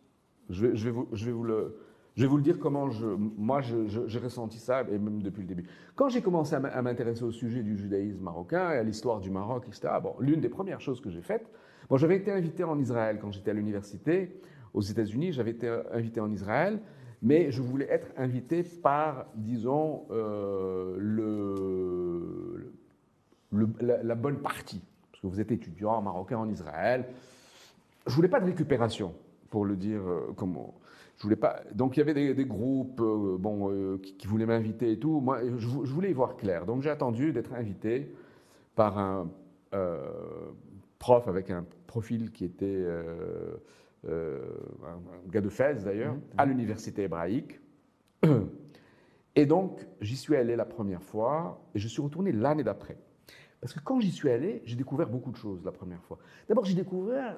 je 0.49 0.67
vais, 0.67 0.77
je, 0.77 0.85
vais 0.87 0.91
vous, 0.91 1.07
je 1.13 1.27
vais, 1.27 1.33
vous, 1.33 1.45
le, 1.45 1.77
je 2.17 2.23
vais 2.23 2.29
vous 2.29 2.39
le 2.39 2.43
dire 2.43 2.59
comment 2.59 2.91
je, 2.91 3.07
moi 3.07 3.61
j'ai 3.61 4.19
ressenti 4.19 4.59
ça, 4.59 4.81
et 4.81 4.99
même 4.99 5.23
depuis 5.23 5.43
le 5.43 5.49
début. 5.49 5.69
Quand 5.95 6.09
j'ai 6.09 6.23
commencé 6.23 6.57
à 6.57 6.83
m'intéresser 6.83 7.23
au 7.23 7.31
sujet 7.31 7.63
du 7.63 7.77
judaïsme 7.77 8.23
marocain 8.23 8.73
et 8.73 8.79
à 8.79 8.83
l'histoire 8.83 9.21
du 9.21 9.31
Maroc, 9.31 9.65
etc., 9.69 9.93
bon, 10.03 10.15
l'une 10.19 10.41
des 10.41 10.49
premières 10.49 10.81
choses 10.81 11.01
que 11.01 11.11
j'ai 11.11 11.23
faites, 11.23 11.47
Bon, 11.89 11.99
j'avais 11.99 12.17
été 12.17 12.33
invité 12.33 12.65
en 12.65 12.79
Israël 12.79 13.19
quand 13.21 13.31
j'étais 13.33 13.51
à 13.51 13.55
l'université 13.55 14.41
aux 14.73 14.81
États-Unis. 14.81 15.33
J'avais 15.33 15.51
été 15.51 15.69
invité 15.93 16.21
en 16.21 16.31
Israël, 16.31 16.81
mais 17.23 17.53
je 17.53 17.63
voulais 17.63 17.87
être 17.89 18.09
invité 18.17 18.65
par, 18.65 19.27
disons, 19.37 20.07
euh, 20.11 20.97
le, 20.99 22.73
la, 23.81 24.15
bonne 24.17 24.39
partie. 24.39 24.83
Parce 25.11 25.23
que 25.23 25.29
vous 25.29 25.41
êtes 25.41 25.53
étudiant 25.53 26.03
marocain 26.03 26.39
en 26.39 26.49
Israël. 26.49 27.07
Je 28.09 28.13
voulais 28.13 28.29
pas 28.29 28.41
de 28.41 28.47
récupération, 28.47 29.15
pour 29.51 29.65
le 29.65 29.77
dire 29.77 30.01
euh, 30.01 30.33
comme. 30.37 30.59
Je 31.19 31.23
voulais 31.23 31.37
pas. 31.37 31.61
Donc 31.73 31.97
il 31.97 32.01
y 32.01 32.03
avait 32.03 32.35
des, 32.35 32.45
groupes, 32.45 33.01
euh, 33.01 33.37
bon, 33.39 33.99
qui, 34.19 34.27
voulaient 34.27 34.47
m'inviter 34.47 34.91
et 34.91 34.99
tout. 34.99 35.21
Moi, 35.21 35.43
je, 35.59 35.69
voulais 35.69 36.11
y 36.11 36.15
voir 36.15 36.37
clair. 36.37 36.67
Donc 36.67 36.83
j'ai 36.83 36.91
attendu 36.91 37.33
d'être 37.33 37.53
invité 37.55 38.13
par 38.75 38.99
un 38.99 39.29
prof 40.99 41.29
avec 41.29 41.51
un 41.51 41.65
profil 41.87 42.33
qui 42.33 42.45
était 42.45 42.85
un, 44.09 45.31
gars 45.31 45.41
de 45.41 45.49
Fès 45.49 45.85
d'ailleurs, 45.85 46.15
mhm. 46.15 46.23
à 46.39 46.47
l'université 46.47 47.03
hébraïque. 47.03 47.61
Et 49.35 49.47
donc, 49.47 49.87
j'y 50.01 50.17
suis 50.17 50.37
allé 50.37 50.57
la 50.57 50.65
première 50.65 51.03
fois 51.03 51.61
et 51.75 51.79
je 51.79 51.89
suis 51.89 52.03
retourné 52.03 52.33
l'année 52.33 52.63
d'après. 52.63 52.99
Parce 53.61 53.73
que 53.73 53.81
quand 53.81 54.01
j'y 54.01 54.11
suis 54.11 54.29
allé, 54.29 54.61
j'ai 54.65 54.77
découvert 54.77 55.09
beaucoup 55.09 55.31
de 55.31 55.37
choses 55.37 55.65
la 55.65 55.73
première 55.73 56.03
fois. 56.03 56.19
D'abord, 56.49 56.65
j'ai 56.65 56.75
découvert 56.75 57.37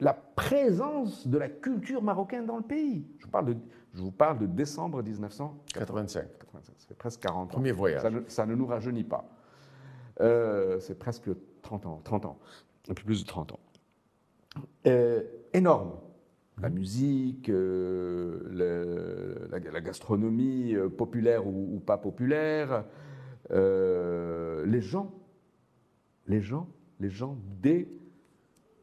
la, 0.00 0.14
présence 0.14 1.28
de 1.28 1.38
la 1.38 1.48
culture 1.48 2.02
marocaine 2.02 2.46
dans 2.46 2.56
le 2.56 2.62
pays. 2.62 3.06
Je 3.18 3.26
vous 3.26 3.30
parle 3.30 3.46
de, 3.46 3.56
je 3.92 4.00
vous 4.00 4.10
parle 4.10 4.38
de 4.38 4.46
décembre 4.46 5.02
1985. 5.02 6.26
Ça 6.62 6.86
fait 6.88 6.94
presque 6.94 7.20
40 7.20 7.42
ans. 7.42 7.46
Premier 7.46 7.72
voyage. 7.72 8.02
Ça 8.28 8.46
ne, 8.46 8.54
nous 8.54 8.66
rajeunit 8.66 9.04
pas. 9.04 9.28
Euh, 10.20 10.80
c'est 10.80 10.98
presque 10.98 11.30
30 11.62 11.86
ans, 11.86 12.00
30 12.02 12.24
ans, 12.24 12.38
un 12.88 12.94
peu 12.94 13.04
plus 13.04 13.22
de 13.22 13.28
30 13.28 13.52
ans. 13.52 13.60
Euh, 14.86 15.22
énorme. 15.52 15.92
La 16.60 16.68
musique, 16.68 17.48
euh, 17.48 19.48
la, 19.50 19.80
gastronomie 19.80 20.74
euh, 20.74 20.90
populaire 20.90 21.46
ou, 21.46 21.80
pas 21.80 21.96
populaire, 21.96 22.84
les 23.50 24.80
gens, 24.80 25.14
les 26.26 26.42
gens, 26.42 26.68
les 27.00 27.08
gens, 27.08 27.38
dès 27.62 27.88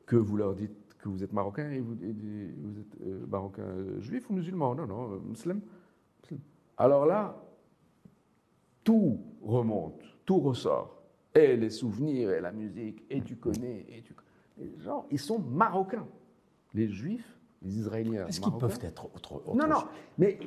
que 0.07 0.15
vous 0.15 0.37
leur 0.37 0.55
dites 0.55 0.95
que 0.97 1.07
vous 1.07 1.23
êtes 1.23 1.33
marocain 1.33 1.69
et 1.69 1.79
vous, 1.79 1.95
vous 1.95 2.79
êtes 2.79 3.29
marocain 3.29 3.67
juif 3.99 4.27
ou 4.29 4.33
musulman, 4.33 4.73
non, 4.73 4.87
non, 4.87 5.19
musulman. 5.19 5.61
Alors 6.77 7.05
là, 7.05 7.43
tout 8.83 9.19
remonte 9.43 10.17
tout 10.27 10.39
ressort. 10.39 11.01
Et 11.33 11.55
les 11.55 11.71
souvenirs, 11.71 12.31
et 12.31 12.41
la 12.41 12.51
musique, 12.51 13.03
et 13.09 13.21
tu 13.21 13.37
connais, 13.37 13.85
et 13.89 14.03
tu 14.03 14.13
Les 14.13 14.26
gens, 14.79 15.05
ils 15.11 15.19
sont 15.19 15.39
marocains. 15.39 16.07
Les 16.73 16.89
juifs, 16.89 17.37
les 17.63 17.79
Israéliens. 17.79 18.27
Est-ce 18.27 18.39
qu'ils 18.39 18.53
peuvent 18.53 18.79
être 18.81 19.05
autre, 19.05 19.35
autre 19.35 19.55
Non, 19.55 19.67
non. 19.67 19.83
Mais 20.17 20.37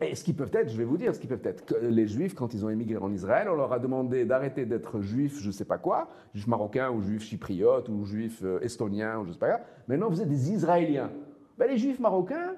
est-ce 0.00 0.22
qu'ils 0.24 0.36
peuvent 0.36 0.50
être, 0.52 0.70
je 0.70 0.76
vais 0.76 0.84
vous 0.84 0.96
dire, 0.96 1.14
ce 1.14 1.20
qu'ils 1.20 1.28
peuvent 1.28 1.44
être. 1.44 1.64
Que 1.64 1.74
les 1.74 2.06
juifs, 2.06 2.34
quand 2.34 2.54
ils 2.54 2.64
ont 2.64 2.70
émigré 2.70 2.96
en 2.96 3.12
Israël, 3.12 3.48
on 3.50 3.56
leur 3.56 3.72
a 3.72 3.78
demandé 3.78 4.24
d'arrêter 4.24 4.64
d'être 4.64 5.00
juifs, 5.00 5.40
je 5.40 5.48
ne 5.48 5.52
sais 5.52 5.64
pas 5.64 5.78
quoi, 5.78 6.08
juifs 6.34 6.46
marocains 6.46 6.90
ou 6.90 7.02
juifs 7.02 7.24
chypriotes 7.24 7.88
ou 7.88 8.04
juifs 8.04 8.42
euh, 8.44 8.60
estoniens 8.62 9.18
ou 9.18 9.24
je 9.24 9.28
ne 9.28 9.32
sais 9.32 9.38
pas 9.38 9.48
quoi. 9.48 9.60
Maintenant, 9.88 10.08
vous 10.08 10.20
êtes 10.20 10.28
des 10.28 10.52
Israéliens. 10.52 11.10
Ben, 11.58 11.68
les 11.68 11.78
juifs 11.78 12.00
marocains, 12.00 12.54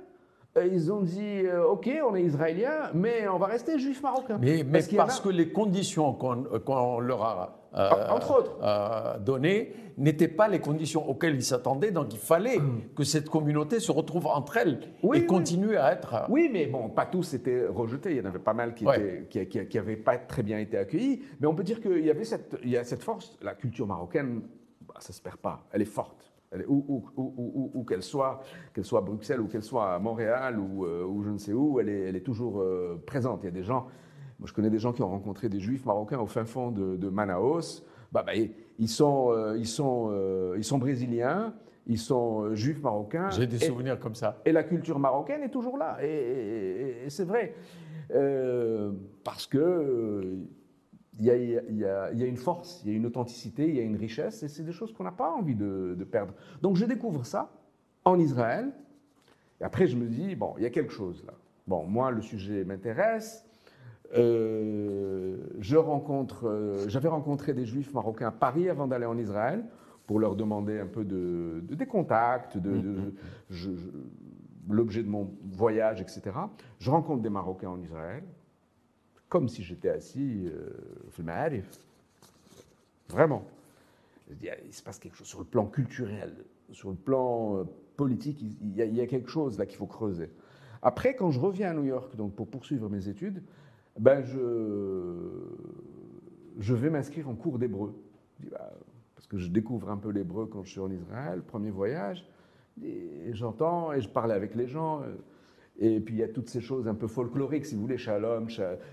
ils 0.63 0.93
ont 0.93 1.01
dit 1.01 1.43
euh, 1.45 1.65
OK, 1.65 1.91
on 2.09 2.15
est 2.15 2.23
israélien, 2.23 2.91
mais 2.95 3.27
on 3.29 3.39
va 3.39 3.47
rester 3.47 3.79
juif 3.79 4.03
marocain. 4.03 4.39
Mais, 4.41 4.65
parce, 4.97 5.21
que 5.21 5.29
les 5.29 5.49
conditions 5.49 6.13
qu'on 6.13 7.01
leur 7.01 7.23
a 7.23 7.61
euh, 7.77 8.09
entre 8.09 8.39
autres 8.39 9.19
données 9.21 9.73
n'étaient 9.99 10.29
pas 10.29 10.47
les 10.47 10.61
conditions 10.61 11.09
auxquelles 11.09 11.35
ils 11.35 11.45
s'attendaient, 11.45 11.91
donc 11.91 12.13
il 12.13 12.19
fallait 12.19 12.59
hmm. 12.59 12.95
que 12.97 13.03
cette 13.05 13.29
communauté 13.29 13.81
se 13.81 13.91
retrouve 13.91 14.27
entre 14.27 14.57
elles 14.57 14.81
et 15.13 15.27
continue 15.27 15.77
à 15.77 15.93
être. 15.93 16.27
Oui, 16.29 16.49
mais 16.53 16.67
bon, 16.67 16.89
pas 16.89 17.07
tous 17.07 17.35
étaient 17.35 17.67
rejetés. 17.67 18.13
Il 18.13 18.17
y 18.19 18.21
en 18.21 18.27
avait 18.27 18.39
pas 18.39 18.55
mal 18.55 18.75
qui 18.75 18.85
n'avaient 18.85 19.97
pas 19.97 20.19
très 20.19 20.43
bien 20.43 20.59
été 20.59 20.79
accueillis. 20.79 21.23
Mais 21.41 21.47
on 21.47 21.55
peut 21.55 21.65
dire 21.65 21.81
qu'il 21.81 22.05
y 22.05 22.11
avait 22.11 22.25
cette, 22.25 22.57
il 22.63 22.71
y 22.71 22.77
a 22.77 22.85
cette 22.85 23.03
force. 23.03 23.37
La 23.43 23.55
culture 23.55 23.87
marocaine, 23.87 24.43
bah, 24.87 24.95
ça 25.01 25.13
se 25.13 25.21
perd 25.21 25.39
pas. 25.39 25.65
Elle 25.73 25.83
est 25.83 25.87
forte 25.87 26.34
où, 26.69 27.85
qu'elle 27.89 28.03
soit, 28.03 28.43
qu'elle 28.73 28.85
soit 28.85 29.01
à 29.01 29.03
Bruxelles 29.03 29.41
ou 29.41 29.49
qu'elle 29.49 29.63
soit 29.63 29.95
à 29.95 29.99
Montréal 29.99 30.59
ou, 30.59 30.85
euh, 30.85 31.07
je 31.25 31.31
ne 31.31 31.39
sais 31.39 31.53
où, 31.53 31.81
elle 31.81 31.89
est, 31.89 32.01
elle 32.01 32.17
est 32.17 32.25
toujours 32.25 32.61
euh, 32.61 33.03
présente. 33.07 33.41
Il 33.43 33.47
y 33.47 33.49
a 33.49 33.53
des 33.53 33.63
gens, 33.63 33.87
moi 34.39 34.49
je 34.49 34.53
connais 34.53 34.71
des 34.71 34.79
gens 34.79 34.93
qui 34.93 35.03
ont 35.03 35.09
rencontré 35.09 35.49
des 35.49 35.61
juifs 35.61 35.85
marocains 35.85 36.19
au 36.19 36.27
fin 36.27 36.45
fond 36.45 36.71
de, 36.71 37.09
Manaus. 37.09 37.85
Bah, 38.13 38.23
bah, 38.25 38.33
ils, 38.79 38.89
sont, 38.89 39.33
euh, 39.33 39.57
ils, 39.59 39.67
sont, 39.67 40.13
ils 40.57 40.65
sont 40.65 40.79
brésiliens, 40.79 41.55
ils 41.87 41.99
sont 41.99 42.55
juifs 42.55 42.83
marocains. 42.83 43.31
J'ai 43.31 43.47
des 43.47 43.59
souvenirs 43.59 43.99
comme 43.99 44.15
ça. 44.15 44.41
Et 44.45 44.53
la 44.53 44.63
culture 44.63 44.99
marocaine 44.99 45.43
est 45.43 45.51
toujours 45.51 45.77
là. 45.77 45.99
Et, 46.03 47.07
c'est 47.09 47.25
vrai. 47.25 47.55
parce 49.25 49.47
que 49.47 50.39
il 51.19 51.27
y, 51.27 51.31
a, 51.31 52.27
une 52.27 52.37
force, 52.37 52.83
il 52.85 52.91
y 52.91 52.95
a 52.95 52.97
une 52.97 53.07
authenticité, 53.07 53.69
il 53.69 53.77
y 53.77 53.81
a 53.81 53.83
une 53.83 53.97
richesse, 53.97 54.43
et 54.43 54.49
c'est 54.49 54.65
des 54.65 54.73
choses 54.73 54.93
qu'on 54.93 55.05
n'a 55.05 55.13
pas 55.13 55.31
envie 55.31 55.55
de, 55.55 56.07
perdre. 56.11 56.35
Donc 56.61 56.77
je 56.77 56.85
découvre 56.85 57.25
ça 57.25 57.53
en 58.05 58.19
Israël, 58.19 58.73
et 59.61 59.65
après 59.65 59.87
je 59.87 59.97
me 59.97 60.07
dis, 60.07 60.35
bon, 60.35 60.55
il 60.57 60.65
y 60.65 60.67
a 60.67 60.71
quelque 60.71 60.93
chose 60.93 61.25
là. 61.27 61.35
Bon, 61.67 61.87
moi, 61.87 62.11
le 62.11 62.21
sujet 62.21 62.63
m'intéresse. 62.65 63.45
Euh, 64.15 65.39
je 65.61 65.77
rencontre, 65.77 66.47
euh, 66.47 66.89
j'avais 66.89 67.09
rencontré 67.09 67.55
des 67.55 67.65
juifs 67.65 67.93
marocains 67.95 68.29
à 68.29 68.33
Paris 68.33 68.69
avant 68.69 68.87
d'aller 68.87 69.07
en 69.07 69.17
Israël 69.17 69.65
pour 70.07 70.21
leur 70.21 70.37
demander 70.37 70.79
un 70.79 70.87
peu 70.87 71.05
de, 71.05 71.65
des 71.71 71.87
contacts, 71.87 72.59
de, 72.59 72.71
mm-hmm. 73.51 73.79
l'objet 74.69 75.03
de 75.03 75.09
mon 75.09 75.31
voyage, 75.51 76.03
etc. 76.03 76.23
Je 76.79 76.91
rencontre 76.91 77.23
des 77.23 77.31
Marocains 77.31 77.71
en 77.71 77.81
Israël 77.81 78.25
comme 79.29 79.49
si 79.49 79.63
j'étais 79.63 79.89
assis 79.89 80.49
au 81.19 81.23
euh, 81.23 81.63
Vraiment. 83.09 83.45
il 84.31 84.73
se 84.73 84.83
passe 84.83 84.99
quelque 84.99 85.17
chose 85.17 85.27
sur 85.27 85.39
le 85.39 85.45
plan 85.45 85.67
culturel, 85.67 86.35
sur 86.73 86.91
le 86.91 86.97
plan 86.97 87.59
euh, 87.59 87.65
politique, 87.97 88.41
il 88.41 88.75
y, 88.75 89.01
a, 89.01 89.07
quelque 89.07 89.29
chose 89.29 89.59
là 89.59 89.67
qu'il 89.67 89.77
faut 89.77 89.87
creuser. 89.87 90.31
Après, 90.83 91.15
quand 91.15 91.31
je 91.31 91.39
reviens 91.39 91.71
à 91.71 91.75
New 91.75 91.85
York 91.85 92.17
donc 92.17 92.35
pour 92.35 92.49
poursuivre 92.49 92.89
mes 92.89 93.09
études, 93.09 93.43
ben 93.99 94.23
je, 94.23 94.39
je 96.59 96.75
vais 96.75 96.91
m'inscrire 96.91 97.29
en 97.29 97.35
cours 97.35 97.59
d'hébreu. 97.59 97.95
Bah, 98.51 98.73
parce 99.15 99.27
que 99.27 99.39
je 99.39 99.49
découvre 99.49 99.91
un 99.91 99.97
peu 99.97 100.11
l'hébreu 100.11 100.47
quand 100.47 100.65
je 100.65 100.71
suis 100.71 100.81
en 100.81 100.91
Israël, 100.91 101.43
premier 101.43 101.71
voyage, 101.71 102.27
et 102.83 103.31
j'entends 103.33 103.93
et 103.93 104.01
je 104.01 104.09
parle 104.09 104.33
avec 104.33 104.55
les 104.55 104.67
gens. 104.67 105.03
Et 105.79 106.01
puis 106.01 106.15
il 106.15 106.19
y 106.19 106.23
a 106.23 106.29
toutes 106.29 106.49
ces 106.49 106.61
choses 106.61 106.87
un 106.87 106.95
peu 106.95 107.07
folkloriques, 107.09 107.67
si 107.67 107.75
vous 107.75 107.81
voulez, 107.83 107.99
shalom, 107.99 108.49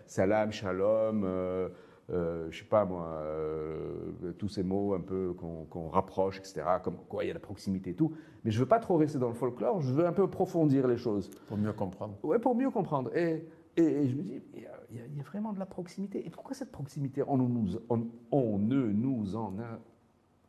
salam, 0.05 0.51
shalom, 0.51 1.23
euh, 1.23 1.69
euh, 2.11 2.47
je 2.49 2.59
sais 2.59 2.65
pas 2.65 2.85
moi, 2.85 3.05
euh, 3.21 4.33
tous 4.37 4.49
ces 4.49 4.63
mots 4.63 4.93
un 4.93 4.99
peu 4.99 5.33
qu'on 5.33 5.89
rapproche, 5.89 6.39
etc. 6.39 6.63
Comme 6.83 6.97
quoi 7.07 7.23
il 7.23 7.27
y 7.27 7.31
a 7.31 7.33
la 7.33 7.39
proximité 7.39 7.91
et 7.91 7.93
tout. 7.93 8.13
Mais 8.43 8.51
je 8.51 8.59
veux 8.59 8.65
pas 8.65 8.79
trop 8.79 8.97
rester 8.97 9.19
dans 9.19 9.27
le 9.27 9.35
folklore, 9.35 9.79
je 9.81 9.93
veux 9.93 10.05
un 10.05 10.11
peu 10.11 10.23
approfondir 10.23 10.87
les 10.87 10.97
choses. 10.97 11.29
Pour 11.47 11.57
mieux 11.57 11.71
comprendre. 11.71 12.15
Ouais, 12.23 12.39
pour 12.39 12.55
mieux 12.55 12.71
comprendre. 12.71 13.15
Et, 13.15 13.45
et, 13.77 14.07
je 14.07 14.15
me 14.15 14.23
dis, 14.23 14.41
il 14.55 14.61
y, 14.61 15.19
a, 15.19 15.23
vraiment 15.23 15.53
de 15.53 15.59
la 15.59 15.65
proximité. 15.65 16.25
Et 16.25 16.29
pourquoi 16.29 16.55
cette 16.55 16.71
proximité 16.71 17.23
on, 17.27 17.37
nous, 17.37 17.77
on, 17.89 18.07
on 18.31 18.57
ne 18.57 18.87
nous 18.87 19.35
en 19.35 19.53
a 19.59 19.79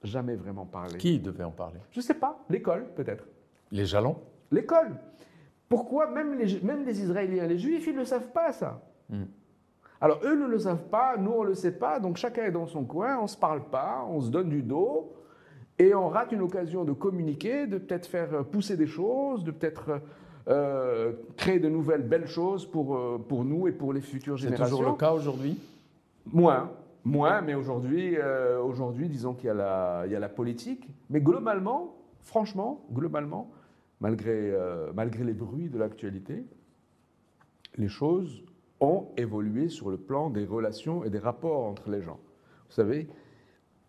jamais 0.03 0.35
vraiment 0.35 0.67
parlé? 0.67 0.97
Qui 0.97 1.21
devait 1.21 1.45
en 1.45 1.53
parler? 1.53 1.79
Je 1.91 2.01
sais 2.01 2.15
pas, 2.15 2.43
l'école 2.49 2.87
peut-être. 2.97 3.29
Les 3.71 3.85
jalons? 3.85 4.17
L'école. 4.51 4.97
Pourquoi 5.73 6.11
même 6.11 6.35
les, 6.35 6.61
même 6.61 6.85
les 6.85 7.01
Israéliens, 7.01 7.47
les 7.47 7.57
Juifs, 7.57 7.87
ils 7.87 7.95
ne 7.95 8.01
le 8.01 8.05
savent 8.05 8.31
pas, 8.31 8.53
ça? 8.53 8.83
Hmm. 9.09 9.25
Alors, 10.03 10.21
eux 10.23 10.37
ne 10.37 10.47
le 10.47 10.59
savent 10.59 10.85
pas, 10.91 11.17
nous, 11.17 11.31
on 11.31 11.45
ne 11.45 11.49
le 11.49 11.55
sait 11.55 11.73
pas, 11.73 11.99
donc 11.99 12.19
chacun 12.19 12.45
est 12.45 12.51
dans 12.51 12.67
son 12.67 12.85
coin, 12.85 13.17
on 13.19 13.23
ne 13.23 13.27
se 13.27 13.39
parle 13.39 13.65
pas, 13.71 14.07
on 14.07 14.21
se 14.21 14.29
donne 14.29 14.51
du 14.51 14.61
dos, 14.61 15.15
et 15.79 15.95
on 15.95 16.11
rate 16.11 16.31
une 16.33 16.43
occasion 16.43 16.85
de 16.85 16.93
communiquer, 16.93 17.67
de 17.67 17.79
peut-être 17.79 18.05
faire 18.05 18.45
pousser 18.45 18.77
des 18.77 18.87
choses, 18.87 19.45
de 19.45 19.51
peut-être 19.51 20.03
euh, 20.47 21.15
créer 21.39 21.59
de 21.59 21.71
nouvelles 21.71 22.07
belles 22.07 22.29
choses 22.29 22.67
pour, 22.67 22.95
euh, 22.95 23.25
pour 23.27 23.43
nous 23.43 23.67
et 23.67 23.73
pour 23.73 23.95
les 23.95 24.03
futures 24.03 24.37
générations. 24.37 24.67
C'est 24.67 24.71
toujours 24.73 24.91
le 24.91 24.99
cas 24.99 25.13
aujourd'hui? 25.13 25.59
Moins, 26.31 26.71
moins, 27.03 27.41
mais 27.41 27.55
aujourd'hui, 27.55 28.19
euh, 28.19 28.61
aujourd'hui 28.61 29.09
disons 29.09 29.33
qu'il 29.33 29.49
y, 29.49 29.57
y, 29.57 29.59
a 29.59 30.07
la 30.21 30.29
politique. 30.29 30.87
Mais 31.09 31.23
globalement, 31.23 31.97
franchement, 32.21 32.85
globalement, 32.93 33.51
malgré, 34.03 34.51
euh, 34.51 34.93
malgré 34.95 35.25
les 35.25 35.33
bruits 35.33 35.71
de 35.71 35.79
l'actualité, 35.79 36.45
les 37.77 37.89
choses 37.89 38.45
ont 38.81 39.07
évolué 39.17 39.69
sur 39.69 39.91
le 39.91 39.97
plan 39.97 40.29
des 40.29 40.45
relations 40.45 41.05
et 41.05 41.11
des 41.11 41.21
rapports 41.21 41.65
entre 41.65 41.89
les 41.89 42.03
gens. 42.03 42.19
Vous 42.69 42.75
savez, 42.75 43.09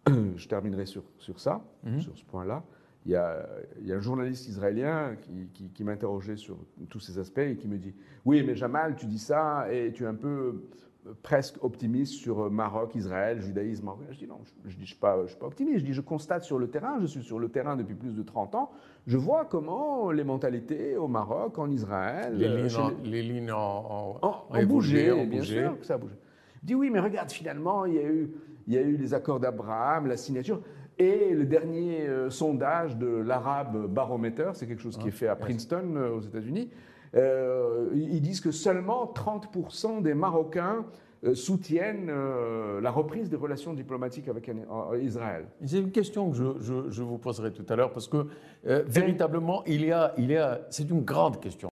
je 0.08 0.48
terminerai 0.48 0.86
sur, 0.86 1.04
sur 1.18 1.40
ça, 1.40 1.66
mhm. 1.84 2.00
sur 2.00 2.16
ce 2.16 2.24
point-là. 2.26 2.64
Il 3.06 3.12
y, 3.12 3.16
a, 3.16 3.46
il 3.82 3.88
y, 3.88 3.92
a, 3.92 3.98
un 3.98 4.00
journaliste 4.00 4.48
israélien 4.48 5.18
qui, 5.20 5.50
qui, 5.54 5.70
qui 5.72 5.84
m'interrogeait 5.84 6.38
sur 6.38 6.58
tous 6.90 7.02
ces 7.02 7.20
aspects 7.20 7.40
et 7.40 7.58
qui 7.58 7.68
me 7.68 7.78
dit 7.78 7.94
Oui, 8.24 8.44
mais 8.44 8.56
Jamal, 8.56 8.96
tu 8.96 9.08
dis 9.08 9.20
ça 9.20 9.68
et 9.74 9.92
tu 9.92 10.04
es 10.04 10.08
un 10.08 10.16
peu 10.16 10.70
presque 11.22 11.62
optimiste 11.64 12.14
sur 12.14 12.50
Maroc, 12.50 12.96
Israël, 12.96 13.42
judaïsme. 13.42 13.90
Je 14.12 14.18
dis 14.18 14.28
non, 14.28 14.40
je 14.66 14.78
ne 14.78 14.86
suis, 14.86 14.96
pas, 14.96 15.22
je 15.24 15.30
suis 15.30 15.38
pas 15.38 15.48
optimiste, 15.48 15.80
je 15.80 15.86
dis 15.86 15.94
je 15.94 16.02
constate 16.02 16.44
sur 16.44 16.60
le 16.60 16.70
terrain, 16.70 17.00
je 17.02 17.06
suis 17.06 17.24
sur 17.24 17.40
le 17.40 17.50
terrain 17.50 17.76
depuis 17.76 17.96
plus 17.96 18.14
de 18.16 18.24
30 18.24 18.56
ans, 18.56 18.72
je 19.06 19.18
vois 19.18 19.46
comment 19.46 20.12
les 20.12 20.24
mentalités 20.24 20.96
au 20.98 21.08
Maroc, 21.08 21.60
en 21.60 21.70
Israël... 21.70 22.36
Les 22.36 22.48
lignes, 22.48 22.76
euh, 22.80 22.92
les 23.04 23.22
lignes 23.22 23.52
ont, 23.52 24.16
bougé, 24.66 25.26
bien 25.26 25.42
sûr 25.42 25.80
que 25.80 25.86
ça 25.86 25.96
a 25.96 25.98
bougé. 25.98 26.16
Je 26.62 26.68
dis 26.68 26.76
oui, 26.76 26.90
mais 26.90 27.00
regarde, 27.00 27.32
finalement, 27.32 27.86
il 27.86 27.96
y 27.96 28.00
a 28.00 28.08
eu, 28.08 28.32
il 28.68 28.74
y 28.74 28.78
a 28.78 28.82
eu 28.82 28.96
les 28.96 29.14
accords 29.14 29.40
d'Abraham, 29.40 30.08
la 30.08 30.18
signature, 30.18 30.62
et 30.98 31.34
le 31.34 31.46
dernier 31.46 32.08
euh, 32.08 32.30
sondage 32.30 32.98
de 32.98 33.08
l'Arabe 33.08 33.88
Barometer, 33.88 34.52
c'est 34.54 34.68
quelque 34.68 34.82
chose 34.82 34.98
qui 34.98 35.08
est 35.08 35.12
fait 35.12 35.28
à 35.28 35.36
Princeton, 35.36 35.96
euh, 35.96 36.16
aux 36.16 36.22
États-Unis, 36.22 36.70
euh, 37.16 37.90
ils 37.94 38.22
disent 38.22 38.42
que 38.42 38.52
seulement 38.52 39.12
30% 39.14 40.02
des 40.02 40.14
Marocains 40.14 40.86
euh, 41.24 41.36
soutiennent 41.36 42.10
euh, 42.10 42.82
la 42.82 42.92
reprise 42.92 43.30
des 43.30 43.36
relations 43.36 43.74
diplomatiques 43.74 44.28
avec 44.28 44.50
Israël. 45.02 45.46
C'est 45.66 45.80
une 45.80 45.92
question 45.92 46.32
que 46.32 46.38
je, 46.60 47.04
vous 47.04 47.18
poserai 47.18 47.52
tout 47.52 47.66
à 47.70 47.76
l'heure 47.76 47.92
parce 47.92 48.08
que 48.08 48.28
véritablement, 48.64 49.64
il 49.66 49.86
y 49.86 49.92
a, 49.92 50.14
il 50.18 50.32
y 50.32 50.38
a, 50.38 50.62
c'est 50.70 50.90
une 50.90 51.02
grande 51.02 51.40
question. 51.40 51.70